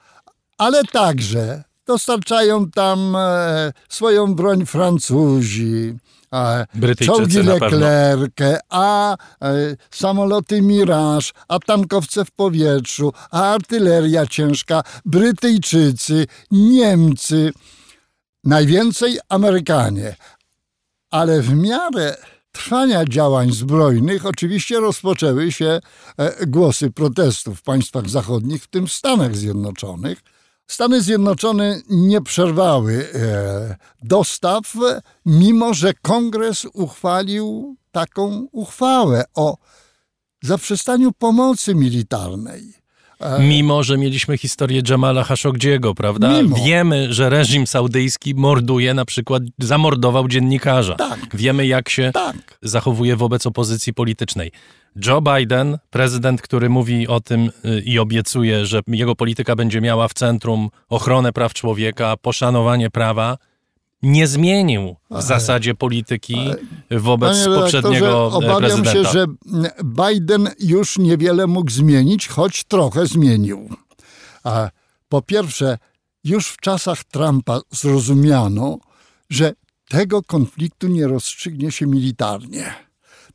[0.58, 5.94] ale także dostarczają tam e, swoją broń Francuzi,
[6.32, 6.66] e,
[7.04, 8.36] czołgi Leclerc,
[8.68, 17.52] a e, samoloty Mirage, a tankowce w powietrzu, a artyleria ciężka, Brytyjczycy, Niemcy,
[18.48, 20.16] najwięcej Amerykanie.
[21.10, 22.16] Ale w miarę
[22.52, 25.80] trwania działań zbrojnych oczywiście rozpoczęły się
[26.18, 30.18] e, głosy protestów w państwach zachodnich, w tym w Stanach Zjednoczonych.
[30.66, 34.72] Stany Zjednoczone nie przerwały e, dostaw,
[35.26, 39.56] mimo że kongres uchwalił taką uchwałę o
[40.42, 42.77] zaprzestaniu pomocy militarnej.
[43.40, 46.42] Mimo, że mieliśmy historię Jamala Khashoggiego, prawda?
[46.42, 46.56] Mimo.
[46.56, 50.94] Wiemy, że reżim saudyjski morduje, na przykład zamordował dziennikarza.
[50.94, 51.20] Tak.
[51.34, 52.58] Wiemy, jak się tak.
[52.62, 54.52] zachowuje wobec opozycji politycznej.
[55.06, 60.08] Joe Biden, prezydent, który mówi o tym y, i obiecuje, że jego polityka będzie miała
[60.08, 63.38] w centrum ochronę praw człowieka, poszanowanie prawa,
[64.02, 66.36] nie zmienił w zasadzie polityki
[66.90, 68.92] wobec poprzedniego obawiam prezydenta.
[68.92, 69.26] się, że
[69.84, 73.68] Biden już niewiele mógł zmienić, choć trochę zmienił.
[75.08, 75.78] Po pierwsze,
[76.24, 78.78] już w czasach Trumpa zrozumiano,
[79.30, 79.52] że
[79.88, 82.74] tego konfliktu nie rozstrzygnie się militarnie.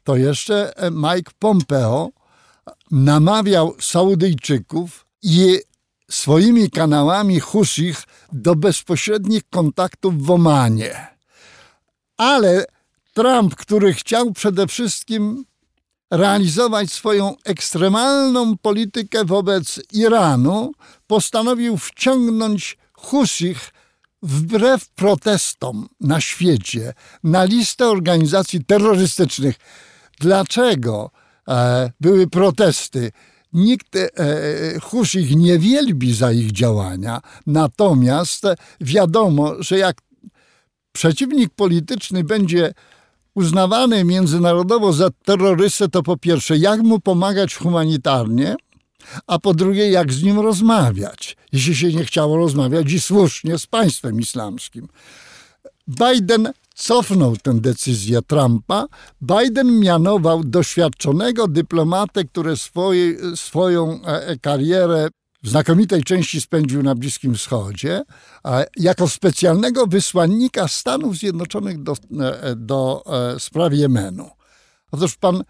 [0.04, 2.10] To jeszcze Mike Pompeo
[2.92, 5.60] namawiał Saudyjczyków i
[6.14, 11.08] swoimi kanałami Husich do bezpośrednich kontaktów w Omanie.
[12.18, 12.66] Ale
[13.14, 15.46] Trump, który chciał przede wszystkim
[16.12, 20.72] realizować swoją ekstremalną politykę wobec Iranu,
[21.08, 23.72] postanowił wciągnąć Husich
[24.22, 29.56] wbrew protestom na świecie na listę organizacji terrorystycznych.
[30.20, 31.12] Dlaczego
[31.48, 33.12] e, były protesty?
[33.54, 34.10] Nikt e,
[34.82, 38.44] Husz ich nie wielbi za ich działania, natomiast
[38.82, 39.98] wiadomo, że jak
[40.92, 42.74] przeciwnik polityczny będzie
[43.36, 48.56] uznawany międzynarodowo za terrorystę, to po pierwsze, jak mu pomagać humanitarnie,
[49.28, 53.68] a po drugie, jak z nim rozmawiać, jeśli się nie chciało rozmawiać i słusznie z
[53.68, 54.88] państwem islamskim.
[55.88, 58.86] Biden cofnął tę decyzję Trumpa.
[59.22, 65.08] Biden mianował doświadczonego dyplomatę, który swoje, swoją e, karierę
[65.44, 68.02] w znakomitej części spędził na Bliskim Wschodzie,
[68.78, 73.04] jako specjalnego wysłannika Stanów Zjednoczonych do, e, do
[73.36, 74.30] e, spraw Jemenu.
[74.92, 75.44] Otóż pan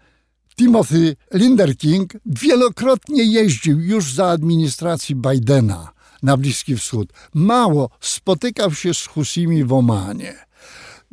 [0.56, 5.92] Timothy Linder King wielokrotnie jeździł już za administracji Bidena
[6.22, 7.12] na Bliski Wschód.
[7.34, 10.34] Mało, spotykał się z Husimi w Omanie.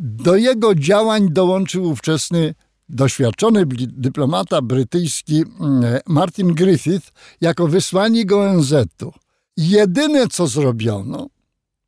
[0.04, 2.56] Do jego działań dołączył ówczesny
[2.90, 7.12] doświadczony dyplomata brytyjski mm, Martin Griffith
[7.42, 9.14] jako wysłannik ONZ-u.
[9.58, 11.28] Jedyne co zrobiono,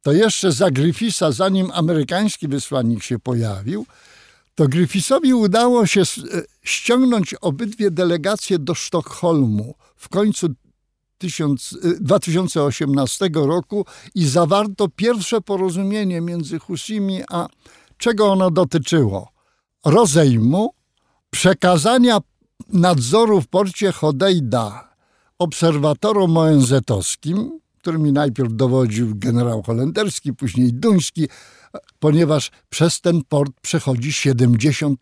[0.02, 3.86] to jeszcze za Griffitha, zanim amerykański wysłannik się pojawił,
[4.56, 6.06] to Griffithowi udało się e,
[6.64, 10.48] ściągnąć obydwie delegacje do Sztokholmu w końcu
[12.00, 13.86] 2018 e, roku
[14.16, 17.48] i zawarto pierwsze porozumienie między Husimi, a
[18.04, 19.30] czego ono dotyczyło?
[19.86, 20.74] Rozejmu,
[21.30, 22.20] przekazania
[22.70, 24.94] nadzoru w porcie Hodeida
[25.40, 31.28] obserwatorom ONZ-owskim, którymi najpierw dowodził generał holenderski, później duński,
[32.00, 34.96] ponieważ przez ten port przechodzi 70%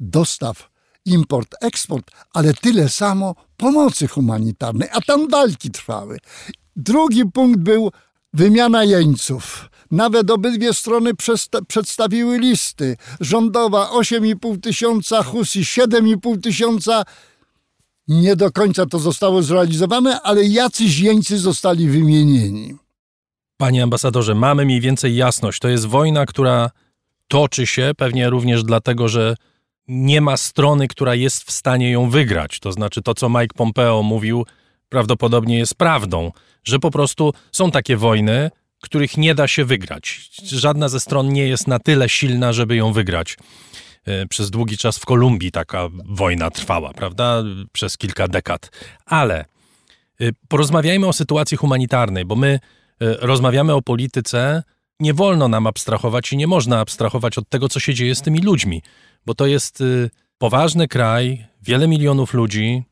[0.00, 0.70] dostaw,
[1.04, 6.18] import, eksport, ale tyle samo pomocy humanitarnej, a tam walki trwały.
[6.76, 7.90] Drugi punkt był
[8.32, 9.71] wymiana jeńców.
[9.92, 11.10] Nawet obydwie strony
[11.68, 12.96] przedstawiły listy.
[13.20, 17.04] Rządowa 8,5 tysiąca, Husi 7,5 tysiąca.
[18.08, 22.74] Nie do końca to zostało zrealizowane, ale jacyś jeńcy zostali wymienieni.
[23.56, 25.58] Panie ambasadorze, mamy mniej więcej jasność.
[25.58, 26.70] To jest wojna, która
[27.28, 29.36] toczy się, pewnie również dlatego, że
[29.88, 32.60] nie ma strony, która jest w stanie ją wygrać.
[32.60, 34.46] To znaczy to, co Mike Pompeo mówił,
[34.88, 36.32] prawdopodobnie jest prawdą,
[36.64, 38.50] że po prostu są takie wojny,
[38.82, 40.30] których nie da się wygrać.
[40.42, 43.36] Żadna ze stron nie jest na tyle silna, żeby ją wygrać.
[44.04, 47.42] E, przez długi czas w Kolumbii taka wojna trwała, prawda?
[47.72, 48.70] Przez kilka dekad.
[49.06, 49.44] Ale
[50.20, 52.58] e, porozmawiajmy o sytuacji humanitarnej, bo my e,
[53.00, 54.62] rozmawiamy o polityce.
[55.00, 58.40] Nie wolno nam abstrahować i nie można abstrahować od tego, co się dzieje z tymi
[58.40, 58.82] ludźmi,
[59.26, 59.82] bo to jest
[60.38, 62.82] poważny kraj, wiele milionów ludzi,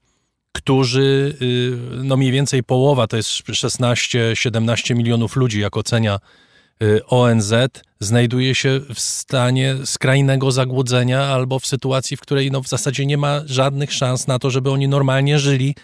[0.52, 6.18] którzy, y, no mniej więcej połowa, to jest 16-17 milionów ludzi, jak ocenia
[6.82, 7.54] y, ONZ,
[8.00, 13.16] znajduje się w stanie skrajnego zagłodzenia albo w sytuacji, w której no, w zasadzie nie
[13.18, 15.74] ma żadnych szans na to, żeby oni normalnie żyli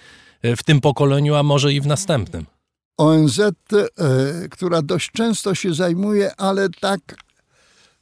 [0.44, 2.46] y, w tym pokoleniu, a może i w następnym.
[2.98, 3.40] ONZ,
[4.50, 7.00] która dość często się zajmuje, ale tak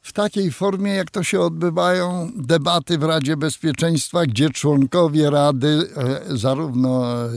[0.05, 6.37] w takiej formie, jak to się odbywają debaty w Radzie Bezpieczeństwa, gdzie członkowie Rady, e,
[6.37, 7.29] zarówno e,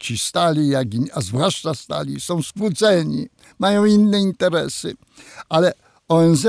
[0.00, 3.28] ci stali, jak i, a zwłaszcza stali, są skłóceni,
[3.58, 4.94] mają inne interesy.
[5.48, 5.72] Ale
[6.08, 6.46] ONZ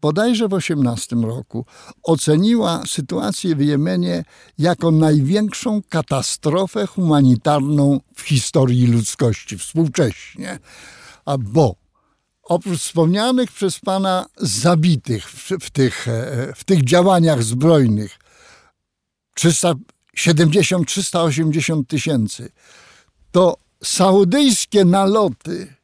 [0.00, 1.66] bodajże w 18 roku
[2.02, 4.24] oceniła sytuację w Jemenie
[4.58, 10.58] jako największą katastrofę humanitarną w historii ludzkości współcześnie.
[11.24, 11.87] A bo
[12.48, 18.18] oprócz wspomnianych przez Pana zabitych w, w tych, e, w tych działaniach zbrojnych
[19.38, 22.52] 370-380 tysięcy,
[23.30, 25.74] to saudyjskie naloty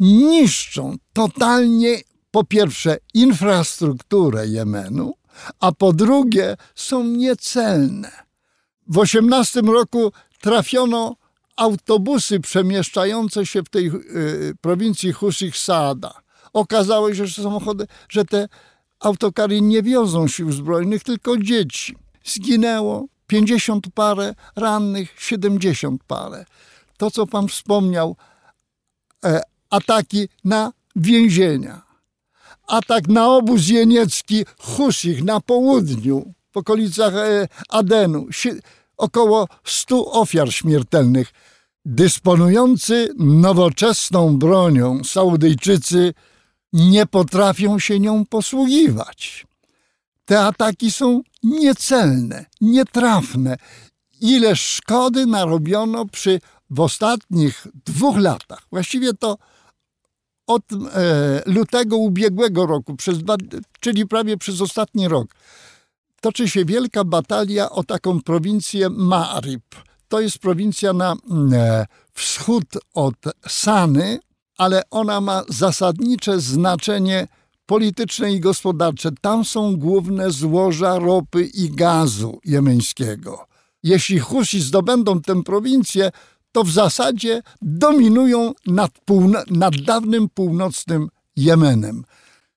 [0.00, 2.00] niszczą totalnie
[2.30, 5.14] po pierwsze infrastrukturę Jemenu,
[5.60, 8.10] a po drugie są niecelne.
[8.88, 11.16] W 18 roku trafiono
[11.56, 16.14] autobusy przemieszczające się w tej y, prowincji Husich Saada.
[16.52, 18.48] Okazało się, że samochody, że te
[19.00, 21.96] autokary nie wiozą sił zbrojnych, tylko dzieci.
[22.24, 26.44] Zginęło 50 parę, rannych 70 parę.
[26.96, 28.16] To, co pan wspomniał,
[29.24, 29.40] e,
[29.70, 31.82] ataki na więzienia,
[32.66, 38.26] atak na obóz jeniecki Husich na południu, w okolicach e, Adenu
[38.96, 41.32] około 100 ofiar śmiertelnych.
[41.84, 46.14] Dysponujący nowoczesną bronią Saudyjczycy
[46.72, 49.46] nie potrafią się nią posługiwać.
[50.24, 53.56] Te ataki są niecelne, nietrafne.
[54.20, 56.40] Ile szkody narobiono przy
[56.70, 59.38] w ostatnich dwóch latach, właściwie to
[60.46, 63.18] od e, lutego ubiegłego roku, przez
[63.80, 65.34] czyli prawie przez ostatni rok,
[66.24, 69.60] toczy się wielka batalia o taką prowincję Ma'rib.
[70.08, 71.12] To jest prowincja na
[71.52, 72.64] e, wschód
[72.94, 73.14] od
[73.48, 74.18] Sany,
[74.58, 77.28] ale ona ma zasadnicze znaczenie
[77.66, 79.10] polityczne i gospodarcze.
[79.20, 83.46] Tam są główne złoża ropy i gazu jemeńskiego.
[83.82, 86.10] Jeśli Husi zdobędą tę prowincję,
[86.52, 88.90] to w zasadzie dominują nad,
[89.50, 92.04] nad dawnym północnym Jemenem.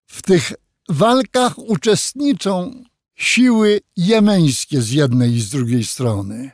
[0.05, 0.53] W tych
[0.89, 2.83] walkach uczestniczą
[3.17, 6.51] siły jemeńskie z jednej i z drugiej strony.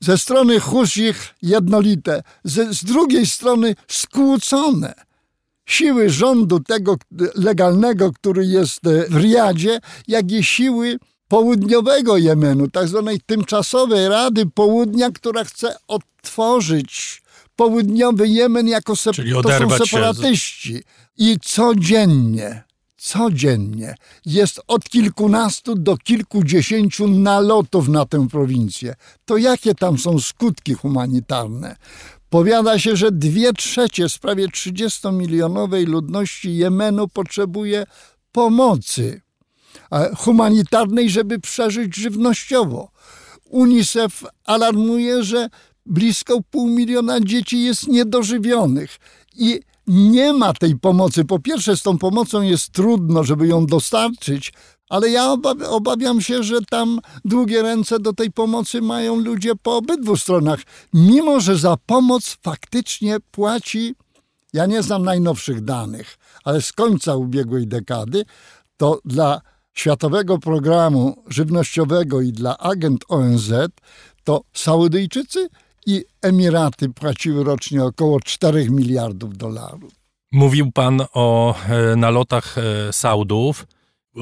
[0.00, 4.94] Ze strony Husich jednolite, z, z drugiej strony skłócone.
[5.66, 6.96] Siły rządu tego
[7.34, 10.98] legalnego, który jest w Riadzie, jak i siły
[11.28, 17.22] południowego Jemenu, tak zwanej tymczasowej Rady Południa, która chce odtworzyć
[17.56, 20.82] południowy Jemen jako Czyli to są separatyści.
[21.16, 22.64] I codziennie,
[22.98, 23.94] codziennie
[24.26, 28.94] jest od kilkunastu do kilkudziesięciu nalotów na tę prowincję.
[29.24, 31.76] To jakie tam są skutki humanitarne?
[32.30, 37.86] Powiada się, że dwie trzecie z prawie 30-milionowej ludności Jemenu potrzebuje
[38.32, 39.20] pomocy
[39.92, 42.90] e, humanitarnej, żeby przeżyć żywnościowo.
[43.44, 45.48] UNICEF alarmuje, że
[45.86, 48.96] blisko pół miliona dzieci jest niedożywionych
[49.36, 51.24] i nie ma tej pomocy.
[51.24, 54.52] Po pierwsze, z tą pomocą jest trudno, żeby ją dostarczyć,
[54.88, 55.36] ale ja
[55.68, 60.60] obawiam się, że tam długie ręce do tej pomocy mają ludzie po obydwu stronach,
[60.94, 63.94] mimo że za pomoc faktycznie płaci.
[64.52, 68.24] Ja nie znam najnowszych danych, ale z końca ubiegłej dekady
[68.76, 69.40] to dla
[69.74, 73.52] Światowego Programu Żywnościowego i dla agent ONZ
[74.24, 75.48] to Saudyjczycy
[75.88, 79.92] i Emiraty płaciły rocznie około 4 miliardów dolarów.
[80.32, 83.66] Mówił pan o e, nalotach e, Saudów.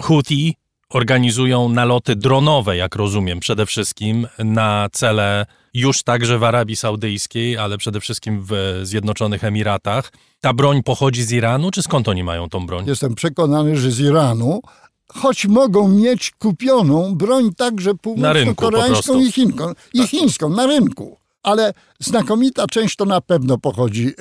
[0.02, 0.55] Houthi
[0.90, 7.78] organizują naloty dronowe, jak rozumiem, przede wszystkim na cele już także w Arabii Saudyjskiej, ale
[7.78, 10.12] przede wszystkim w Zjednoczonych Emiratach.
[10.40, 12.86] Ta broń pochodzi z Iranu, czy skąd oni mają tą broń?
[12.86, 14.60] Jestem przekonany, że z Iranu,
[15.09, 19.32] choć mogą mieć kupioną broń także północno-koreańską i,
[20.01, 21.18] i chińską na rynku.
[21.47, 24.12] Ale znakomita część to na pewno pochodzi e,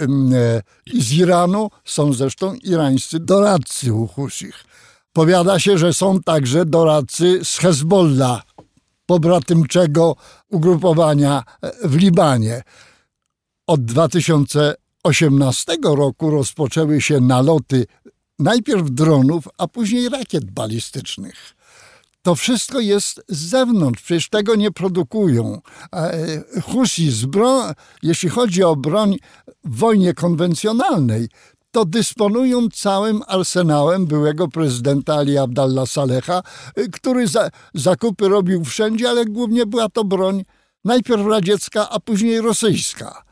[0.99, 1.69] z Iranu.
[1.85, 4.63] Są zresztą irańscy doradcy u Husich.
[5.13, 8.43] Powiada się, że są także doradcy z Hezbollah,
[9.05, 10.15] pobratymczego
[10.51, 12.63] ugrupowania e, w Libanie.
[13.67, 17.85] Od 2018 roku rozpoczęły się naloty
[18.39, 21.54] najpierw dronów, a później rakiet balistycznych.
[22.25, 25.61] To wszystko jest z zewnątrz, przecież tego nie produkują.
[25.93, 27.25] E, Husi, z
[28.03, 29.17] jeśli chodzi o broń
[29.63, 31.29] w wojnie konwencjonalnej,
[31.71, 36.43] to dysponują całym arsenałem byłego prezydenta Ali Abdallah Saleha,
[36.77, 40.43] y, który za, zakupy robił wszędzie, ale głównie była to broń
[40.85, 43.23] najpierw radziecka, a później rosyjska.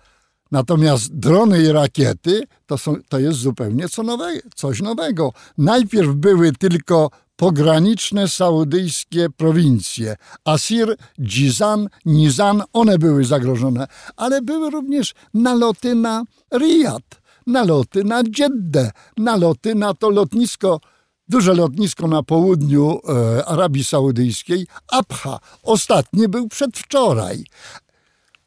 [0.52, 5.34] Natomiast drony i rakiety to, są, to jest zupełnie co nowe, coś nowego.
[5.58, 10.16] Najpierw były tylko pograniczne saudyjskie prowincje.
[10.46, 13.88] Asir, Jizan, Nizan, one były zagrożone.
[14.18, 16.24] Ale były również naloty na
[16.54, 20.80] Riyad, naloty na Jeddah, naloty na to lotnisko,
[21.28, 25.40] duże lotnisko na południu e, Arabii Saudyjskiej, Abha.
[25.64, 27.44] Ostatni był przedwczoraj.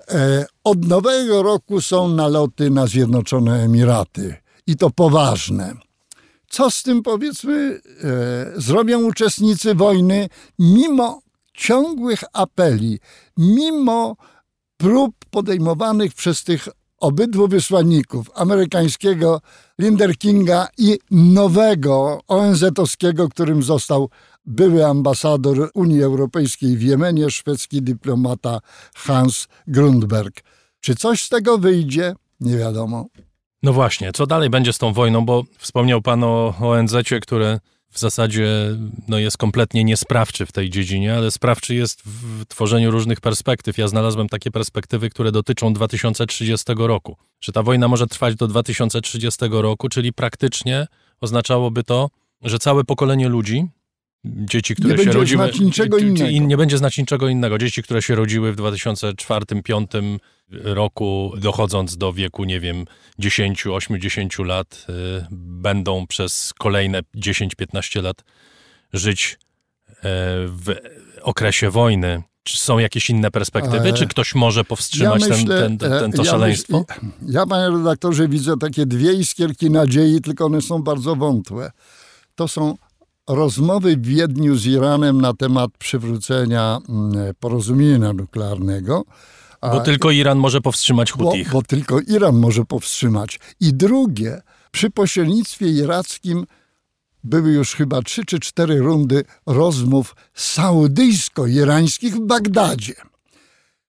[0.09, 4.37] E, Od nowego roku są naloty na Zjednoczone Emiraty
[4.67, 5.86] i to poważne.
[6.49, 10.29] Co z tym powiedzmy e, zrobią uczestnicy wojny,
[10.59, 11.23] mimo
[11.55, 12.99] ciągłych apeli,
[13.37, 14.17] mimo
[14.77, 16.69] prób podejmowanych przez tych
[17.01, 19.41] obydwu wysłanników, amerykańskiego
[19.79, 24.11] Linder Kinga i nowego ONZ-owskiego, którym został
[24.47, 28.61] były ambasador Unii Europejskiej w Jemenie, szwedzki dyplomata
[28.95, 30.41] Hans Grundberg.
[30.81, 32.15] Czy coś z tego wyjdzie?
[32.41, 33.07] Nie wiadomo.
[33.67, 37.61] No właśnie, co dalej będzie z tą wojną, bo wspomniał pan o ONZ-cie, które
[37.91, 38.49] w zasadzie
[39.09, 43.79] no, jest kompletnie niesprawczy w tej dziedzinie, ale sprawczy jest w tworzeniu różnych perspektyw.
[43.79, 47.17] Ja znalazłem takie perspektywy, które dotyczą 2030 roku.
[47.41, 50.87] Że ta wojna może trwać do 2030 roku, czyli praktycznie
[51.21, 52.11] oznaczałoby to,
[52.43, 53.67] że całe pokolenie ludzi,
[54.27, 55.45] dzieci, które Nie się będzie rodziły.
[55.45, 56.47] znać niczego innego.
[56.47, 57.59] nie będzie znać niczego innego.
[57.59, 60.19] Dzieci, które się rodziły w 2004-2005
[60.51, 62.85] roku, dochodząc do wieku, nie wiem,
[63.19, 68.25] 10, 80 lat, y, będą przez kolejne 10-15 lat
[68.93, 69.39] żyć
[69.91, 69.95] e,
[70.47, 70.75] w
[71.23, 72.23] okresie wojny.
[72.43, 73.93] Czy są jakieś inne perspektywy?
[73.93, 76.85] Czy ktoś może powstrzymać Ja myślę, ten, ten, ten, to ja szaleństwo?
[76.89, 81.71] Myśl, ja, panie redaktorze, widzę takie dwie iskierki nadziei, tylko one są bardzo wątłe.
[82.35, 82.77] To są
[83.29, 89.05] rozmowy w Wiedniu z Iranem na temat przywrócenia mm, porozumienia nuklearnego.
[89.63, 91.51] Bo tylko Iran może powstrzymać bo, Hutich.
[91.51, 93.41] bo tylko Iran może powstrzymać.
[93.61, 96.47] I drugie, przy pośrednictwie irackim
[97.25, 102.95] były już chyba trzy czy cztery rundy rozmów saudyjsko-irańskich w Bagdadzie.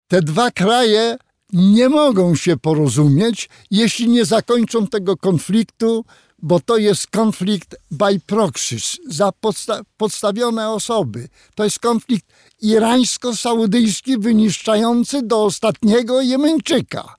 [0.07, 1.17] Te dwa kraje
[1.53, 6.05] nie mogą się porozumieć, jeśli nie zakończą tego konfliktu,
[6.39, 11.29] bo to jest konflikt by proxys, za podsta- podstawione osoby.
[11.55, 12.25] To jest konflikt
[12.61, 17.15] irańsko-saudyjski wyniszczający do ostatniego Jemeńczyka.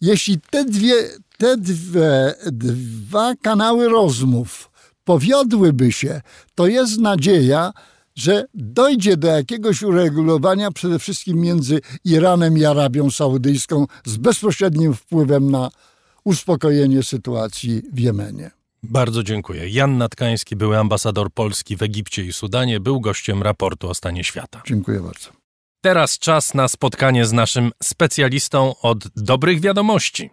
[0.00, 0.94] Jeśli te, dwie,
[1.38, 4.70] te dwie, dwa kanały rozmów
[5.04, 6.20] powiodłyby się,
[6.54, 7.72] to jest nadzieja
[8.14, 15.50] że dojdzie do jakiegoś uregulowania przede wszystkim między Iranem i Arabią Saudyjską z bezpośrednim wpływem
[15.50, 15.70] na
[16.24, 18.50] uspokojenie sytuacji w Jemenie.
[18.82, 19.68] Bardzo dziękuję.
[19.68, 24.62] Jan Natkański, były ambasador Polski w Egipcie i Sudanie, był gościem raportu o stanie świata.
[24.66, 25.28] Dziękuję bardzo.
[25.80, 30.30] Teraz czas na spotkanie z naszym specjalistą od dobrych wiadomości.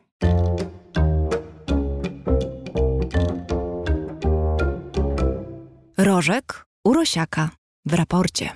[5.97, 7.49] Rożek Urosiaka
[7.85, 8.49] w raporcie.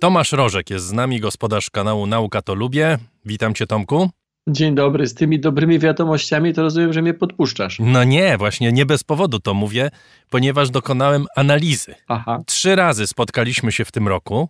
[0.00, 2.98] Tomasz Rożek jest z nami, gospodarz kanału Nauka to Lubię.
[3.24, 4.10] Witam cię, Tomku.
[4.48, 7.78] Dzień dobry, z tymi dobrymi wiadomościami to rozumiem, że mnie podpuszczasz.
[7.80, 9.90] No nie, właśnie nie bez powodu to mówię,
[10.30, 11.94] ponieważ dokonałem analizy.
[12.08, 12.42] Aha.
[12.46, 14.48] Trzy razy spotkaliśmy się w tym roku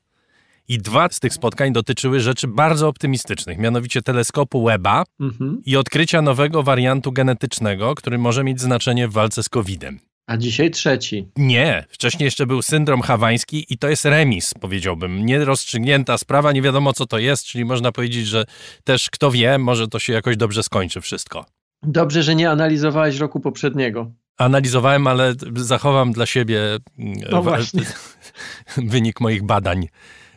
[0.69, 5.63] i dwa z tych spotkań dotyczyły rzeczy bardzo optymistycznych, mianowicie teleskopu Webba Mhm.
[5.67, 9.99] i odkrycia nowego wariantu genetycznego, który może mieć znaczenie w walce z COVID-em.
[10.27, 11.29] A dzisiaj trzeci.
[11.37, 15.27] Nie, wcześniej jeszcze był syndrom hawański i to jest remis, powiedziałbym.
[15.27, 18.45] Nierozstrzygnięta sprawa, nie wiadomo co to jest, czyli można powiedzieć, że
[18.85, 21.45] też kto wie, może to się jakoś dobrze skończy wszystko.
[21.83, 24.13] Dobrze, że nie analizowałeś roku poprzedniego.
[24.39, 26.61] Analizowałem, ale zachowam dla siebie
[27.31, 27.43] No
[28.77, 29.89] wynik moich badań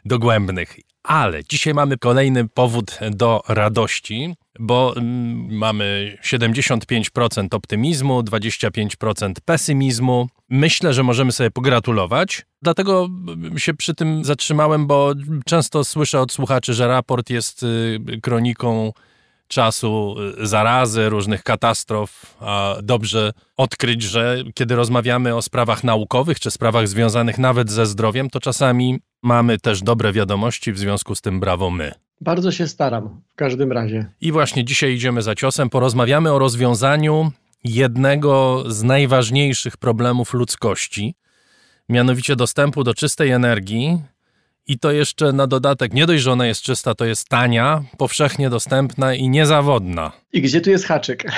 [0.05, 0.79] dogłębnych.
[1.03, 10.27] Ale dzisiaj mamy kolejny powód do radości, bo mm, mamy 75% optymizmu, 25% pesymizmu.
[10.49, 12.45] Myślę, że możemy sobie pogratulować.
[12.61, 15.13] Dlatego mm, się przy tym zatrzymałem, bo
[15.45, 18.91] często słyszę od słuchaczy, że raport jest y, kroniką
[19.47, 26.51] czasu y, zarazy, różnych katastrof, a dobrze odkryć, że kiedy rozmawiamy o sprawach naukowych czy
[26.51, 31.39] sprawach związanych nawet ze zdrowiem, to czasami mamy też dobre wiadomości, w związku z tym
[31.39, 32.08] brawo my.
[32.21, 34.05] Bardzo się staram, w każdym razie.
[34.21, 37.31] I właśnie dzisiaj idziemy za ciosem, porozmawiamy o rozwiązaniu
[37.63, 41.15] jednego z najważniejszych problemów ludzkości,
[41.89, 44.01] mianowicie dostępu do czystej energii.
[44.67, 48.49] I to jeszcze na dodatek, nie dość, że ona jest czysta, to jest tania, powszechnie
[48.49, 50.11] dostępna i niezawodna.
[50.33, 51.23] I gdzie tu jest haczyk?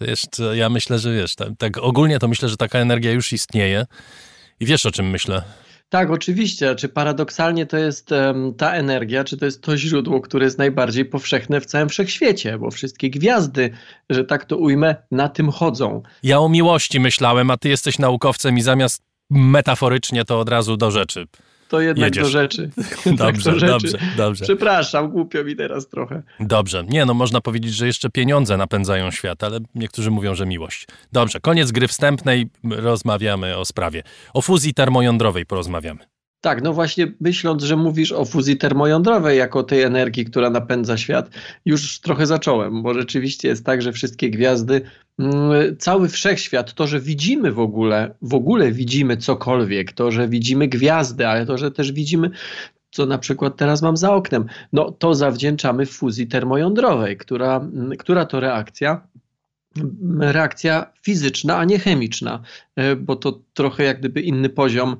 [0.00, 3.86] Jeszcze, ja myślę, że wiesz, tak, tak ogólnie to myślę, że taka energia już istnieje.
[4.60, 5.42] I wiesz, o czym myślę.
[5.94, 6.74] Tak, oczywiście.
[6.74, 11.04] Czy paradoksalnie to jest em, ta energia, czy to jest to źródło, które jest najbardziej
[11.04, 13.70] powszechne w całym wszechświecie, bo wszystkie gwiazdy,
[14.10, 16.02] że tak to ujmę, na tym chodzą.
[16.22, 20.90] Ja o miłości myślałem, a ty jesteś naukowcem i zamiast metaforycznie to od razu do
[20.90, 21.26] rzeczy.
[21.68, 22.22] To jednak Jedziesz.
[22.24, 22.70] do rzeczy.
[23.06, 23.72] Dobrze, do rzeczy.
[23.72, 24.44] dobrze, dobrze.
[24.44, 26.22] Przepraszam, głupio mi teraz trochę.
[26.40, 26.84] Dobrze.
[26.88, 30.86] Nie, no można powiedzieć, że jeszcze pieniądze napędzają świat, ale niektórzy mówią, że miłość.
[31.12, 34.02] Dobrze, koniec gry wstępnej, rozmawiamy o sprawie.
[34.34, 36.13] O fuzji termojądrowej porozmawiamy.
[36.44, 41.30] Tak, no właśnie myśląc, że mówisz o fuzji termojądrowej jako tej energii, która napędza świat,
[41.64, 44.80] już trochę zacząłem, bo rzeczywiście jest tak, że wszystkie gwiazdy,
[45.18, 50.68] mm, cały wszechświat, to, że widzimy w ogóle, w ogóle widzimy cokolwiek, to, że widzimy
[50.68, 52.30] gwiazdy, ale to, że też widzimy
[52.90, 58.24] co na przykład teraz mam za oknem, no to zawdzięczamy fuzji termojądrowej, która, mm, która
[58.24, 59.06] to reakcja
[60.20, 62.42] reakcja fizyczna, a nie chemiczna,
[62.76, 64.96] e, bo to trochę jak gdyby inny poziom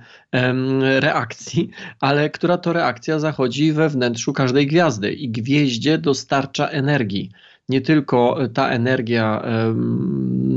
[1.00, 1.70] reakcji,
[2.00, 7.30] ale która to reakcja zachodzi we wnętrzu każdej gwiazdy i gwieździe dostarcza energii.
[7.68, 9.42] Nie tylko ta energia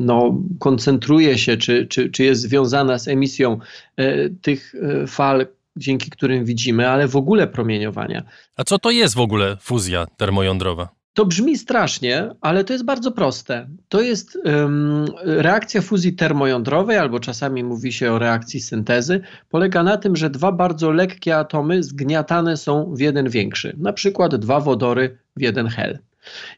[0.08, 3.60] no, koncentruje się, czy, czy, czy jest związana z emisją
[3.98, 8.24] e, tych e, fal, dzięki którym widzimy, ale w ogóle promieniowania.
[8.56, 10.97] A co to jest w ogóle fuzja termojądrowa?
[11.18, 13.68] To brzmi strasznie, ale to jest bardzo proste.
[13.90, 19.22] To jest um, reakcja fuzji termojądrowej, albo czasami mówi się o reakcji syntezy.
[19.50, 23.76] Polega na tym, że dwa bardzo lekkie atomy zgniatane są w jeden większy.
[23.78, 26.00] Na przykład dwa wodory w jeden hel.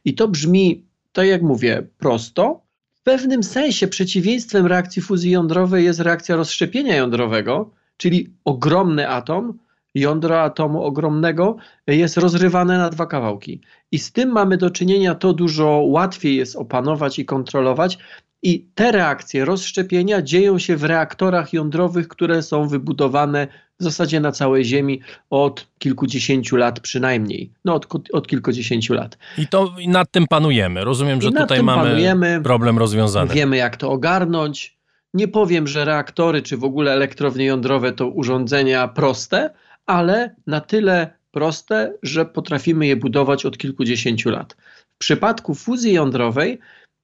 [0.06, 2.62] I to brzmi, tak jak mówię, prosto.
[2.94, 9.60] W pewnym sensie przeciwieństwem reakcji fuzji jądrowej jest reakcja rozszczepienia jądrowego, czyli ogromny atom
[9.96, 11.56] jądro atomu ogromnego
[11.88, 13.62] jest rozrywane na dwa kawałki.
[13.92, 17.98] I z tym mamy do czynienia, to dużo łatwiej jest opanować i kontrolować.
[18.44, 23.48] I te reakcje rozszczepienia dzieją się w reaktorach jądrowych, które są wybudowane
[23.80, 27.52] w zasadzie na całej Ziemi od kilkudziesięciu lat przynajmniej.
[27.66, 29.18] No od, od kilkudziesięciu lat.
[29.38, 30.84] I to i nad tym panujemy.
[30.84, 32.42] Rozumiem, że tutaj mamy panujemy.
[32.44, 33.34] problem rozwiązany.
[33.34, 34.80] Wiemy, jak to ogarnąć.
[35.14, 39.50] Nie powiem, że reaktory czy w ogóle elektrownie jądrowe to urządzenia proste,
[39.90, 44.56] ale na tyle proste, że potrafimy je budować od kilkudziesięciu lat.
[44.96, 46.60] W przypadku fuzji jądrowej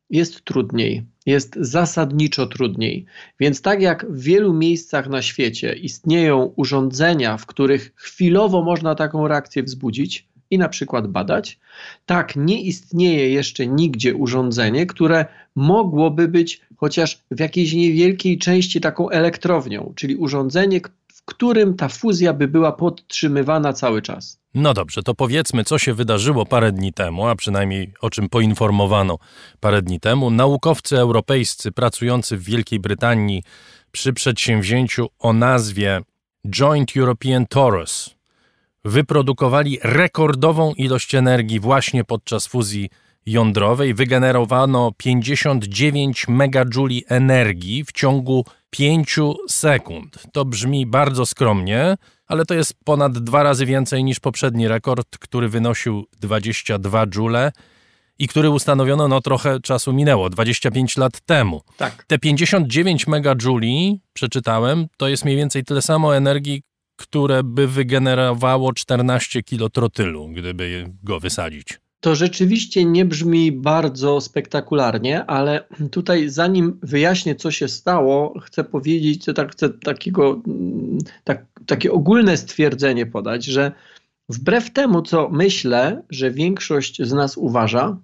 [0.10, 3.06] jest trudniej, jest zasadniczo trudniej.
[3.40, 9.28] Więc tak jak w wielu miejscach na świecie istnieją urządzenia, w których chwilowo można taką
[9.28, 11.60] reakcję wzbudzić, i na przykład badać.
[12.06, 15.26] Tak, nie istnieje jeszcze nigdzie urządzenie, które
[15.56, 20.82] mogłoby być chociaż w jakiejś niewielkiej części taką elektrownią, czyli urządzenie,
[21.26, 24.40] którym ta fuzja by była podtrzymywana cały czas.
[24.54, 29.18] No dobrze, to powiedzmy, co się wydarzyło parę dni temu, a przynajmniej o czym poinformowano
[29.60, 30.30] parę dni temu.
[30.30, 33.44] Naukowcy europejscy pracujący w Wielkiej Brytanii
[33.92, 36.02] przy przedsięwzięciu o nazwie
[36.50, 38.16] Joint European Torus
[38.86, 42.90] wyprodukowali rekordową ilość energii właśnie podczas fuzji
[43.26, 43.94] jądrowej.
[43.94, 48.46] Wygenerowano 59 megajuli energii w ciągu
[48.78, 49.16] 5
[49.48, 50.24] sekund.
[50.32, 51.96] To brzmi bardzo skromnie,
[52.28, 57.52] ale to jest ponad dwa razy więcej niż poprzedni rekord, który wynosił 22 joule
[58.20, 61.62] i który ustanowiono, no trochę czasu minęło, 25 lat temu.
[61.78, 62.04] Tak.
[62.08, 66.62] Te 59 megajuli, przeczytałem, to jest mniej więcej tyle samo energii,
[66.96, 71.85] które by wygenerowało 14 kilo trotylu, gdyby go wysadzić.
[72.06, 79.26] To rzeczywiście nie brzmi bardzo spektakularnie, ale tutaj zanim wyjaśnię, co się stało, chcę powiedzieć,
[79.36, 80.41] tak, chcę takiego,
[81.23, 83.72] tak, takie ogólne stwierdzenie podać, że
[84.30, 87.98] wbrew temu, co myślę, że większość z nas uważa,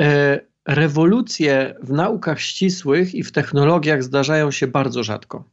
[0.00, 5.44] e, rewolucje w naukach ścisłych i w technologiach zdarzają się bardzo rzadko.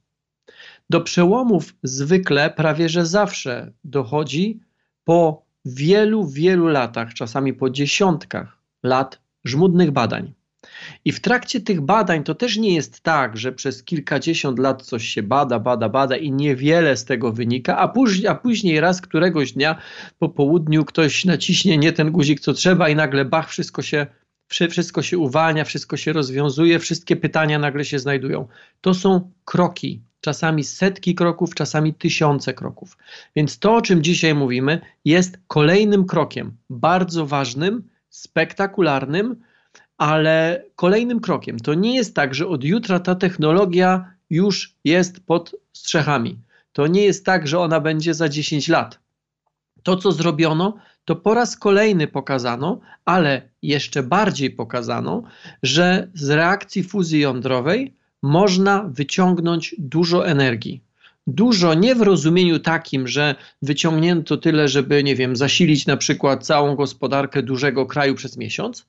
[0.89, 4.59] Do przełomów zwykle prawie że zawsze dochodzi
[5.03, 10.33] po wielu, wielu latach, czasami po dziesiątkach lat żmudnych badań.
[11.05, 15.07] I w trakcie tych badań to też nie jest tak, że przez kilkadziesiąt lat coś
[15.07, 19.51] się bada, bada, bada i niewiele z tego wynika, a, później, a później raz któregoś
[19.51, 19.77] dnia
[20.19, 24.07] po południu ktoś naciśnie nie ten guzik, co trzeba i nagle bach, wszystko się,
[24.69, 28.47] wszystko się uwalnia, wszystko się rozwiązuje, wszystkie pytania nagle się znajdują.
[28.81, 32.97] To są kroki, czasami setki kroków, czasami tysiące kroków.
[33.35, 39.35] Więc to, o czym dzisiaj mówimy, jest kolejnym krokiem, bardzo ważnym, spektakularnym,
[39.97, 41.59] ale kolejnym krokiem.
[41.59, 46.39] To nie jest tak, że od jutra ta technologia już jest pod strzechami.
[46.71, 48.99] To nie jest tak, że ona będzie za 10 lat.
[49.83, 55.23] To, co zrobiono, to po raz kolejny pokazano, ale jeszcze bardziej pokazano,
[55.63, 57.93] że z reakcji fuzji jądrowej
[58.23, 60.83] można wyciągnąć dużo energii.
[61.27, 66.75] Dużo nie w rozumieniu takim, że wyciągnięto tyle, żeby, nie wiem, zasilić na przykład całą
[66.75, 68.85] gospodarkę dużego kraju przez miesiąc,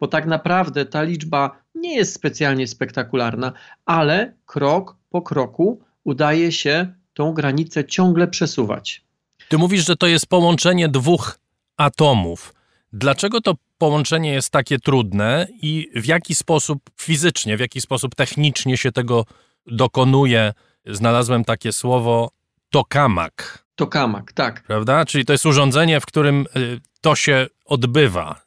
[0.00, 3.52] bo tak naprawdę ta liczba nie jest specjalnie spektakularna,
[3.86, 9.04] ale krok po kroku udaje się tą granicę ciągle przesuwać.
[9.48, 11.38] Ty mówisz, że to jest połączenie dwóch
[11.76, 12.54] atomów.
[12.92, 18.76] Dlaczego to połączenie jest takie trudne i w jaki sposób fizycznie, w jaki sposób technicznie
[18.76, 19.24] się tego
[19.66, 20.52] dokonuje?
[20.86, 22.30] Znalazłem takie słowo
[22.70, 23.64] tokamak.
[23.74, 24.62] Tokamak, tak.
[24.62, 25.04] Prawda?
[25.04, 28.42] Czyli to jest urządzenie, w którym y, to się odbywa.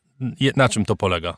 [0.55, 1.37] Na czym to polega?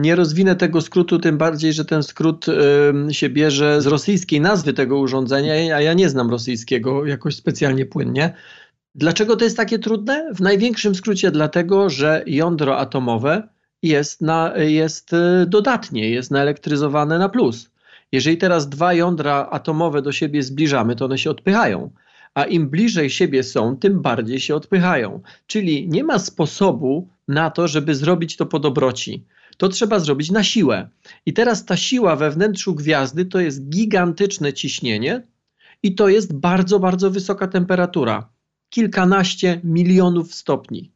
[0.00, 4.72] Nie rozwinę tego skrótu, tym bardziej, że ten skrót y, się bierze z rosyjskiej nazwy
[4.72, 8.34] tego urządzenia, a ja nie znam rosyjskiego jakoś specjalnie płynnie.
[8.98, 10.30] Dlaczego to jest takie trudne?
[10.34, 13.48] W największym skrócie dlatego, że jądro atomowe
[13.82, 17.70] jest, na, jest y, dodatnie, jest naelektryzowane na plus.
[18.12, 21.90] Jeżeli teraz dwa jądra atomowe do siebie zbliżamy, to one się odpychają.
[22.34, 25.20] A im bliżej siebie są, tym bardziej się odpychają.
[25.46, 29.24] Czyli nie ma sposobu na to, żeby zrobić to po dobroci.
[29.56, 30.88] To trzeba zrobić na siłę.
[31.26, 35.22] I teraz ta siła we wnętrzu gwiazdy to jest gigantyczne ciśnienie
[35.82, 38.37] i to jest bardzo, bardzo wysoka temperatura
[38.70, 40.92] kilkanaście milionów stopni.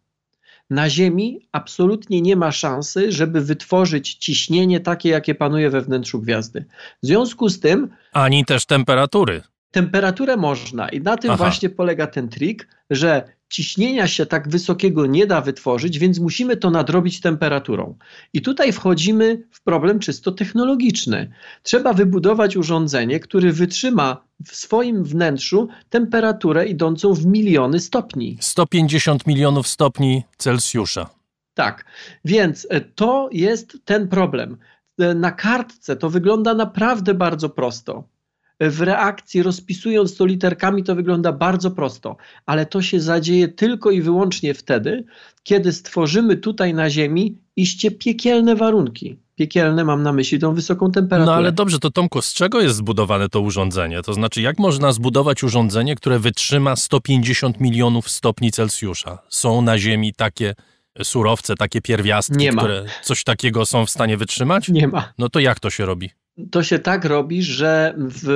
[0.70, 6.64] Na Ziemi absolutnie nie ma szansy, żeby wytworzyć ciśnienie takie, jakie panuje we wnętrzu gwiazdy.
[7.02, 7.88] W związku z tym.
[8.12, 9.42] Ani też temperatury.
[9.72, 11.44] Temperaturę można i na tym Aha.
[11.44, 16.70] właśnie polega ten trik, że ciśnienia się tak wysokiego nie da wytworzyć, więc musimy to
[16.70, 17.94] nadrobić temperaturą.
[18.32, 21.32] I tutaj wchodzimy w problem czysto technologiczny.
[21.62, 28.38] Trzeba wybudować urządzenie, które wytrzyma w swoim wnętrzu temperaturę idącą w miliony stopni.
[28.40, 31.10] 150 milionów stopni Celsjusza.
[31.54, 31.84] Tak,
[32.24, 34.56] więc e, to jest ten problem.
[34.98, 38.11] E, na kartce to wygląda naprawdę bardzo prosto
[38.60, 42.16] w reakcji, rozpisując to literkami, to wygląda bardzo prosto,
[42.46, 45.04] ale to się zadzieje tylko i wyłącznie wtedy,
[45.42, 49.18] kiedy stworzymy tutaj na Ziemi iście piekielne warunki.
[49.36, 51.32] Piekielne mam na myśli tą wysoką temperaturę.
[51.32, 54.02] No ale dobrze, to Tomku, z czego jest zbudowane to urządzenie?
[54.02, 59.18] To znaczy, jak można zbudować urządzenie, które wytrzyma 150 milionów stopni Celsjusza?
[59.28, 60.54] Są na Ziemi takie
[61.02, 64.68] surowce, takie pierwiastki, które coś takiego są w stanie wytrzymać?
[64.68, 65.12] Nie ma.
[65.18, 66.10] No to jak to się robi?
[66.50, 68.28] To się tak robi, że w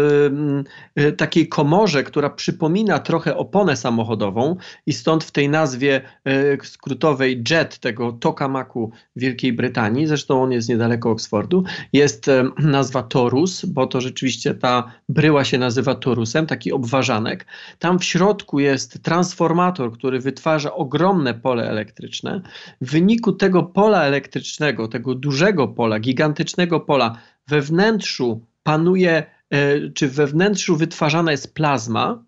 [0.98, 4.56] y, takiej komorze, która przypomina trochę oponę samochodową
[4.86, 10.68] i stąd w tej nazwie y, skrótowej JET, tego tokamaku Wielkiej Brytanii, zresztą on jest
[10.68, 16.72] niedaleko Oksfordu, jest y, nazwa torus, bo to rzeczywiście ta bryła się nazywa torusem, taki
[16.72, 17.46] obważanek.
[17.78, 22.40] Tam w środku jest transformator, który wytwarza ogromne pole elektryczne.
[22.80, 27.18] W wyniku tego pola elektrycznego, tego dużego pola, gigantycznego pola,
[27.48, 32.22] we wnętrzu panuje, e, czy we wnętrzu wytwarzana jest plazma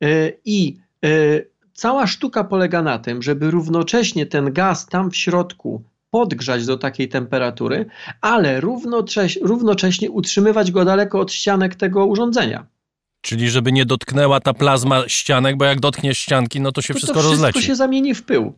[0.00, 0.06] e,
[0.44, 1.08] i e,
[1.72, 7.08] cała sztuka polega na tym, żeby równocześnie ten gaz tam w środku podgrzać do takiej
[7.08, 7.86] temperatury,
[8.20, 12.66] ale równocześnie, równocześnie utrzymywać go daleko od ścianek tego urządzenia.
[13.20, 16.98] Czyli żeby nie dotknęła ta plazma ścianek, bo jak dotknie ścianki, no to się to
[16.98, 17.66] wszystko to wszystko rozleci.
[17.66, 18.54] się zamieni w pył.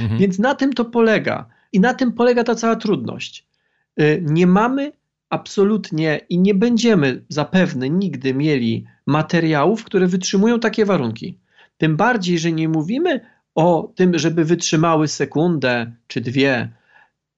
[0.00, 0.20] Mhm.
[0.20, 1.46] Więc na tym to polega.
[1.72, 3.46] I na tym polega ta cała trudność.
[4.20, 4.92] Nie mamy
[5.30, 11.38] absolutnie i nie będziemy zapewne nigdy mieli materiałów, które wytrzymują takie warunki.
[11.78, 13.20] Tym bardziej, że nie mówimy
[13.54, 16.72] o tym, żeby wytrzymały sekundę czy dwie.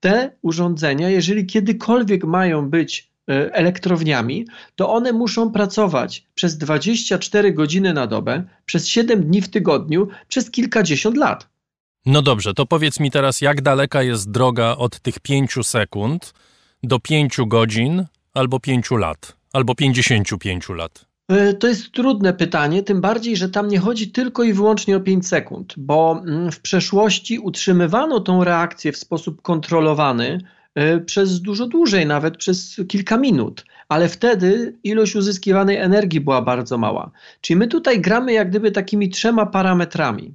[0.01, 4.47] Te urządzenia, jeżeli kiedykolwiek mają być e, elektrowniami,
[4.77, 10.51] to one muszą pracować przez 24 godziny na dobę, przez 7 dni w tygodniu, przez
[10.51, 11.48] kilkadziesiąt lat.
[12.06, 16.35] No dobrze, to powiedz mi teraz, jak daleka jest droga od tych pięciu sekund
[16.82, 18.04] do pięciu godzin
[18.34, 21.04] albo pięciu lat, albo pięćdziesięciu pięciu lat?
[21.28, 25.00] E, To jest trudne pytanie, tym bardziej, że tam nie chodzi tylko i wyłącznie o
[25.00, 30.40] 5 sekund, bo mm, w przeszłości utrzymywano tą reakcję w sposób kontrolowany
[30.74, 36.78] e, przez dużo dłużej, nawet przez kilka minut, ale wtedy ilość uzyskiwanej energii była bardzo
[36.78, 37.10] mała.
[37.40, 40.34] Czyli my tutaj gramy jak gdyby takimi trzema parametrami.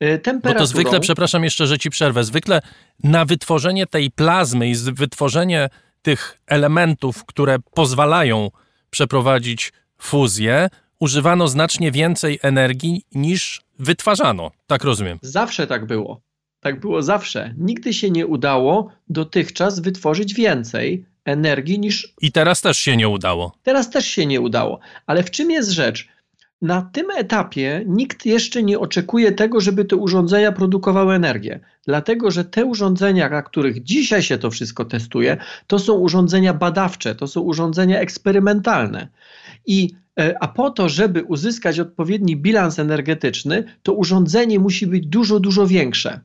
[0.00, 2.60] E, Bo Temperaturą, to zwykle, przepraszam jeszcze, że ci przerwę, zwykle
[3.04, 5.68] na wytworzenie tej plazmy i wytworzenie
[6.06, 8.50] tych elementów, które pozwalają
[8.90, 10.68] przeprowadzić fuzję,
[11.00, 14.50] używano znacznie więcej energii niż wytwarzano.
[14.66, 15.18] Tak rozumiem.
[15.22, 16.20] Zawsze tak było.
[16.60, 17.54] Tak było zawsze.
[17.58, 23.52] Nigdy się nie udało dotychczas wytworzyć więcej energii niż I teraz też się nie udało.
[23.62, 24.78] Teraz też się nie udało.
[25.06, 26.08] Ale w czym jest rzecz?
[26.62, 31.60] Na tym etapie nikt jeszcze nie oczekuje tego, żeby te urządzenia produkowały energię.
[31.84, 37.14] Dlatego, że te urządzenia, na których dzisiaj się to wszystko testuje, to są urządzenia badawcze,
[37.14, 39.08] to są urządzenia eksperymentalne.
[39.66, 45.40] I, e, a po to, żeby uzyskać odpowiedni bilans energetyczny, to urządzenie musi być dużo,
[45.40, 46.20] dużo większe.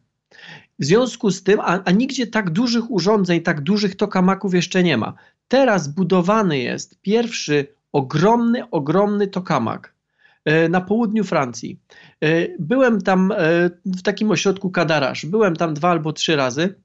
[0.79, 4.97] W związku z tym, a, a nigdzie tak dużych urządzeń, tak dużych tokamaków jeszcze nie
[4.97, 5.13] ma.
[5.47, 9.90] Teraz budowany jest pierwszy ogromny, ogromny tokamak
[10.69, 11.79] na południu Francji.
[12.21, 13.35] E, Byłem tam e,
[13.85, 15.25] w takim ośrodku Kadarasz.
[15.25, 16.75] Byłem tam dwa albo trzy razy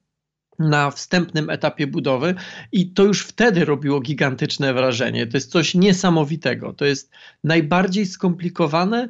[0.59, 2.35] na wstępnym etapie budowy
[2.71, 5.27] i to już wtedy robiło gigantyczne wrażenie.
[5.27, 6.73] To jest coś niesamowitego.
[6.73, 7.11] To jest
[7.43, 9.09] najbardziej skomplikowany e,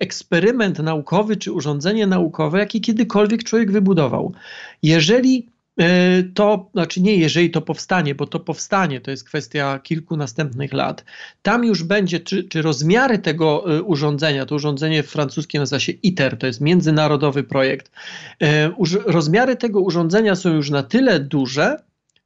[0.00, 4.34] eksperyment naukowy czy urządzenie naukowe, jakie kiedykolwiek człowiek wybudował.
[4.82, 5.55] Jeżeli e,
[6.34, 11.04] to, znaczy nie jeżeli to powstanie, bo to powstanie, to jest kwestia kilku następnych lat.
[11.42, 16.38] Tam już będzie, czy, czy rozmiary tego e, urządzenia, to urządzenie francuskie nazywa się ITER,
[16.38, 17.90] to jest międzynarodowy projekt.
[18.42, 18.70] E,
[19.06, 21.76] Rozmiary tego urządzenia są już na tyle duże,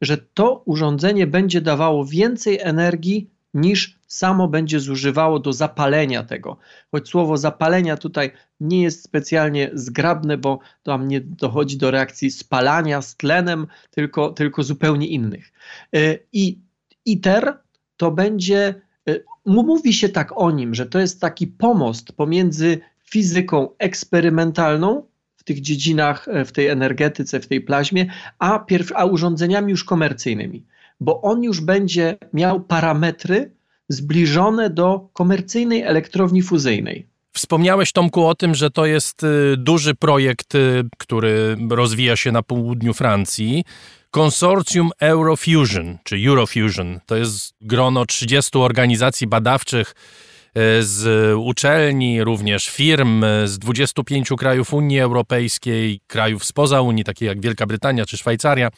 [0.00, 6.56] że to urządzenie będzie dawało więcej energii niż samo będzie zużywało do zapalenia tego.
[6.90, 13.02] Choć słowo zapalenia tutaj nie jest specjalnie zgrabne, bo tam nie dochodzi do reakcji spalania
[13.02, 15.52] z tlenem, tylko, tylko zupełnie innych.
[15.94, 16.58] E, I
[17.04, 17.58] ITER
[17.96, 18.74] to będzie,
[19.08, 19.16] e,
[19.46, 25.02] mówi się tak o nim, że to jest taki pomost pomiędzy fizyką eksperymentalną
[25.36, 28.06] w tych dziedzinach, e, w tej energetyce, w tej plaźmie,
[28.38, 30.66] a, pierw, a urządzeniami już komercyjnymi,
[31.00, 33.52] bo on już będzie miał parametry
[33.88, 37.10] zbliżone do komercyjnej elektrowni fuzyjnej.
[37.32, 42.42] Wspomniałeś, Tomku, o tym, że to jest y, duży projekt, y, który rozwija się na
[42.42, 43.64] południu Francji.
[44.10, 53.24] Konsorcjum Eurofusion, czy Eurofusion, to jest grono 30 organizacji badawczych y, z uczelni, również firm
[53.44, 58.70] z 25 krajów Unii Europejskiej, krajów spoza Unii, takich jak Wielka Brytania czy Szwajcaria.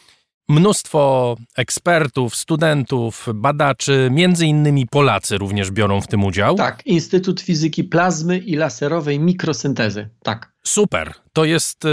[0.53, 6.57] Mnóstwo ekspertów, studentów, badaczy, między innymi Polacy również biorą w tym udział.
[6.57, 10.09] Tak, Instytut Fizyki Plazmy i Laserowej Mikrosyntezy.
[10.23, 10.53] Tak.
[10.63, 11.13] Super.
[11.33, 11.89] To jest y,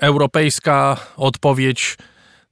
[0.00, 1.96] europejska odpowiedź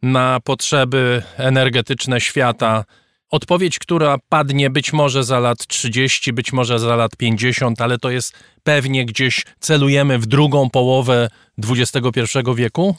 [0.02, 2.84] na potrzeby energetyczne świata.
[3.30, 8.10] Odpowiedź, która padnie być może za lat 30, być może za lat 50, ale to
[8.10, 8.32] jest
[8.62, 11.28] pewnie gdzieś celujemy w drugą połowę
[11.58, 12.96] XXI wieku?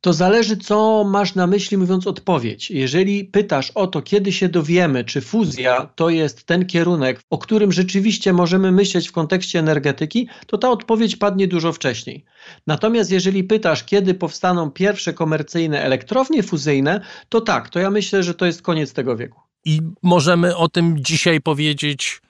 [0.00, 2.70] To zależy, co masz na myśli, mówiąc odpowiedź.
[2.70, 7.72] Jeżeli pytasz o to, kiedy się dowiemy, czy fuzja to jest ten kierunek, o którym
[7.72, 12.24] rzeczywiście możemy myśleć w kontekście energetyki, to ta odpowiedź padnie dużo wcześniej.
[12.66, 18.34] Natomiast jeżeli pytasz, kiedy powstaną pierwsze komercyjne elektrownie fuzyjne, to tak, to ja myślę, że
[18.34, 19.40] to jest koniec tego wieku.
[19.64, 22.22] I możemy o tym dzisiaj powiedzieć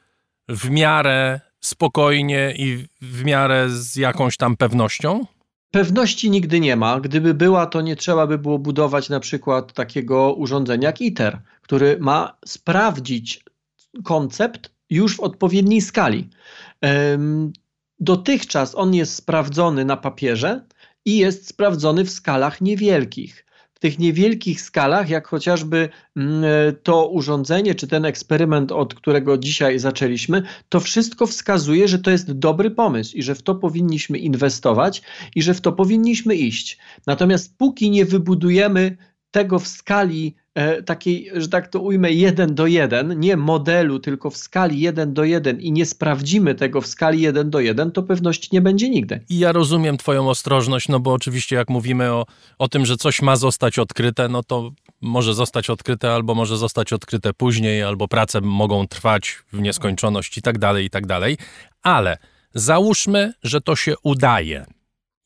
[0.48, 5.26] w miarę spokojnie i w miarę z jakąś tam pewnością?
[5.70, 7.00] Pewności nigdy nie ma.
[7.00, 11.98] Gdyby była, to nie trzeba by było budować na przykład takiego urządzenia jak ITER, który
[12.00, 13.44] ma sprawdzić
[14.04, 16.28] koncept już w odpowiedniej skali.
[18.00, 20.66] Dotychczas on jest sprawdzony na papierze
[21.04, 23.47] i jest sprawdzony w skalach niewielkich
[23.78, 26.44] tych niewielkich skalach, jak chociażby mm,
[26.82, 32.32] to urządzenie, czy ten eksperyment, od którego dzisiaj zaczęliśmy, to wszystko wskazuje, że to jest
[32.32, 35.02] dobry pomysł i że w to powinniśmy inwestować
[35.34, 36.78] i że w to powinniśmy iść.
[37.06, 38.96] Natomiast póki nie wybudujemy
[39.30, 40.47] tego w skali e,
[40.86, 45.24] takiej, że tak to ujmę, jeden do jeden, nie modelu, tylko w skali jeden do
[45.24, 49.20] jeden i nie sprawdzimy tego w skali jeden do jeden, to pewności nie będzie nigdy.
[49.28, 52.26] I ja rozumiem Twoją ostrożność, no bo oczywiście jak mówimy o,
[52.58, 54.70] o tym, że coś ma zostać odkryte, no to
[55.00, 60.42] może zostać odkryte albo może zostać odkryte później, albo prace mogą trwać w nieskończoność i
[60.42, 61.36] tak dalej, i tak dalej.
[61.82, 62.18] Ale
[62.54, 64.66] załóżmy, że to się udaje.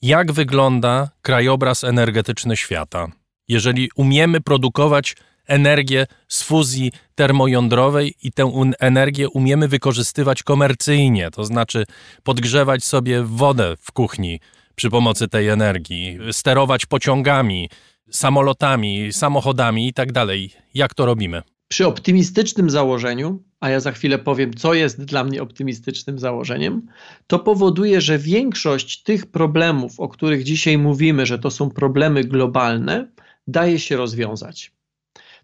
[0.03, 3.22] Jak wygląda krajobraz energetyczny świata?
[3.49, 5.17] Jeżeli umiemy produkować
[5.47, 11.85] energię z fuzji termojądrowej i tę energię umiemy wykorzystywać komercyjnie, to znaczy
[12.23, 14.41] podgrzewać sobie wodę w kuchni
[14.75, 17.69] przy pomocy tej energii, sterować pociągami,
[18.11, 20.53] samolotami, samochodami i tak dalej.
[20.75, 21.43] Jak to robimy?
[21.69, 26.87] Przy optymistycznym założeniu, a ja za chwilę powiem, co jest dla mnie optymistycznym założeniem,
[27.27, 33.09] to powoduje, że większość tych problemów, o których dzisiaj mówimy, że to są problemy globalne,
[33.47, 34.73] daje się rozwiązać.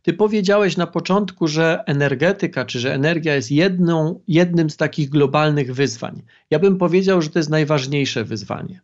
[0.03, 5.75] Ty powiedziałeś na początku, że energetyka czy że energia jest jedną, jednym z takich globalnych
[5.75, 6.23] wyzwań.
[6.51, 8.81] Ja bym powiedział, że to jest najważniejsze wyzwanie,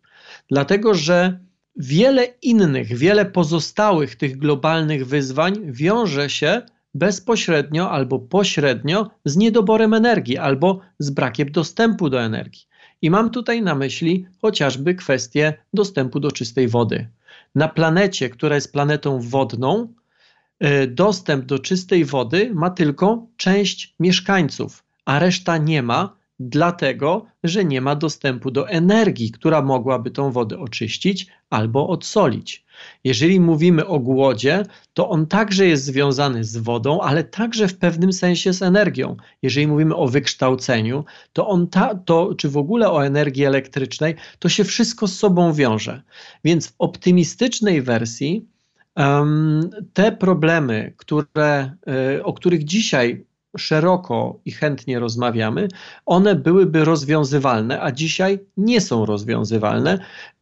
[0.51, 1.39] dlatego że
[1.77, 6.63] wiele innych, wiele pozostałych tych globalnych wyzwań wiąże się
[6.95, 12.63] bezpośrednio albo pośrednio z niedoborem energii albo z brakiem dostępu do energii.
[13.03, 17.09] I mam tutaj na myśli chociażby kwestię dostępu do czystej wody
[17.55, 19.95] na planecie, która jest planetą wodną,
[20.61, 27.65] e, dostęp do czystej wody ma tylko część mieszkańców, a reszta nie ma, dlatego że
[27.65, 32.65] nie ma dostępu do energii, która mogłaby tą wodę oczyścić albo odsolić.
[33.05, 34.63] Jeżeli mówimy o głodzie,
[34.95, 39.17] to on także jest związany z wodą, ale także w pewnym sensie z energią.
[39.43, 44.49] Jeżeli mówimy o wykształceniu, to on ta, to, czy w ogóle o energii elektrycznej, to
[44.49, 46.03] się wszystko z sobą wiąże.
[46.45, 48.49] Więc w optymistycznej wersji
[48.97, 51.77] um, te problemy, które,
[52.17, 53.25] y, o których dzisiaj
[53.59, 55.69] szeroko i chętnie rozmawiamy,
[56.07, 59.99] one byłyby rozwiązywalne, a dzisiaj nie są rozwiązywalne.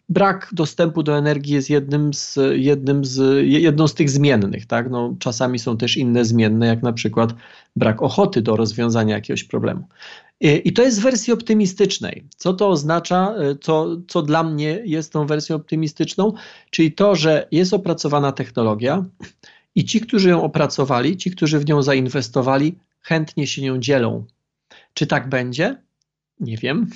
[0.09, 4.67] Brak dostępu do energii jest jednym z, jednym z, jedną z tych zmiennych.
[4.67, 4.91] Tak?
[4.91, 7.35] No, czasami są też inne zmienne, jak na przykład
[7.77, 9.85] brak ochoty do rozwiązania jakiegoś problemu.
[10.41, 12.25] I to jest w wersji optymistycznej.
[12.37, 16.33] Co to oznacza, co, co dla mnie jest tą wersją optymistyczną?
[16.71, 19.05] Czyli to, że jest opracowana technologia
[19.75, 24.27] i ci, którzy ją opracowali, ci, którzy w nią zainwestowali, chętnie się nią dzielą.
[24.95, 25.83] Czy tak będzie?
[26.43, 26.87] Nie wiem.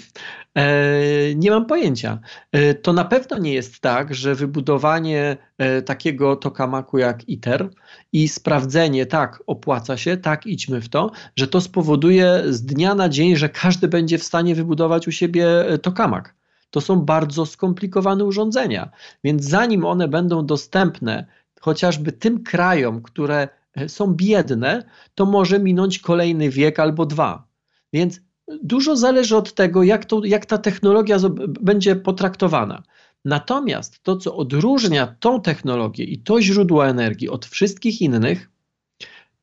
[0.54, 2.18] E, nie mam pojęcia.
[2.52, 7.70] E, to na pewno nie jest tak, że wybudowanie e, takiego tokamaku jak ITER
[8.12, 13.08] i sprawdzenie, tak, opłaca się, tak, idźmy w to, że to spowoduje z dnia na
[13.08, 15.46] dzień, że każdy będzie w stanie wybudować u siebie
[15.82, 16.34] tokamak.
[16.70, 18.90] To są bardzo skomplikowane urządzenia,
[19.24, 21.26] więc zanim one będą dostępne
[21.60, 23.48] chociażby tym krajom, które
[23.86, 24.84] są biedne,
[25.14, 27.48] to może minąć kolejny wiek albo dwa.
[27.92, 28.20] Więc
[28.62, 31.18] dużo zależy od tego, jak, to, jak ta technologia
[31.60, 32.82] będzie potraktowana.
[33.24, 38.50] Natomiast to, co odróżnia tą technologię i to źródło energii od wszystkich innych,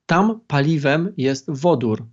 [0.05, 2.05] tam paliwem jest wodór.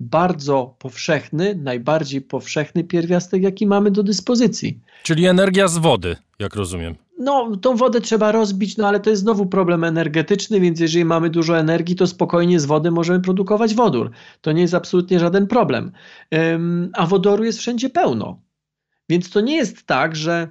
[0.00, 4.80] Bardzo powszechny, najbardziej powszechny pierwiastek, jaki mamy do dyspozycji.
[5.02, 9.22] Czyli energia z wody, jak rozumiem no, tą wodę trzeba rozbić, no ale to jest
[9.22, 14.10] znowu problem energetyczny, więc jeżeli mamy dużo energii, to spokojnie z wody możemy produkować wodór.
[14.40, 15.92] To nie jest absolutnie żaden problem.
[16.92, 18.40] a wodoru jest wszędzie pełno.
[19.08, 20.48] Więc to nie jest tak, że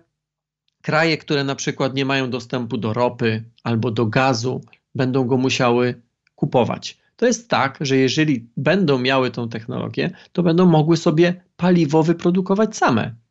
[0.81, 4.61] kraje, które na przykład nie mają dostępu do ropy albo do gazu,
[4.95, 6.01] będą go musiały
[6.35, 6.97] kupować.
[7.15, 12.77] To jest tak, że jeżeli będą miały tą technologię, to będą mogły sobie paliwo wyprodukować
[12.77, 13.22] same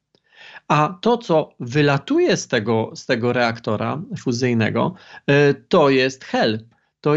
[0.73, 4.95] a to, co wylatuje z tego, z tego reaktora fuzyjnego,
[5.27, 6.65] e, to jest hel.
[7.01, 7.15] To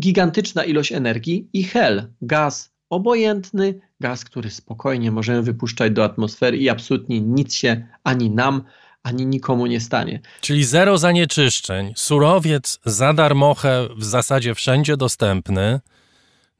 [0.00, 6.68] gigantyczna ilość energii i hel, gaz obojętny, gaz, który spokojnie możemy wypuszczać do atmosfery i
[6.68, 8.62] absolutnie nic się ani nam,
[9.02, 10.20] ani nikomu nie stanie.
[10.40, 15.80] Czyli zero zanieczyszczeń, surowiec za darmochę, w zasadzie wszędzie dostępny.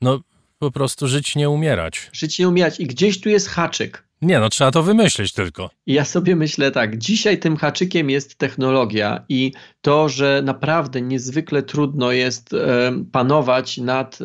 [0.00, 0.20] No
[0.58, 2.10] po prostu żyć nie umierać.
[2.12, 4.05] Żyć nie umierać i gdzieś tu jest haczyk.
[4.22, 5.70] Nie, no trzeba to wymyślić tylko.
[5.86, 12.12] Ja sobie myślę tak, dzisiaj tym haczykiem jest technologia i to, że naprawdę niezwykle trudno
[12.12, 14.18] jest e, panować nad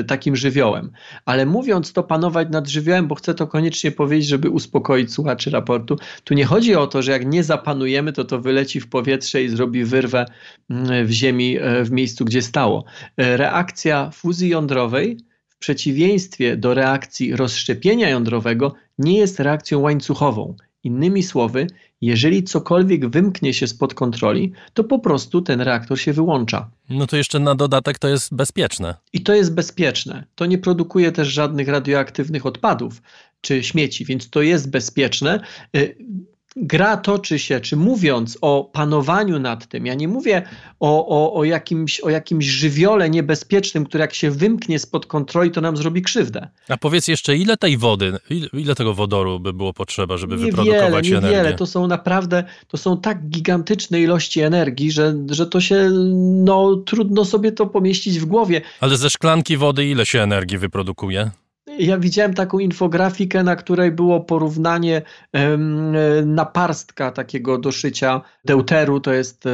[0.00, 0.90] e, takim żywiołem.
[1.24, 5.96] Ale mówiąc to panować nad żywiołem, bo chcę to koniecznie powiedzieć, żeby uspokoić słuchaczy raportu,
[6.24, 9.48] tu nie chodzi o to, że jak nie zapanujemy, to to wyleci w powietrze i
[9.48, 10.26] zrobi wyrwę
[11.04, 12.84] w ziemi e, w miejscu, gdzie stało.
[13.16, 15.16] Reakcja fuzji jądrowej
[15.48, 20.56] w przeciwieństwie do reakcji rozszczepienia jądrowego nie jest reakcją łańcuchową.
[20.84, 21.66] Innymi słowy,
[22.00, 26.70] jeżeli cokolwiek wymknie się spod kontroli, to po prostu ten reaktor się wyłącza.
[26.90, 28.94] No to jeszcze na dodatek to jest bezpieczne.
[29.12, 30.24] I to jest bezpieczne.
[30.34, 33.02] To nie produkuje też żadnych radioaktywnych odpadów
[33.40, 35.40] czy śmieci, więc to jest bezpieczne.
[36.56, 40.42] Gra toczy się, czy mówiąc o panowaniu nad tym, ja nie mówię
[40.80, 45.60] o, o, o, jakimś, o jakimś żywiole niebezpiecznym, który jak się wymknie spod kontroli, to
[45.60, 46.48] nam zrobi krzywdę.
[46.68, 50.50] A powiedz jeszcze, ile tej wody, ile, ile tego wodoru by było potrzeba, żeby niewiele,
[50.56, 51.28] wyprodukować niewiele.
[51.28, 51.58] energię?
[51.58, 55.90] To są naprawdę, to są tak gigantyczne ilości energii, że, że to się,
[56.44, 58.60] no trudno sobie to pomieścić w głowie.
[58.80, 61.30] Ale ze szklanki wody ile się energii wyprodukuje?
[61.78, 65.02] Ja widziałem taką infografikę, na której było porównanie
[66.26, 69.44] naparstka takiego do szycia deuteru, to jest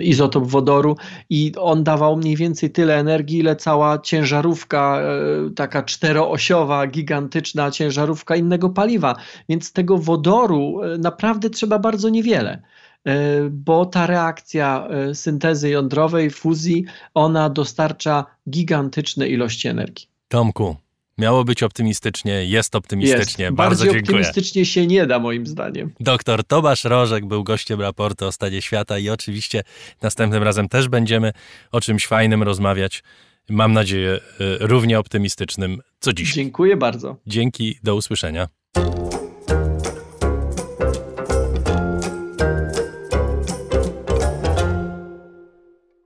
[0.00, 0.96] izotop wodoru
[1.30, 8.36] i on dawał mniej więcej tyle energii, ile cała ciężarówka, e, taka czteroosiowa, gigantyczna ciężarówka
[8.36, 9.16] innego paliwa.
[9.48, 12.62] Więc tego wodoru e, naprawdę trzeba bardzo niewiele
[13.04, 13.14] e,
[13.50, 16.84] bo ta reakcja syntezy jądrowej, fuzji,
[17.14, 20.08] ona dostarcza gigantyczne ilości energii.
[20.28, 20.76] Tomku,
[21.18, 23.44] miało być optymistycznie, jest optymistycznie.
[23.44, 23.56] Jest.
[23.56, 24.18] Bardzo Bardziej dziękuję.
[24.18, 25.90] optymistycznie się nie da, moim zdaniem.
[26.00, 29.62] Doktor Tomasz Rożek był gościem raportu o stanie świata i oczywiście
[30.02, 31.32] następnym razem też będziemy
[31.72, 33.02] o czymś fajnym rozmawiać.
[33.50, 34.20] Mam nadzieję, y,
[34.60, 36.34] równie optymistycznym co dziś.
[36.34, 37.16] Dziękuję bardzo.
[37.26, 38.48] Dzięki, do usłyszenia.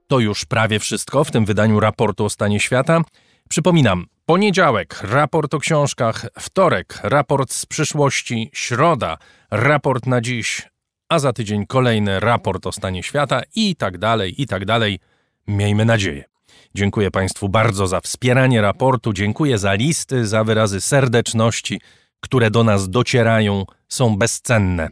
[0.07, 3.01] To już prawie wszystko w tym wydaniu raportu o stanie świata.
[3.53, 9.17] Przypominam, poniedziałek raport o książkach, wtorek raport z przyszłości, środa
[9.51, 10.69] raport na dziś,
[11.09, 14.99] a za tydzień kolejny raport o stanie świata i tak dalej, i tak dalej.
[15.47, 16.23] Miejmy nadzieję.
[16.75, 21.81] Dziękuję Państwu bardzo za wspieranie raportu, dziękuję za listy, za wyrazy serdeczności,
[22.19, 24.89] które do nas docierają, są bezcenne.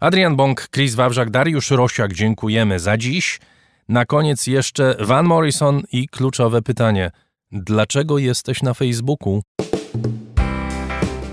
[0.00, 3.40] Adrian Bąk, Chris Wawrzak, Dariusz Rosiak, dziękujemy za dziś.
[3.88, 7.10] Na koniec jeszcze Van Morrison i kluczowe pytanie.
[7.52, 9.42] Dlaczego jesteś na Facebooku?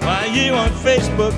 [0.02, 1.34] Why you on Facebook?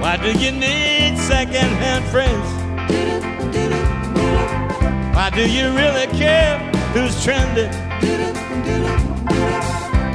[0.00, 2.48] Why do you need second-hand friends?
[5.14, 6.58] Why do you really care
[6.94, 7.70] who's trending?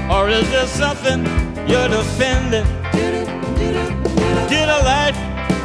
[0.10, 1.28] Or is there something
[1.68, 2.66] you're defending?
[4.50, 5.18] Get a life,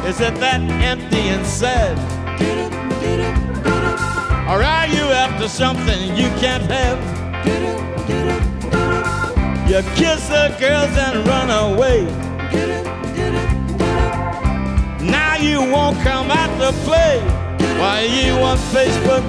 [0.09, 1.97] is it that empty and sad?
[4.49, 6.97] Or are you after something you can't have?
[9.69, 12.05] You kiss the girls and run away.
[15.05, 17.19] Now you won't come out to play.
[17.77, 19.23] Why you on Facebook?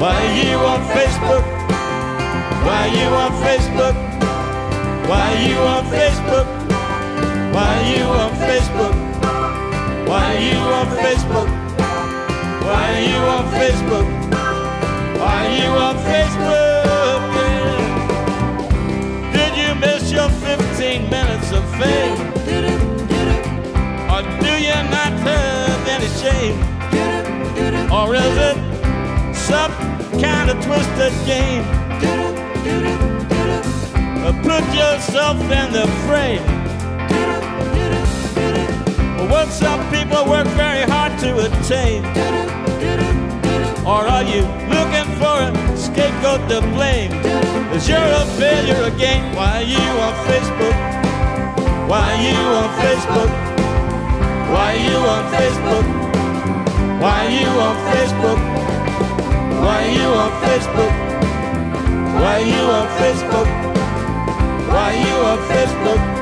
[0.00, 1.44] Why you on Facebook?
[2.64, 3.96] Why you on Facebook?
[5.10, 6.46] Why you on Facebook?
[7.52, 10.08] Why you on Facebook?
[10.08, 11.61] Why you on Facebook?
[12.72, 14.08] Why you on Facebook?
[15.20, 17.30] Why you on Facebook?
[19.36, 22.16] Did you miss your 15 minutes of fame?
[24.12, 26.58] Or do you not have any shame?
[27.92, 28.56] Or is it
[29.34, 29.72] some
[30.20, 31.64] kind of twisted game?
[34.24, 36.46] Uh, Put yourself in the frame.
[39.30, 42.02] What some people work very hard to attain.
[43.84, 47.10] Or are you looking for a scapegoat to blame?
[47.72, 49.34] Cause you're a failure again.
[49.34, 50.76] Why you on Facebook?
[51.90, 53.30] Why you on Facebook?
[54.54, 55.86] Why you on Facebook?
[57.02, 58.40] Why you on Facebook?
[59.64, 60.94] Why you on Facebook?
[62.22, 63.48] Why you on Facebook?
[64.68, 66.21] Why you on Facebook?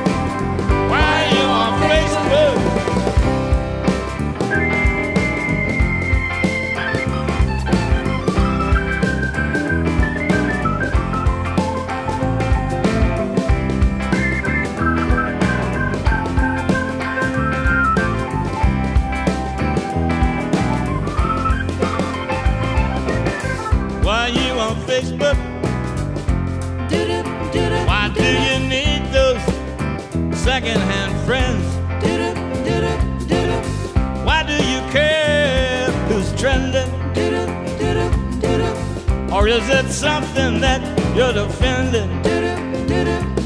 [39.51, 40.81] Is it something that
[41.13, 42.09] you're defending?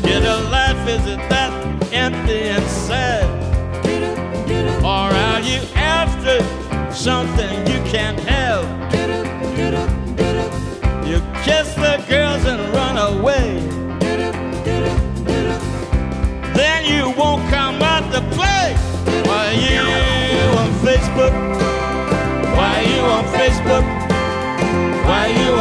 [0.03, 1.51] Get a life, is it that
[1.91, 3.25] empty and sad?
[4.83, 6.37] Or are you after
[6.93, 7.84] something you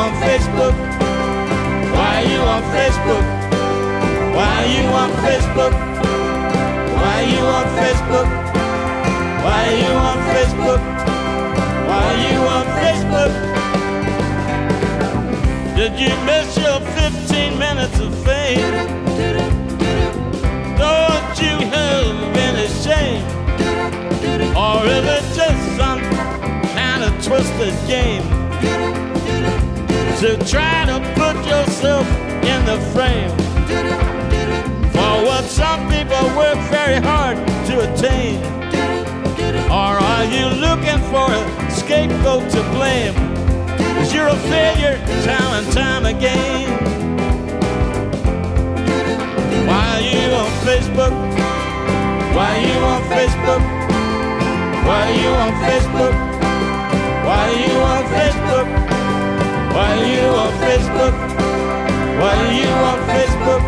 [0.05, 0.75] on Facebook?
[1.97, 3.25] Why you on Facebook?
[4.37, 5.75] Why you on Facebook?
[7.01, 8.29] Why you on Facebook?
[9.45, 10.83] Why you on Facebook?
[11.89, 13.33] Why you on Facebook?
[15.79, 18.61] Did you miss your 15 minutes of fame?
[20.85, 23.25] Don't you have any shame?
[24.55, 26.01] Or is it just some
[26.77, 29.04] kind of twisted game?
[30.25, 32.09] To try to put yourself
[32.49, 33.29] in the frame
[34.93, 37.37] For what some people work very hard
[37.67, 38.43] to attain
[39.69, 43.13] Or are you looking for a scapegoat to blame?
[43.77, 44.97] Cause you're a failure
[45.27, 46.71] time and time again
[49.69, 51.13] Why are you on Facebook?
[52.35, 53.63] Why are you on Facebook?
[54.87, 56.15] Why are you on Facebook?
[57.27, 58.94] Why are you on Facebook?
[59.75, 61.15] While you on Facebook,
[62.21, 63.63] while you on Facebook,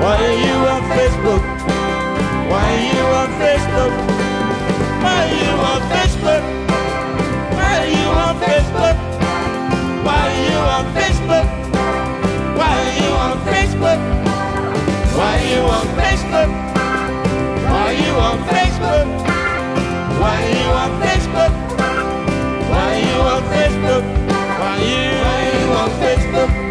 [0.00, 1.42] while you on Facebook,
[2.50, 3.94] Why you on Facebook,
[5.04, 6.44] Why you on Facebook,
[7.52, 8.96] Why you on Facebook,
[10.06, 11.46] Why you on Facebook,
[12.56, 14.00] Why you on Facebook,
[15.18, 16.50] Why you on Facebook,
[17.68, 19.06] while you on Facebook,
[20.18, 21.63] while you on Facebook.
[24.74, 24.96] on you.
[25.30, 26.63] Are you on Facebook?